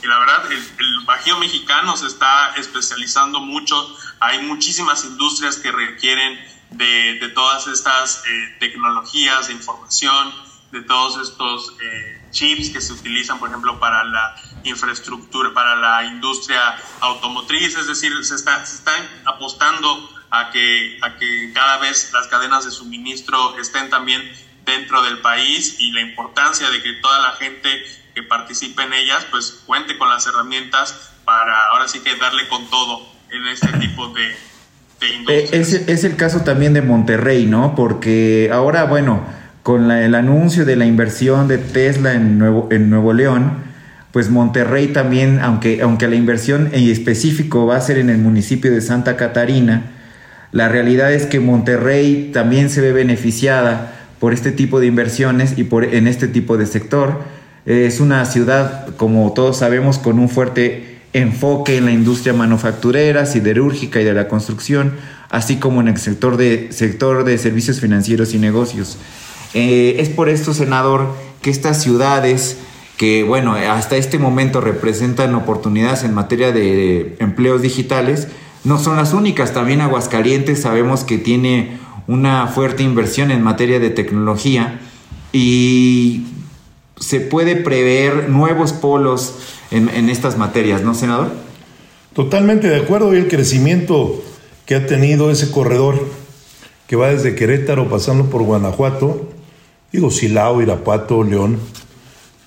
la 0.04 0.18
verdad 0.18 0.52
el, 0.52 0.64
Bajío 1.06 1.38
mexicano 1.38 1.96
se 1.96 2.06
está 2.06 2.54
especializando 2.56 3.40
mucho. 3.40 3.76
Hay 4.20 4.40
muchísimas 4.42 5.04
industrias 5.04 5.56
que 5.56 5.70
requieren 5.70 6.38
de, 6.76 7.30
todas 7.34 7.66
estas 7.66 8.22
eh, 8.26 8.56
tecnologías 8.60 9.48
de 9.48 9.54
información, 9.54 10.32
de 10.72 10.82
todos 10.82 11.28
estos 11.28 11.74
eh, 11.80 12.20
chips 12.30 12.70
que 12.70 12.80
se 12.80 12.92
utilizan, 12.92 13.38
por 13.38 13.48
ejemplo, 13.48 13.78
para 13.78 14.04
la 14.04 14.36
infraestructura, 14.64 15.52
para 15.54 15.76
la 15.76 16.04
industria 16.04 16.60
automotriz, 17.00 17.76
es 17.76 17.86
decir, 17.86 18.12
se, 18.24 18.38
se 18.38 18.44
están 18.44 19.08
apostando 19.24 20.10
a 20.30 20.50
que, 20.50 20.98
a 21.00 21.16
que 21.16 21.52
cada 21.54 21.78
vez 21.78 22.12
las 22.12 22.26
cadenas 22.26 22.64
de 22.64 22.70
suministro 22.70 23.56
estén 23.58 23.88
también 23.88 24.20
dentro 24.64 25.02
del 25.02 25.18
país 25.18 25.76
y 25.78 25.92
la 25.92 26.00
importancia 26.00 26.70
de 26.70 26.82
que 26.82 26.94
toda 26.94 27.20
la 27.20 27.32
gente 27.32 27.84
que 28.14 28.22
participe 28.22 28.82
en 28.82 28.94
ellas 28.94 29.26
pues 29.30 29.62
cuente 29.66 29.98
con 29.98 30.08
las 30.08 30.26
herramientas 30.26 31.12
para 31.24 31.68
ahora 31.68 31.88
sí 31.88 32.00
que 32.00 32.16
darle 32.16 32.48
con 32.48 32.68
todo 32.70 33.06
en 33.30 33.46
este 33.46 33.72
tipo 33.78 34.08
de. 34.08 34.53
Es, 35.28 35.72
es 35.72 36.04
el 36.04 36.16
caso 36.16 36.40
también 36.40 36.72
de 36.72 36.82
Monterrey, 36.82 37.46
¿no? 37.46 37.74
Porque 37.74 38.50
ahora, 38.52 38.84
bueno, 38.84 39.22
con 39.62 39.90
el 39.90 40.14
anuncio 40.14 40.64
de 40.64 40.76
la 40.76 40.84
inversión 40.84 41.48
de 41.48 41.58
Tesla 41.58 42.12
en 42.12 42.38
Nuevo, 42.38 42.68
en 42.70 42.90
Nuevo 42.90 43.12
León, 43.14 43.64
pues 44.12 44.30
Monterrey 44.30 44.88
también, 44.88 45.40
aunque, 45.40 45.80
aunque 45.82 46.06
la 46.06 46.16
inversión 46.16 46.68
en 46.72 46.88
específico 46.88 47.66
va 47.66 47.76
a 47.76 47.80
ser 47.80 47.98
en 47.98 48.10
el 48.10 48.18
municipio 48.18 48.70
de 48.70 48.80
Santa 48.80 49.16
Catarina, 49.16 49.90
la 50.52 50.68
realidad 50.68 51.12
es 51.12 51.26
que 51.26 51.40
Monterrey 51.40 52.30
también 52.32 52.70
se 52.70 52.80
ve 52.80 52.92
beneficiada 52.92 53.92
por 54.20 54.32
este 54.32 54.52
tipo 54.52 54.78
de 54.78 54.86
inversiones 54.86 55.58
y 55.58 55.64
por, 55.64 55.84
en 55.84 56.06
este 56.06 56.28
tipo 56.28 56.56
de 56.56 56.66
sector. 56.66 57.22
Es 57.66 57.98
una 57.98 58.24
ciudad, 58.24 58.94
como 58.96 59.32
todos 59.32 59.56
sabemos, 59.56 59.98
con 59.98 60.18
un 60.18 60.28
fuerte 60.28 60.93
enfoque 61.14 61.78
en 61.78 61.86
la 61.86 61.92
industria 61.92 62.34
manufacturera, 62.34 63.24
siderúrgica 63.24 64.00
y 64.00 64.04
de 64.04 64.12
la 64.12 64.28
construcción, 64.28 64.94
así 65.30 65.56
como 65.56 65.80
en 65.80 65.88
el 65.88 65.96
sector 65.96 66.36
de, 66.36 66.68
sector 66.72 67.24
de 67.24 67.38
servicios 67.38 67.80
financieros 67.80 68.34
y 68.34 68.38
negocios. 68.38 68.98
Eh, 69.54 69.96
es 70.00 70.10
por 70.10 70.28
esto, 70.28 70.52
senador, 70.52 71.14
que 71.40 71.50
estas 71.50 71.80
ciudades 71.80 72.58
que, 72.96 73.22
bueno, 73.22 73.54
hasta 73.54 73.96
este 73.96 74.18
momento 74.18 74.60
representan 74.60 75.34
oportunidades 75.34 76.04
en 76.04 76.14
materia 76.14 76.52
de 76.52 77.16
empleos 77.20 77.62
digitales, 77.62 78.28
no 78.64 78.78
son 78.78 78.96
las 78.96 79.12
únicas. 79.12 79.52
También 79.52 79.80
Aguascalientes 79.80 80.62
sabemos 80.62 81.04
que 81.04 81.18
tiene 81.18 81.78
una 82.06 82.46
fuerte 82.48 82.82
inversión 82.82 83.30
en 83.30 83.42
materia 83.42 83.78
de 83.78 83.90
tecnología 83.90 84.80
y 85.32 86.26
se 86.98 87.20
puede 87.20 87.56
prever 87.56 88.28
nuevos 88.28 88.72
polos 88.72 89.34
en, 89.70 90.08
estas 90.08 90.36
materias, 90.38 90.82
¿no, 90.82 90.94
senador? 90.94 91.32
Totalmente 92.12 92.68
de 92.68 92.76
acuerdo 92.76 93.14
y 93.14 93.18
el 93.18 93.28
crecimiento 93.28 94.22
que 94.66 94.74
ha 94.74 94.86
tenido 94.86 95.30
ese 95.30 95.50
corredor 95.50 96.06
que 96.86 96.96
va 96.96 97.08
desde 97.08 97.34
Querétaro 97.34 97.88
pasando 97.88 98.30
por 98.30 98.42
Guanajuato 98.42 99.28
digo, 99.94 100.10
Silao, 100.10 100.60
Irapuato, 100.60 101.22
León, 101.22 101.60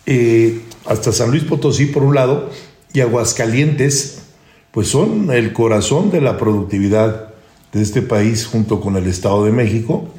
eh, 0.06 0.64
hasta 0.86 1.14
San 1.14 1.32
Luis 1.32 1.44
Potosí 1.44 1.86
por 1.86 2.04
un 2.04 2.14
lado, 2.14 2.50
y 2.94 3.00
Aguascalientes, 3.00 4.24
pues 4.72 4.90
son 4.90 5.32
el 5.32 5.54
corazón 5.54 6.12
de 6.12 6.20
la 6.20 6.38
productividad 6.38 7.30
de 7.72 7.82
este 7.82 8.02
país 8.02 8.46
junto 8.46 8.82
con 8.82 8.98
el 8.98 9.08
Estado 9.08 9.46
de 9.46 9.54
México, 9.54 10.10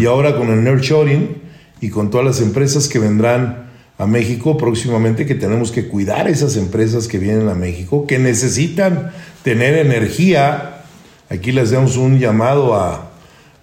y 0.00 0.06
ahora 0.06 0.36
con 0.36 0.48
el 0.48 0.64
Nurturing 0.64 1.40
y 1.80 1.90
con 1.90 2.10
todas 2.10 2.26
las 2.26 2.40
empresas 2.40 2.88
que 2.88 2.98
vendrán 2.98 3.70
a 4.02 4.06
México 4.08 4.56
próximamente, 4.56 5.26
que 5.26 5.36
tenemos 5.36 5.70
que 5.70 5.86
cuidar 5.86 6.28
esas 6.28 6.56
empresas 6.56 7.06
que 7.06 7.18
vienen 7.18 7.48
a 7.48 7.54
México, 7.54 8.04
que 8.04 8.18
necesitan 8.18 9.12
tener 9.44 9.76
energía. 9.76 10.82
Aquí 11.30 11.52
les 11.52 11.70
damos 11.70 11.96
un 11.96 12.18
llamado 12.18 12.74
a, 12.74 13.12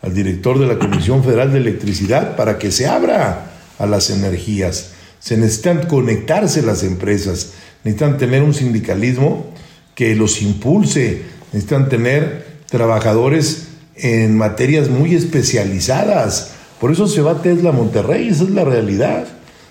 al 0.02 0.14
director 0.14 0.58
de 0.58 0.66
la 0.66 0.80
Comisión 0.80 1.26
Federal 1.26 1.52
de 1.52 1.58
Electricidad 1.58 2.38
para 2.38 2.58
que 2.58 2.72
se 2.72 2.88
abra 2.88 3.52
a 3.78 3.86
las 3.86 4.10
energías. 4.12 4.92
Se 5.20 5.36
necesitan 5.36 5.88
conectarse 5.88 6.62
las 6.62 6.84
empresas, 6.84 7.52
necesitan 7.84 8.18
tener 8.18 8.42
un 8.42 8.54
sindicalismo 8.54 9.54
que 9.94 10.16
los 10.16 10.42
impulse, 10.42 11.24
necesitan 11.52 11.90
tener 11.90 12.46
trabajadores 12.70 13.68
en 13.98 14.38
materias 14.38 14.88
muy 14.88 15.16
especializadas. 15.16 16.52
Por 16.80 16.94
eso 16.94 17.10
se 17.10 17.20
va 17.20 17.42
Tesla 17.42 17.74
Monterrey, 17.74 18.30
esa 18.30 18.46
es 18.46 18.52
la 18.52 18.64
realidad. 18.64 19.28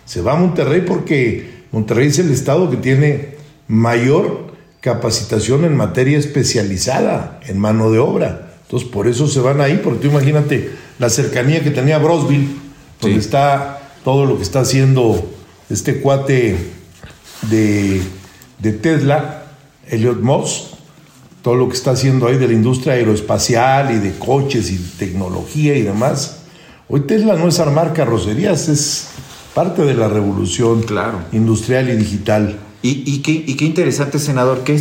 Se 0.09 0.23
va 0.23 0.33
a 0.33 0.37
Monterrey 0.37 0.85
porque 0.87 1.65
Monterrey 1.71 2.09
es 2.09 2.19
el 2.19 2.31
estado 2.31 2.71
que 2.71 2.79
tiene 2.79 3.37
mayor 3.69 4.55
capacitación 4.81 5.67
en 5.67 5.77
materia 5.77 6.17
especializada, 6.17 7.41
en 7.47 7.59
mano 7.59 7.91
de 7.91 7.99
obra. 7.99 8.55
Entonces, 8.63 8.89
por 8.89 9.07
eso 9.07 9.29
se 9.29 9.41
van 9.41 9.61
ahí, 9.61 9.83
porque 9.85 10.01
tú 10.01 10.07
imagínate 10.09 10.71
la 10.99 11.11
cercanía 11.11 11.63
que 11.63 11.71
tenía 11.71 11.99
Brosville, 11.99 12.49
donde 13.03 13.19
está 13.19 13.93
todo 14.03 14.25
lo 14.25 14.39
que 14.39 14.45
está 14.45 14.61
haciendo 14.61 15.31
este 15.69 16.01
cuate 16.01 16.57
de, 17.51 18.01
de 18.61 18.73
Tesla, 18.73 19.43
Elliot 19.91 20.23
Moss, 20.23 20.71
todo 21.43 21.55
lo 21.55 21.69
que 21.69 21.77
está 21.77 21.91
haciendo 21.91 22.29
ahí 22.29 22.39
de 22.39 22.47
la 22.47 22.55
industria 22.55 22.95
aeroespacial 22.95 23.95
y 23.95 23.99
de 23.99 24.19
coches 24.19 24.71
y 24.71 24.79
tecnología 24.99 25.77
y 25.77 25.83
demás. 25.83 26.39
Hoy 26.89 27.01
Tesla 27.01 27.35
no 27.35 27.49
es 27.49 27.61
armar 27.61 27.93
carrocerías, 27.93 28.71
es 28.71 29.09
parte 29.59 29.85
de 29.85 29.95
la 29.95 30.07
revolución 30.07 30.83
claro. 30.83 31.19
industrial 31.33 31.89
y 31.89 31.97
digital. 31.97 32.61
Y, 32.81 33.03
y, 33.05 33.23
qué, 33.23 33.33
y 33.33 33.57
qué 33.57 33.65
interesante, 33.65 34.21
senador, 34.21 34.61
que 34.61 34.77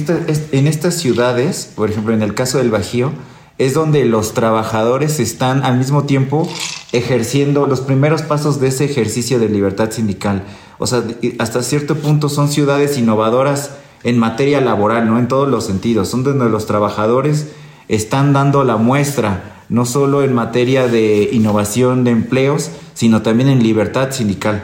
en 0.52 0.68
estas 0.68 0.94
ciudades, 0.94 1.72
por 1.76 1.90
ejemplo, 1.90 2.14
en 2.14 2.22
el 2.22 2.36
caso 2.36 2.60
del 2.60 2.70
Bajío, 2.70 3.12
es 3.58 3.74
donde 3.74 4.06
los 4.06 4.36
trabajadores 4.36 5.20
están 5.20 5.66
al 5.66 5.80
mismo 5.80 6.04
tiempo 6.04 6.48
ejerciendo 6.92 7.66
los 7.66 7.82
primeros 7.82 8.22
pasos 8.22 8.60
de 8.60 8.68
ese 8.68 8.86
ejercicio 8.86 9.40
de 9.40 9.50
libertad 9.50 9.90
sindical. 9.90 10.44
O 10.78 10.86
sea, 10.86 11.04
hasta 11.40 11.64
cierto 11.64 11.96
punto 11.96 12.30
son 12.30 12.48
ciudades 12.48 13.00
innovadoras 13.00 13.72
en 14.04 14.20
materia 14.20 14.62
laboral, 14.62 15.08
no 15.08 15.18
en 15.18 15.28
todos 15.28 15.50
los 15.50 15.66
sentidos. 15.66 16.08
Son 16.08 16.24
donde 16.24 16.50
los 16.50 16.68
trabajadores 16.68 17.48
están 17.88 18.34
dando 18.34 18.64
la 18.64 18.78
muestra, 18.78 19.64
no 19.70 19.86
solo 19.86 20.24
en 20.24 20.34
materia 20.34 20.88
de 20.88 21.30
innovación 21.32 22.04
de 22.04 22.12
empleos, 22.12 22.72
sino 22.94 23.22
también 23.22 23.50
en 23.50 23.64
libertad 23.64 24.12
sindical. 24.12 24.64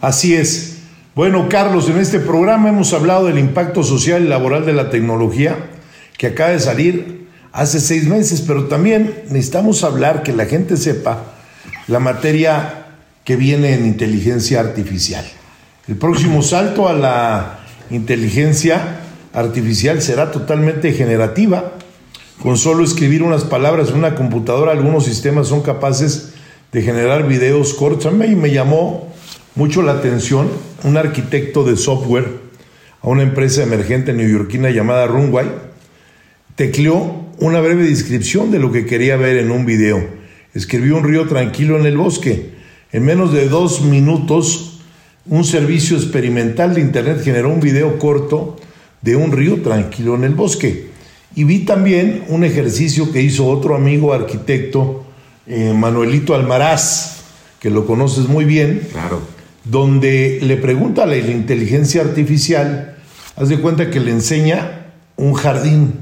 Así 0.00 0.34
es. 0.34 0.78
Bueno, 1.14 1.48
Carlos, 1.48 1.88
en 1.88 1.98
este 1.98 2.20
programa 2.20 2.68
hemos 2.68 2.92
hablado 2.92 3.26
del 3.26 3.38
impacto 3.38 3.82
social 3.82 4.24
y 4.24 4.28
laboral 4.28 4.64
de 4.64 4.72
la 4.72 4.90
tecnología 4.90 5.56
que 6.16 6.28
acaba 6.28 6.50
de 6.50 6.60
salir 6.60 7.28
hace 7.52 7.80
seis 7.80 8.06
meses, 8.06 8.42
pero 8.46 8.64
también 8.64 9.22
necesitamos 9.30 9.82
hablar 9.82 10.22
que 10.22 10.32
la 10.32 10.46
gente 10.46 10.76
sepa 10.76 11.24
la 11.88 11.98
materia 11.98 12.86
que 13.24 13.36
viene 13.36 13.74
en 13.74 13.86
inteligencia 13.86 14.60
artificial. 14.60 15.24
El 15.88 15.96
próximo 15.96 16.42
salto 16.42 16.88
a 16.88 16.92
la 16.92 17.58
inteligencia 17.90 19.00
artificial 19.32 20.00
será 20.02 20.30
totalmente 20.30 20.92
generativa. 20.92 21.72
Con 22.42 22.56
solo 22.56 22.84
escribir 22.84 23.24
unas 23.24 23.42
palabras 23.42 23.88
en 23.88 23.96
una 23.96 24.14
computadora, 24.14 24.70
algunos 24.70 25.04
sistemas 25.04 25.48
son 25.48 25.60
capaces 25.60 26.34
de 26.70 26.82
generar 26.82 27.26
videos 27.26 27.74
cortos. 27.74 28.06
A 28.06 28.12
mí 28.12 28.36
me 28.36 28.52
llamó 28.52 29.12
mucho 29.56 29.82
la 29.82 29.92
atención 29.92 30.48
un 30.84 30.96
arquitecto 30.96 31.64
de 31.64 31.76
software 31.76 32.28
a 33.02 33.08
una 33.08 33.24
empresa 33.24 33.64
emergente 33.64 34.12
neoyorquina 34.12 34.70
llamada 34.70 35.08
Runway. 35.08 35.48
Tecleó 36.54 37.26
una 37.40 37.60
breve 37.60 37.82
descripción 37.82 38.52
de 38.52 38.60
lo 38.60 38.70
que 38.70 38.86
quería 38.86 39.16
ver 39.16 39.38
en 39.38 39.50
un 39.50 39.66
video. 39.66 40.00
Escribió 40.54 40.96
un 40.96 41.04
río 41.04 41.26
tranquilo 41.26 41.76
en 41.76 41.86
el 41.86 41.96
bosque. 41.96 42.52
En 42.92 43.04
menos 43.04 43.32
de 43.32 43.48
dos 43.48 43.80
minutos, 43.80 44.80
un 45.26 45.42
servicio 45.42 45.96
experimental 45.96 46.74
de 46.74 46.82
Internet 46.82 47.20
generó 47.24 47.50
un 47.50 47.58
video 47.58 47.98
corto 47.98 48.56
de 49.02 49.16
un 49.16 49.32
río 49.32 49.60
tranquilo 49.60 50.14
en 50.14 50.22
el 50.22 50.34
bosque. 50.34 50.87
Y 51.34 51.44
vi 51.44 51.60
también 51.60 52.24
un 52.28 52.44
ejercicio 52.44 53.12
que 53.12 53.22
hizo 53.22 53.46
otro 53.46 53.74
amigo 53.76 54.12
arquitecto, 54.12 55.04
eh, 55.46 55.72
Manuelito 55.74 56.34
Almaraz, 56.34 57.18
que 57.60 57.70
lo 57.70 57.86
conoces 57.86 58.28
muy 58.28 58.44
bien, 58.44 58.86
Claro. 58.92 59.20
donde 59.64 60.38
le 60.42 60.56
pregunta 60.56 61.02
a 61.02 61.06
la 61.06 61.16
inteligencia 61.16 62.02
artificial, 62.02 62.96
haz 63.36 63.48
de 63.48 63.58
cuenta 63.60 63.90
que 63.90 64.00
le 64.00 64.10
enseña 64.10 64.86
un 65.16 65.34
jardín 65.34 65.94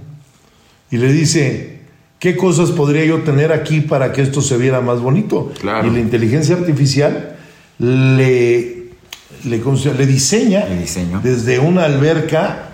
y 0.90 0.98
le 0.98 1.12
dice, 1.12 1.80
¿qué 2.18 2.36
cosas 2.36 2.70
podría 2.70 3.04
yo 3.04 3.22
tener 3.22 3.52
aquí 3.52 3.80
para 3.80 4.12
que 4.12 4.22
esto 4.22 4.40
se 4.40 4.56
viera 4.56 4.80
más 4.80 5.00
bonito? 5.00 5.52
Claro. 5.60 5.88
Y 5.88 5.90
la 5.90 6.00
inteligencia 6.00 6.56
artificial 6.56 7.36
le, 7.78 8.88
le, 9.44 10.06
diseña 10.06 10.66
desde 11.22 11.58
una 11.58 11.84
alberca 11.84 12.65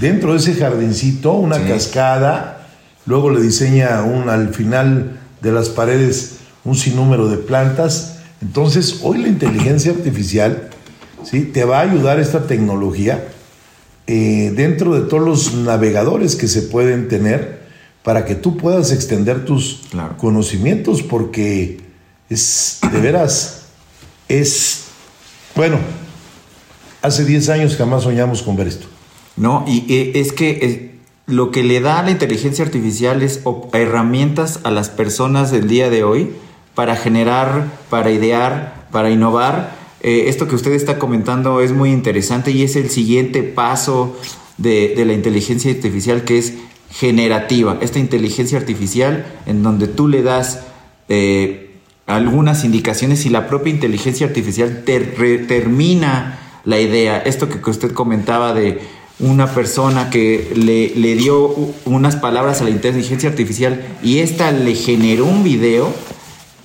dentro 0.00 0.32
de 0.32 0.38
ese 0.38 0.54
jardincito, 0.54 1.32
una 1.34 1.56
Sí. 1.56 1.64
cascada, 1.68 2.66
luego 3.06 3.30
le 3.30 3.40
diseña 3.40 4.02
un, 4.02 4.28
al 4.28 4.54
final 4.54 5.18
de 5.40 5.52
las 5.52 5.68
paredes 5.68 6.36
un 6.64 6.76
sinnúmero 6.76 7.28
de 7.28 7.38
plantas. 7.38 8.18
Entonces, 8.40 9.00
hoy 9.02 9.18
la 9.18 9.28
inteligencia 9.28 9.92
artificial 9.92 10.68
¿sí? 11.24 11.42
te 11.42 11.64
va 11.64 11.78
a 11.78 11.82
ayudar 11.82 12.18
esta 12.20 12.46
tecnología 12.46 13.24
eh, 14.06 14.52
dentro 14.56 14.94
de 14.94 15.08
todos 15.08 15.22
los 15.24 15.54
navegadores 15.54 16.34
que 16.36 16.48
se 16.48 16.62
pueden 16.62 17.08
tener 17.08 17.62
para 18.02 18.24
que 18.24 18.34
tú 18.34 18.56
puedas 18.56 18.90
extender 18.92 19.44
tus 19.44 19.82
Claro. 19.90 20.16
conocimientos, 20.16 21.02
porque 21.02 21.80
es 22.28 22.78
de 22.92 23.00
veras, 23.00 23.62
es, 24.28 24.84
bueno, 25.54 25.78
hace 27.00 27.24
10 27.24 27.48
años 27.50 27.76
jamás 27.76 28.02
soñamos 28.02 28.42
con 28.42 28.56
ver 28.56 28.66
esto. 28.68 28.86
No, 29.36 29.64
y 29.66 29.84
eh, 29.88 30.12
es 30.16 30.32
que 30.32 30.92
lo 31.26 31.50
que 31.50 31.62
le 31.62 31.80
da 31.80 32.02
la 32.02 32.10
inteligencia 32.10 32.64
artificial 32.64 33.22
es 33.22 33.42
herramientas 33.72 34.60
a 34.64 34.70
las 34.70 34.90
personas 34.90 35.50
del 35.50 35.68
día 35.68 35.88
de 35.88 36.04
hoy 36.04 36.30
para 36.74 36.96
generar, 36.96 37.70
para 37.88 38.10
idear, 38.10 38.86
para 38.90 39.10
innovar. 39.10 39.76
Eh, 40.00 40.24
esto 40.26 40.48
que 40.48 40.56
usted 40.56 40.72
está 40.72 40.98
comentando 40.98 41.60
es 41.60 41.72
muy 41.72 41.90
interesante 41.90 42.50
y 42.50 42.62
es 42.62 42.76
el 42.76 42.90
siguiente 42.90 43.42
paso 43.42 44.16
de, 44.58 44.94
de 44.96 45.04
la 45.04 45.12
inteligencia 45.12 45.70
artificial 45.70 46.24
que 46.24 46.38
es 46.38 46.54
generativa. 46.90 47.78
Esta 47.80 47.98
inteligencia 47.98 48.58
artificial 48.58 49.24
en 49.46 49.62
donde 49.62 49.88
tú 49.88 50.08
le 50.08 50.22
das 50.22 50.60
eh, 51.08 51.76
algunas 52.06 52.64
indicaciones 52.64 53.24
y 53.26 53.30
la 53.30 53.46
propia 53.46 53.72
inteligencia 53.72 54.26
artificial 54.26 54.82
te 54.84 55.00
termina 55.00 56.38
la 56.64 56.80
idea. 56.80 57.18
Esto 57.18 57.48
que, 57.48 57.60
que 57.60 57.70
usted 57.70 57.92
comentaba 57.92 58.52
de 58.52 58.80
una 59.20 59.46
persona 59.46 60.10
que 60.10 60.52
le, 60.54 60.94
le 60.94 61.14
dio 61.14 61.54
unas 61.84 62.16
palabras 62.16 62.60
a 62.60 62.64
la 62.64 62.70
inteligencia 62.70 63.28
artificial 63.28 63.80
y 64.02 64.18
esta 64.18 64.52
le 64.52 64.74
generó 64.74 65.26
un 65.26 65.44
video, 65.44 65.92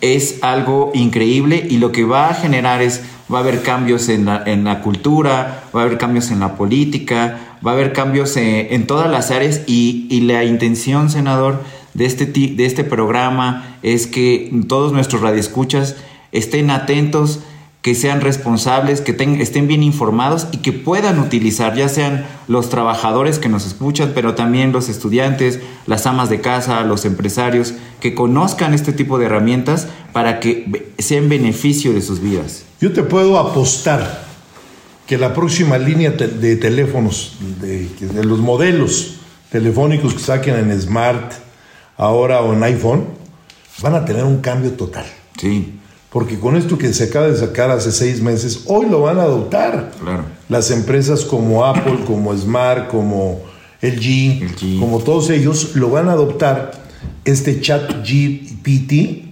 es 0.01 0.39
algo 0.41 0.91
increíble 0.93 1.65
y 1.69 1.77
lo 1.77 1.91
que 1.91 2.03
va 2.03 2.29
a 2.29 2.33
generar 2.33 2.81
es, 2.81 3.01
va 3.33 3.39
a 3.39 3.41
haber 3.41 3.61
cambios 3.61 4.09
en 4.09 4.25
la, 4.25 4.43
en 4.45 4.63
la 4.63 4.81
cultura, 4.81 5.63
va 5.75 5.81
a 5.81 5.83
haber 5.85 5.97
cambios 5.97 6.31
en 6.31 6.39
la 6.39 6.55
política, 6.55 7.57
va 7.65 7.71
a 7.71 7.73
haber 7.73 7.93
cambios 7.93 8.37
en, 8.37 8.67
en 8.71 8.87
todas 8.87 9.09
las 9.09 9.31
áreas 9.31 9.61
y, 9.67 10.07
y 10.09 10.21
la 10.21 10.43
intención, 10.43 11.09
senador, 11.09 11.63
de 11.97 12.05
este, 12.05 12.25
de 12.27 12.65
este 12.65 12.83
programa 12.83 13.77
es 13.81 14.05
que 14.05 14.51
todos 14.67 14.93
nuestros 14.93 15.21
radioescuchas 15.21 15.95
estén 16.31 16.69
atentos, 16.69 17.39
que 17.87 17.95
sean 17.95 18.19
responsables, 18.19 18.99
que 18.99 19.13
ten- 19.13 19.39
estén 19.39 19.65
bien 19.69 19.81
informados 19.81 20.47
y 20.51 20.57
que 20.57 20.73
puedan 20.73 21.19
utilizar, 21.19 21.73
ya 21.73 21.87
sean 21.87 22.25
los 22.49 22.67
trabajadores 22.69 23.39
que 23.39 23.47
nos 23.47 23.65
escuchan, 23.65 24.11
pero 24.13 24.35
también 24.35 24.73
los 24.73 24.89
estudiantes, 24.89 25.61
las 25.85 26.05
amas 26.05 26.29
de 26.29 26.41
casa, 26.41 26.81
los 26.81 27.05
empresarios, 27.05 27.75
que 28.01 28.13
conozcan 28.13 28.73
este 28.73 28.91
tipo 28.91 29.17
de 29.17 29.27
herramientas 29.27 29.87
para 30.11 30.41
que 30.41 30.91
sea 30.99 31.19
en 31.19 31.29
beneficio 31.29 31.93
de 31.93 32.01
sus 32.01 32.19
vidas. 32.19 32.63
Yo 32.81 32.91
te 32.91 33.03
puedo 33.03 33.39
apostar 33.39 34.25
que 35.05 35.17
la 35.17 35.33
próxima 35.33 35.77
línea 35.77 36.11
de 36.11 36.57
teléfonos, 36.57 37.37
de, 37.61 37.87
de 38.01 38.25
los 38.25 38.39
modelos 38.39 39.13
telefónicos 39.49 40.13
que 40.13 40.19
saquen 40.19 40.55
en 40.57 40.81
Smart 40.81 41.31
ahora 41.95 42.41
o 42.41 42.51
en 42.51 42.63
iPhone, 42.63 43.05
van 43.81 43.95
a 43.95 44.03
tener 44.03 44.25
un 44.25 44.39
cambio 44.41 44.71
total. 44.71 45.05
Sí, 45.39 45.76
Porque 46.11 46.39
con 46.39 46.55
esto 46.55 46.77
que 46.77 46.93
se 46.93 47.05
acaba 47.05 47.27
de 47.27 47.37
sacar 47.37 47.69
hace 47.69 47.91
seis 47.91 48.21
meses, 48.21 48.61
hoy 48.67 48.87
lo 48.89 49.01
van 49.01 49.19
a 49.19 49.23
adoptar. 49.23 49.91
Claro. 50.01 50.23
Las 50.47 50.71
empresas 50.71 51.25
como 51.25 51.65
Apple, 51.65 52.05
como 52.05 52.35
Smart, 52.35 52.87
como 52.87 53.41
LG, 53.81 54.43
LG. 54.43 54.79
como 54.79 54.99
todos 54.99 55.29
ellos, 55.29 55.75
lo 55.75 55.89
van 55.89 56.07
a 56.07 56.13
adoptar 56.13 56.71
este 57.25 57.59
chat 57.59 57.91
GPT, 58.03 59.25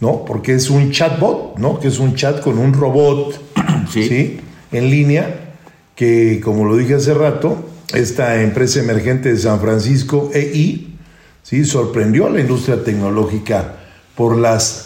¿no? 0.00 0.24
Porque 0.24 0.54
es 0.54 0.70
un 0.70 0.90
chatbot, 0.90 1.58
¿no? 1.58 1.78
Que 1.78 1.88
es 1.88 1.98
un 1.98 2.14
chat 2.14 2.40
con 2.40 2.58
un 2.58 2.72
robot, 2.72 3.38
Sí. 3.90 4.08
¿sí? 4.08 4.40
En 4.72 4.90
línea, 4.90 5.52
que 5.94 6.40
como 6.42 6.64
lo 6.64 6.76
dije 6.76 6.94
hace 6.94 7.12
rato, 7.14 7.68
esta 7.92 8.42
empresa 8.42 8.80
emergente 8.80 9.28
de 9.32 9.38
San 9.38 9.60
Francisco, 9.60 10.30
EI, 10.32 10.96
¿sí? 11.42 11.64
sorprendió 11.64 12.26
a 12.26 12.30
la 12.30 12.40
industria 12.40 12.82
tecnológica 12.82 13.76
por 14.16 14.36
las 14.36 14.83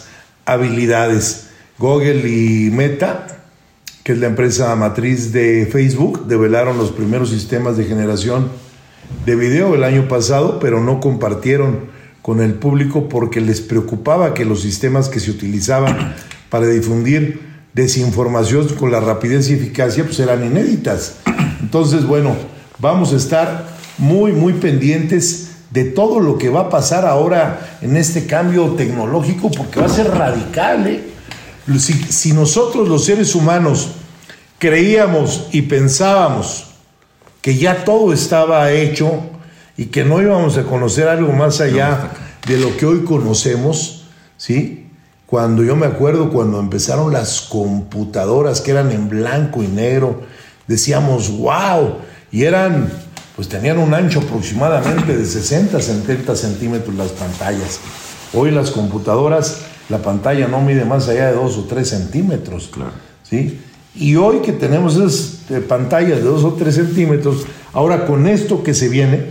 habilidades. 0.53 1.47
Google 1.77 2.27
y 2.27 2.71
Meta, 2.71 3.27
que 4.03 4.13
es 4.13 4.17
la 4.17 4.27
empresa 4.27 4.75
matriz 4.75 5.31
de 5.31 5.67
Facebook, 5.71 6.27
develaron 6.27 6.77
los 6.77 6.91
primeros 6.91 7.29
sistemas 7.29 7.77
de 7.77 7.85
generación 7.85 8.49
de 9.25 9.35
video 9.35 9.75
el 9.75 9.83
año 9.83 10.07
pasado, 10.07 10.59
pero 10.59 10.81
no 10.81 10.99
compartieron 10.99 11.89
con 12.21 12.41
el 12.41 12.53
público 12.55 13.07
porque 13.07 13.41
les 13.41 13.61
preocupaba 13.61 14.33
que 14.33 14.45
los 14.45 14.61
sistemas 14.61 15.09
que 15.09 15.19
se 15.19 15.31
utilizaban 15.31 16.15
para 16.49 16.67
difundir 16.67 17.39
desinformación 17.73 18.67
con 18.75 18.91
la 18.91 18.99
rapidez 18.99 19.49
y 19.49 19.53
eficacia 19.53 20.03
pues 20.03 20.19
eran 20.19 20.45
inéditas. 20.45 21.17
Entonces, 21.61 22.05
bueno, 22.05 22.35
vamos 22.79 23.13
a 23.13 23.17
estar 23.17 23.67
muy, 23.97 24.31
muy 24.31 24.53
pendientes 24.53 25.48
de 25.71 25.85
todo 25.85 26.19
lo 26.19 26.37
que 26.37 26.49
va 26.49 26.61
a 26.61 26.69
pasar 26.69 27.05
ahora 27.05 27.77
en 27.81 27.95
este 27.97 28.25
cambio 28.25 28.69
tecnológico 28.71 29.51
porque 29.51 29.79
va 29.79 29.85
a 29.85 29.89
ser 29.89 30.09
radical. 30.09 30.87
¿eh? 30.87 31.03
Si, 31.77 31.93
si 31.93 32.33
nosotros 32.33 32.87
los 32.87 33.05
seres 33.05 33.35
humanos 33.35 33.89
creíamos 34.57 35.47
y 35.51 35.63
pensábamos 35.63 36.65
que 37.41 37.55
ya 37.55 37.83
todo 37.85 38.13
estaba 38.13 38.71
hecho 38.71 39.21
y 39.77 39.85
que 39.85 40.03
no 40.03 40.21
íbamos 40.21 40.57
a 40.57 40.63
conocer 40.63 41.07
algo 41.07 41.31
más 41.31 41.61
allá 41.61 42.11
de 42.47 42.57
lo 42.57 42.75
que 42.75 42.85
hoy 42.85 43.03
conocemos, 43.03 44.05
¿sí? 44.35 44.87
Cuando 45.25 45.63
yo 45.63 45.75
me 45.75 45.85
acuerdo 45.85 46.31
cuando 46.31 46.59
empezaron 46.59 47.13
las 47.13 47.41
computadoras 47.41 48.61
que 48.61 48.71
eran 48.71 48.91
en 48.91 49.09
blanco 49.09 49.61
y 49.61 49.67
negro, 49.67 50.23
decíamos, 50.67 51.29
wow, 51.37 51.99
y 52.31 52.43
eran, 52.43 52.91
pues 53.39 53.47
tenían 53.47 53.77
un 53.77 53.93
ancho 53.93 54.19
aproximadamente 54.19 55.15
de 55.15 55.25
60, 55.25 55.81
70 55.81 56.35
centímetros 56.35 56.93
las 56.93 57.11
pantallas. 57.11 57.79
Hoy 58.33 58.51
las 58.51 58.69
computadoras, 58.69 59.61
la 59.87 59.99
pantalla 59.99 60.49
no 60.49 60.59
mide 60.59 60.83
más 60.83 61.07
allá 61.07 61.27
de 61.27 61.35
2 61.35 61.57
o 61.57 61.63
3 61.63 61.87
centímetros. 61.87 62.67
Claro. 62.67 62.91
¿sí? 63.23 63.61
Y 63.95 64.17
hoy 64.17 64.39
que 64.39 64.51
tenemos 64.51 64.97
esas 64.97 65.49
eh, 65.51 65.61
pantallas 65.61 66.17
de 66.17 66.25
2 66.25 66.43
o 66.43 66.53
3 66.55 66.75
centímetros, 66.75 67.45
ahora 67.71 68.05
con 68.05 68.27
esto 68.27 68.61
que 68.61 68.73
se 68.73 68.89
viene, 68.89 69.27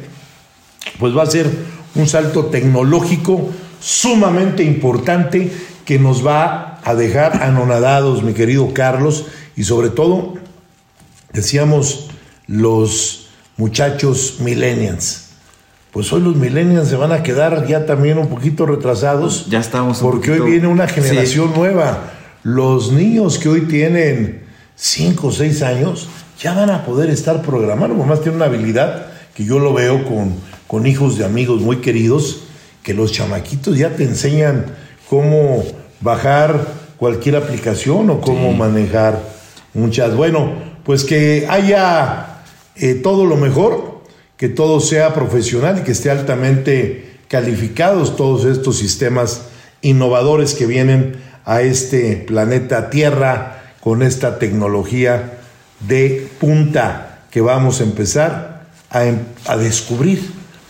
pues 0.98 1.14
va 1.14 1.24
a 1.24 1.26
ser 1.26 1.46
un 1.94 2.08
salto 2.08 2.46
tecnológico 2.46 3.50
sumamente 3.78 4.64
importante 4.64 5.52
que 5.84 5.98
nos 5.98 6.26
va 6.26 6.80
a 6.82 6.94
dejar 6.94 7.42
anonadados, 7.42 8.22
mi 8.22 8.32
querido 8.32 8.72
Carlos, 8.72 9.26
y 9.54 9.64
sobre 9.64 9.90
todo, 9.90 10.32
decíamos, 11.34 12.08
los 12.46 13.27
muchachos 13.58 14.36
millennials. 14.40 15.26
Pues 15.92 16.10
hoy 16.12 16.22
los 16.22 16.36
millennials 16.36 16.88
se 16.88 16.96
van 16.96 17.12
a 17.12 17.22
quedar 17.22 17.66
ya 17.66 17.84
también 17.84 18.16
un 18.16 18.28
poquito 18.28 18.64
retrasados. 18.64 19.46
Ya 19.50 19.58
estamos. 19.58 19.98
porque 19.98 20.30
hoy 20.30 20.52
viene 20.52 20.68
una 20.68 20.86
generación 20.86 21.52
nueva. 21.54 22.12
Los 22.42 22.92
niños 22.92 23.38
que 23.38 23.48
hoy 23.48 23.62
tienen 23.62 24.44
5 24.76 25.26
o 25.26 25.32
6 25.32 25.62
años 25.62 26.08
ya 26.40 26.54
van 26.54 26.70
a 26.70 26.84
poder 26.84 27.10
estar 27.10 27.42
programando. 27.42 27.96
Además 27.96 28.20
tienen 28.20 28.36
una 28.36 28.46
habilidad 28.46 29.06
que 29.34 29.44
yo 29.44 29.58
lo 29.58 29.74
veo 29.74 30.04
con, 30.04 30.34
con 30.66 30.86
hijos 30.86 31.18
de 31.18 31.24
amigos 31.24 31.60
muy 31.60 31.78
queridos, 31.78 32.44
que 32.82 32.94
los 32.94 33.12
chamaquitos 33.12 33.76
ya 33.76 33.96
te 33.96 34.04
enseñan 34.04 34.66
cómo 35.10 35.64
bajar 36.00 36.64
cualquier 36.96 37.36
aplicación 37.36 38.08
o 38.10 38.20
cómo 38.20 38.52
manejar 38.52 39.20
muchas. 39.74 40.14
Bueno, 40.14 40.52
pues 40.84 41.04
que 41.04 41.46
haya 41.50 42.37
eh, 42.80 42.94
todo 42.94 43.24
lo 43.24 43.36
mejor, 43.36 44.02
que 44.36 44.48
todo 44.48 44.80
sea 44.80 45.14
profesional 45.14 45.78
y 45.78 45.82
que 45.82 45.92
esté 45.92 46.10
altamente 46.10 47.18
calificados 47.28 48.16
todos 48.16 48.44
estos 48.44 48.78
sistemas 48.78 49.42
innovadores 49.82 50.54
que 50.54 50.66
vienen 50.66 51.16
a 51.44 51.62
este 51.62 52.16
planeta 52.16 52.90
Tierra 52.90 53.74
con 53.80 54.02
esta 54.02 54.38
tecnología 54.38 55.38
de 55.80 56.28
punta 56.40 57.26
que 57.30 57.40
vamos 57.40 57.80
a 57.80 57.84
empezar 57.84 58.68
a, 58.90 59.04
em, 59.04 59.18
a 59.46 59.56
descubrir, 59.56 60.22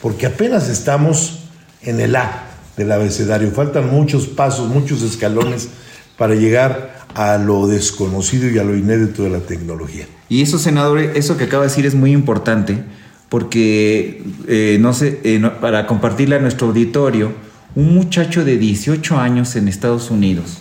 porque 0.02 0.26
apenas 0.26 0.68
estamos 0.68 1.40
en 1.82 2.00
el 2.00 2.16
A 2.16 2.44
del 2.76 2.92
abecedario. 2.92 3.50
Faltan 3.50 3.90
muchos 3.90 4.26
pasos, 4.26 4.68
muchos 4.68 5.02
escalones 5.02 5.68
para 6.16 6.34
llegar 6.34 7.06
a 7.14 7.38
lo 7.38 7.66
desconocido 7.66 8.48
y 8.48 8.59
a 8.59 8.64
lo 8.64 8.76
inédito 8.76 9.22
de 9.24 9.30
la 9.30 9.40
tecnología. 9.40 10.06
Y 10.28 10.42
eso, 10.42 10.58
senador, 10.58 10.98
eso 10.98 11.36
que 11.36 11.44
acaba 11.44 11.62
de 11.62 11.68
decir 11.68 11.86
es 11.86 11.94
muy 11.94 12.12
importante 12.12 12.82
porque, 13.28 14.22
eh, 14.46 14.78
no 14.80 14.92
sé, 14.92 15.20
eh, 15.24 15.40
para 15.60 15.86
compartirle 15.86 16.36
a 16.36 16.40
nuestro 16.40 16.68
auditorio, 16.68 17.32
un 17.74 17.94
muchacho 17.94 18.44
de 18.44 18.56
18 18.56 19.18
años 19.18 19.54
en 19.56 19.68
Estados 19.68 20.10
Unidos 20.10 20.58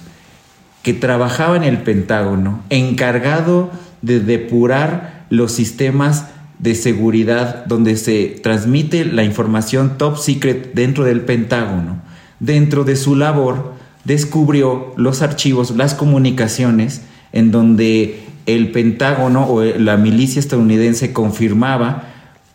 que 0.84 0.94
trabajaba 0.94 1.58
en 1.58 1.64
el 1.64 1.80
Pentágono, 1.80 2.64
encargado 2.70 3.72
de 4.02 4.20
depurar 4.20 5.26
los 5.30 5.52
sistemas 5.52 6.28
de 6.60 6.76
seguridad 6.76 7.66
donde 7.66 7.98
se 7.98 8.40
transmite 8.42 9.04
la 9.04 9.24
información 9.24 9.98
top 9.98 10.18
secret 10.18 10.74
dentro 10.74 11.04
del 11.04 11.22
Pentágono, 11.22 12.02
dentro 12.40 12.84
de 12.84 12.96
su 12.96 13.16
labor 13.16 13.74
descubrió 14.06 14.94
los 14.96 15.22
archivos, 15.22 15.72
las 15.72 15.94
comunicaciones, 15.94 17.02
en 17.34 17.52
donde 17.52 18.27
el 18.48 18.72
Pentágono 18.72 19.46
o 19.48 19.64
la 19.64 19.98
milicia 19.98 20.40
estadounidense 20.40 21.14
confirmaba 21.14 22.06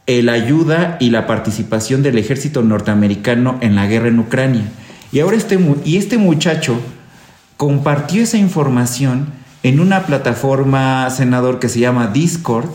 la 0.06 0.32
ayuda 0.32 0.96
y 1.00 1.10
la 1.10 1.26
participación 1.26 2.02
del 2.02 2.18
ejército 2.18 2.62
norteamericano 2.62 3.56
en 3.60 3.76
la 3.76 3.86
guerra 3.86 4.08
en 4.08 4.18
Ucrania. 4.18 4.64
Y 5.12 5.20
ahora 5.20 5.36
este, 5.36 5.58
y 5.84 5.96
este 5.96 6.18
muchacho 6.18 6.80
compartió 7.56 8.22
esa 8.22 8.38
información 8.38 9.28
en 9.62 9.78
una 9.78 10.06
plataforma, 10.06 11.08
senador, 11.10 11.60
que 11.60 11.68
se 11.68 11.78
llama 11.78 12.08
Discord, 12.08 12.66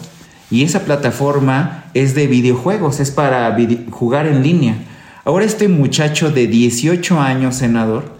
y 0.49 0.63
esa 0.63 0.85
plataforma 0.85 1.85
es 1.93 2.15
de 2.15 2.27
videojuegos, 2.27 2.99
es 2.99 3.11
para 3.11 3.55
jugar 3.89 4.27
en 4.27 4.43
línea. 4.43 4.75
Ahora 5.25 5.43
este 5.43 5.67
muchacho 5.67 6.31
de 6.31 6.47
18 6.47 7.19
años, 7.19 7.55
senador, 7.55 8.15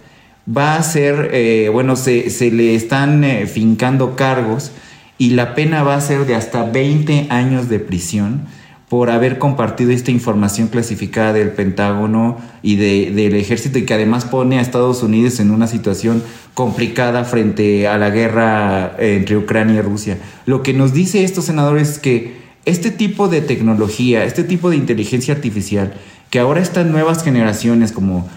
va 0.46 0.76
a 0.76 0.84
ser, 0.84 1.30
eh, 1.32 1.70
bueno, 1.72 1.96
se, 1.96 2.52
le 2.52 2.76
están 2.76 3.24
eh, 3.24 3.48
fincando 3.48 4.16
cargos 4.16 4.72
y 5.18 5.32
la 5.32 5.56
pena 5.56 5.84
va 5.84 5.96
a 5.96 6.02
ser 6.02 6.26
de 6.26 6.36
hasta 6.36 6.64
20 6.64 7.28
años 7.30 7.70
de 7.70 7.80
prisión 7.80 8.42
por 8.90 9.10
haber 9.10 9.38
compartido 9.38 9.92
esta 9.92 10.12
información 10.12 10.70
clasificada 10.70 11.34
del 11.34 11.50
Pentágono 11.50 12.38
y 12.62 12.78
del 12.78 13.36
ejército 13.36 13.80
y 13.80 13.86
que 13.86 13.94
además 13.94 14.24
pone 14.24 14.60
a 14.60 14.62
Estados 14.62 15.04
Unidos 15.04 15.42
en 15.42 15.52
una 15.52 15.68
situación 15.68 16.24
complicada 16.54 17.26
frente 17.26 17.88
a 17.88 17.98
la 17.98 18.10
guerra 18.12 18.96
entre 18.98 19.36
Ucrania 19.36 19.80
y 19.80 19.82
Rusia. 19.82 20.18
Lo 20.46 20.64
que 20.64 20.74
nos 20.74 20.94
dice 20.94 21.26
estos 21.26 21.46
senadores 21.46 21.90
es 21.90 22.00
que 22.00 22.38
este 22.64 22.90
tipo 22.90 23.28
de 23.28 23.42
tecnología, 23.42 24.24
este 24.24 24.44
tipo 24.44 24.70
de 24.70 24.78
inteligencia 24.78 25.34
artificial, 25.34 25.94
que 26.30 26.40
ahora 26.40 26.62
estas 26.62 26.86
nuevas 26.86 27.24
generaciones, 27.24 27.92
como 27.92 28.30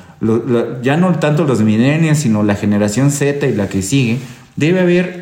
ya 0.82 0.96
no 0.96 1.18
tanto 1.20 1.44
los 1.44 1.62
millennials, 1.62 2.18
sino 2.18 2.42
la 2.42 2.56
generación 2.56 3.12
Z 3.12 3.46
y 3.46 3.54
la 3.54 3.68
que 3.68 3.82
sigue, 3.82 4.18
debe 4.56 4.80
haber 4.80 5.19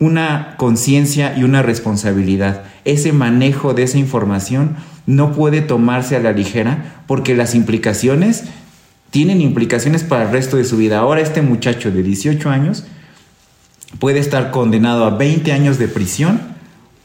una 0.00 0.56
conciencia 0.56 1.36
y 1.36 1.44
una 1.44 1.62
responsabilidad. 1.62 2.64
Ese 2.84 3.12
manejo 3.12 3.74
de 3.74 3.84
esa 3.84 3.98
información 3.98 4.76
no 5.06 5.32
puede 5.32 5.60
tomarse 5.60 6.16
a 6.16 6.20
la 6.20 6.32
ligera 6.32 7.02
porque 7.06 7.36
las 7.36 7.54
implicaciones 7.54 8.44
tienen 9.10 9.40
implicaciones 9.40 10.02
para 10.02 10.24
el 10.24 10.30
resto 10.30 10.56
de 10.56 10.64
su 10.64 10.76
vida. 10.76 10.98
Ahora 10.98 11.20
este 11.20 11.42
muchacho 11.42 11.90
de 11.92 12.02
18 12.02 12.48
años 12.50 12.84
puede 13.98 14.20
estar 14.20 14.50
condenado 14.50 15.04
a 15.04 15.10
20 15.10 15.52
años 15.52 15.78
de 15.78 15.88
prisión 15.88 16.40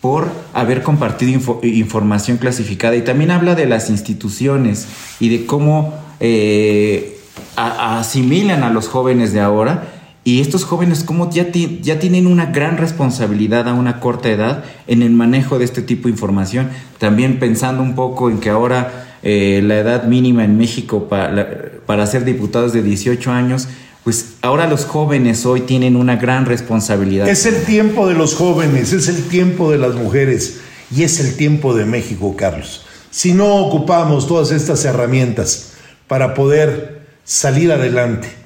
por 0.02 0.30
haber 0.54 0.84
compartido 0.84 1.42
información 1.64 2.38
clasificada. 2.38 2.96
Y 2.96 3.02
también 3.02 3.32
habla 3.32 3.56
de 3.56 3.66
las 3.66 3.90
instituciones 3.90 4.88
y 5.20 5.30
de 5.30 5.46
cómo 5.46 5.96
eh, 6.20 7.20
asimilan 7.56 8.64
a 8.64 8.70
los 8.70 8.88
jóvenes 8.88 9.34
de 9.34 9.42
ahora. 9.42 9.95
Y 10.28 10.42
estos 10.42 10.66
jóvenes 10.66 11.04
como 11.04 11.30
ya, 11.30 11.52
ya 11.52 12.00
tienen 12.00 12.26
una 12.26 12.48
gran 12.48 12.78
responsabilidad 12.78 13.70
a 13.70 13.76
una 13.76 14.00
corta 14.00 14.30
edad 14.30 14.64
en 14.88 15.04
el 15.04 15.12
manejo 15.12 15.60
de 15.60 15.66
este 15.66 15.84
tipo 15.84 16.08
de 16.08 16.14
información. 16.14 16.72
También 16.98 17.38
pensando 17.38 17.84
un 17.84 17.94
poco 17.94 18.32
en 18.32 18.40
que 18.40 18.50
ahora 18.50 19.20
eh, 19.22 19.62
la 19.64 19.78
edad 19.78 20.06
mínima 20.06 20.44
en 20.44 20.58
México 20.58 21.08
para, 21.08 21.46
para 21.86 22.08
ser 22.08 22.26
diputados 22.26 22.74
de 22.74 22.82
18 22.82 23.32
años 23.32 23.68
pues 24.04 24.36
ahora 24.44 24.68
los 24.68 24.86
jóvenes 24.86 25.48
hoy 25.48 25.62
tienen 25.62 25.96
una 25.96 26.16
gran 26.16 26.46
responsabilidad. 26.46 27.28
Es 27.28 27.48
el 27.48 27.64
tiempo 27.64 28.08
de 28.08 28.14
los 28.14 28.36
jóvenes, 28.36 28.94
es 28.94 29.08
el 29.08 29.24
tiempo 29.24 29.72
de 29.72 29.80
las 29.80 29.96
mujeres 29.96 30.60
y 30.96 31.02
es 31.02 31.20
el 31.20 31.36
tiempo 31.36 31.74
de 31.76 31.86
México, 31.86 32.36
Carlos. 32.38 32.86
Si 33.10 33.34
no 33.34 33.56
ocupamos 33.56 34.28
todas 34.28 34.52
estas 34.52 34.86
herramientas 34.86 35.74
para 36.08 36.36
poder 36.36 37.02
salir 37.24 37.72
adelante 37.72 38.45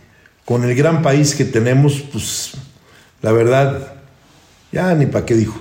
con 0.49 0.63
el 0.63 0.73
gran 0.73 1.03
país 1.03 1.35
que 1.35 1.45
tenemos, 1.45 2.01
pues 2.11 2.53
la 3.21 3.31
verdad, 3.31 3.93
ya 4.71 4.95
ni 4.95 5.05
para 5.05 5.23
qué 5.23 5.35
dijo, 5.35 5.59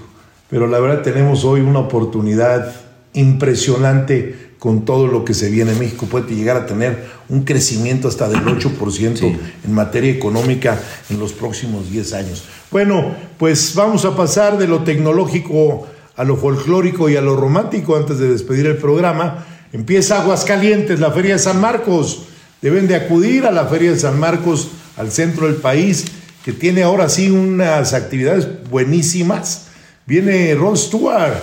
pero 0.49 0.67
la 0.67 0.81
verdad 0.81 1.03
tenemos 1.03 1.45
hoy 1.45 1.61
una 1.61 1.81
oportunidad 1.81 2.75
impresionante 3.13 4.55
con 4.59 4.87
todo 4.87 5.07
lo 5.07 5.27
que 5.27 5.35
se 5.35 5.51
viene. 5.51 5.75
México 5.75 6.07
puede 6.07 6.35
llegar 6.35 6.57
a 6.57 6.65
tener 6.65 7.05
un 7.29 7.43
crecimiento 7.43 8.09
hasta 8.09 8.31
del 8.31 8.41
8% 8.41 9.39
en 9.63 9.73
materia 9.75 10.11
económica 10.11 10.81
en 11.11 11.21
los 11.21 11.35
próximos 11.35 11.91
10 11.91 12.13
años. 12.15 12.45
Bueno, 12.71 13.15
pues 13.37 13.75
vamos 13.75 14.07
a 14.07 14.17
pasar 14.17 14.57
de 14.57 14.69
lo 14.69 14.85
tecnológico 14.85 15.87
a 16.17 16.25
lo 16.25 16.39
folclórico 16.39 17.11
y 17.11 17.17
a 17.17 17.21
lo 17.21 17.37
romántico 17.37 17.95
antes 17.95 18.19
de 18.19 18.31
despedir 18.31 18.65
el 18.65 18.79
programa. 18.79 19.45
Empieza 19.71 20.23
Aguascalientes, 20.23 20.99
la 20.99 21.11
Feria 21.11 21.35
de 21.35 21.41
San 21.41 21.61
Marcos. 21.61 22.23
Deben 22.63 22.89
de 22.89 22.97
acudir 22.97 23.47
a 23.47 23.53
la 23.53 23.67
Feria 23.67 23.91
de 23.91 23.99
San 23.99 24.19
Marcos, 24.19 24.69
al 24.97 25.11
centro 25.11 25.47
del 25.47 25.57
país, 25.57 26.07
que 26.45 26.53
tiene 26.53 26.83
ahora 26.83 27.09
sí 27.09 27.31
unas 27.31 27.95
actividades 27.95 28.49
buenísimas 28.71 29.69
Viene 30.09 30.55
Ron 30.55 30.75
Stewart. 30.75 31.35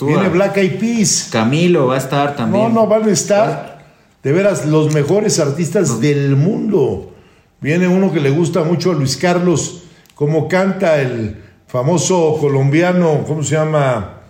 Viene 0.00 0.30
Black 0.30 0.56
Eyed 0.56 0.78
Peas. 0.78 1.28
Camilo 1.30 1.88
va 1.88 1.96
a 1.96 1.98
estar 1.98 2.34
también. 2.34 2.72
No, 2.72 2.80
no, 2.80 2.86
van 2.86 3.06
a 3.06 3.12
estar 3.12 3.84
de 4.22 4.32
veras 4.32 4.64
los 4.64 4.94
mejores 4.94 5.38
artistas 5.38 6.00
del 6.00 6.34
mundo. 6.34 7.12
Viene 7.60 7.86
uno 7.86 8.10
que 8.10 8.20
le 8.20 8.30
gusta 8.30 8.64
mucho 8.64 8.92
a 8.92 8.94
Luis 8.94 9.18
Carlos, 9.18 9.82
cómo 10.14 10.48
canta 10.48 10.98
el 10.98 11.42
famoso 11.66 12.38
colombiano, 12.40 13.22
¿cómo 13.26 13.42
se 13.42 13.56
llama? 13.56 14.22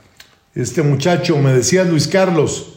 Este 0.52 0.82
muchacho, 0.82 1.38
me 1.38 1.52
decía 1.52 1.84
Luis 1.84 2.08
Carlos. 2.08 2.75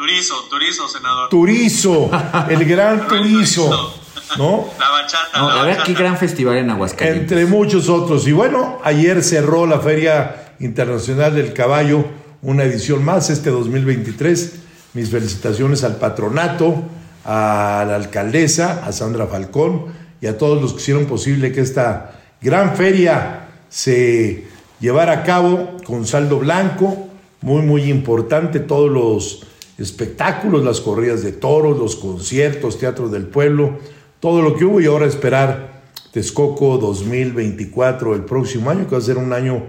Turizo, 0.00 0.34
Turizo, 0.48 0.88
senador. 0.88 1.28
Turizo, 1.28 2.10
el 2.48 2.64
gran 2.64 3.06
Turizo. 3.08 3.94
¿no? 4.38 4.66
La 4.78 4.88
bachata. 4.88 5.84
qué 5.84 5.92
gran 5.92 6.16
festival 6.16 6.56
en 6.56 6.70
Aguascalientes. 6.70 7.22
Entre 7.30 7.44
muchos 7.44 7.90
otros. 7.90 8.26
Y 8.26 8.32
bueno, 8.32 8.78
ayer 8.82 9.22
cerró 9.22 9.66
la 9.66 9.78
Feria 9.78 10.54
Internacional 10.58 11.34
del 11.34 11.52
Caballo, 11.52 12.06
una 12.40 12.64
edición 12.64 13.04
más, 13.04 13.28
este 13.28 13.50
2023. 13.50 14.54
Mis 14.94 15.10
felicitaciones 15.10 15.84
al 15.84 15.96
patronato, 15.96 16.82
a 17.26 17.84
la 17.86 17.96
alcaldesa, 17.96 18.82
a 18.86 18.92
Sandra 18.92 19.26
Falcón 19.26 19.84
y 20.22 20.28
a 20.28 20.38
todos 20.38 20.62
los 20.62 20.72
que 20.72 20.80
hicieron 20.80 21.04
posible 21.04 21.52
que 21.52 21.60
esta 21.60 22.12
gran 22.40 22.74
feria 22.74 23.48
se 23.68 24.48
llevara 24.80 25.12
a 25.12 25.22
cabo 25.24 25.76
con 25.84 26.06
saldo 26.06 26.38
blanco, 26.38 27.10
muy, 27.42 27.60
muy 27.60 27.82
importante. 27.90 28.60
Todos 28.60 28.90
los 28.90 29.49
espectáculos, 29.80 30.62
las 30.62 30.80
corridas 30.80 31.22
de 31.22 31.32
toros, 31.32 31.78
los 31.78 31.96
conciertos, 31.96 32.78
teatros 32.78 33.10
del 33.10 33.26
pueblo, 33.26 33.78
todo 34.20 34.42
lo 34.42 34.54
que 34.54 34.64
hubo 34.64 34.80
y 34.80 34.86
ahora 34.86 35.06
esperar 35.06 35.80
Texcoco 36.12 36.76
2024 36.78 38.14
el 38.14 38.24
próximo 38.24 38.70
año, 38.70 38.84
que 38.84 38.92
va 38.92 38.98
a 38.98 39.00
ser 39.00 39.16
un 39.16 39.32
año 39.32 39.62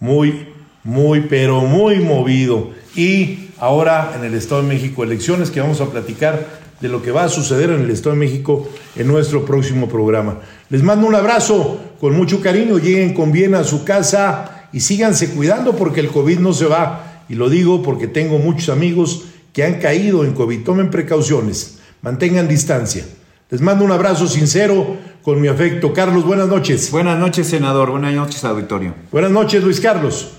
muy, 0.00 0.48
muy, 0.82 1.22
pero 1.22 1.62
muy 1.62 2.00
movido. 2.00 2.70
Y 2.94 3.48
ahora 3.58 4.12
en 4.16 4.24
el 4.24 4.34
Estado 4.34 4.62
de 4.62 4.68
México 4.68 5.02
elecciones 5.02 5.50
que 5.50 5.60
vamos 5.60 5.80
a 5.80 5.90
platicar 5.90 6.64
de 6.80 6.88
lo 6.88 7.00
que 7.00 7.12
va 7.12 7.24
a 7.24 7.28
suceder 7.28 7.70
en 7.70 7.80
el 7.80 7.90
Estado 7.90 8.14
de 8.14 8.20
México 8.20 8.68
en 8.96 9.06
nuestro 9.06 9.46
próximo 9.46 9.88
programa. 9.88 10.40
Les 10.68 10.82
mando 10.82 11.06
un 11.06 11.14
abrazo 11.14 11.80
con 12.00 12.14
mucho 12.14 12.40
cariño, 12.40 12.78
lleguen 12.78 13.14
con 13.14 13.32
bien 13.32 13.54
a 13.54 13.64
su 13.64 13.84
casa 13.84 14.68
y 14.72 14.80
síganse 14.80 15.30
cuidando 15.30 15.74
porque 15.76 16.00
el 16.00 16.08
COVID 16.08 16.40
no 16.40 16.52
se 16.52 16.66
va. 16.66 17.22
Y 17.28 17.36
lo 17.36 17.48
digo 17.48 17.82
porque 17.82 18.08
tengo 18.08 18.38
muchos 18.38 18.68
amigos 18.68 19.24
que 19.54 19.64
han 19.64 19.80
caído 19.80 20.24
en 20.24 20.34
COVID. 20.34 20.64
Tomen 20.64 20.90
precauciones, 20.90 21.78
mantengan 22.02 22.48
distancia. 22.48 23.06
Les 23.48 23.60
mando 23.60 23.84
un 23.84 23.92
abrazo 23.92 24.26
sincero 24.26 24.96
con 25.22 25.40
mi 25.40 25.48
afecto. 25.48 25.94
Carlos, 25.94 26.24
buenas 26.24 26.48
noches. 26.48 26.90
Buenas 26.90 27.18
noches, 27.18 27.48
senador. 27.48 27.90
Buenas 27.90 28.12
noches, 28.12 28.44
auditorio. 28.44 28.94
Buenas 29.12 29.30
noches, 29.30 29.62
Luis 29.62 29.80
Carlos. 29.80 30.32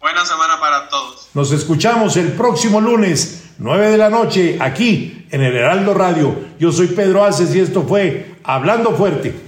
Buena 0.00 0.26
semana 0.26 0.58
para 0.60 0.88
todos. 0.88 1.28
Nos 1.34 1.52
escuchamos 1.52 2.16
el 2.16 2.32
próximo 2.32 2.80
lunes, 2.80 3.44
9 3.58 3.90
de 3.90 3.96
la 3.96 4.10
noche, 4.10 4.58
aquí 4.60 5.26
en 5.30 5.42
el 5.42 5.54
Heraldo 5.54 5.94
Radio. 5.94 6.34
Yo 6.58 6.72
soy 6.72 6.88
Pedro 6.88 7.24
Aces 7.24 7.54
y 7.54 7.60
esto 7.60 7.84
fue 7.84 8.34
Hablando 8.42 8.92
Fuerte. 8.92 9.47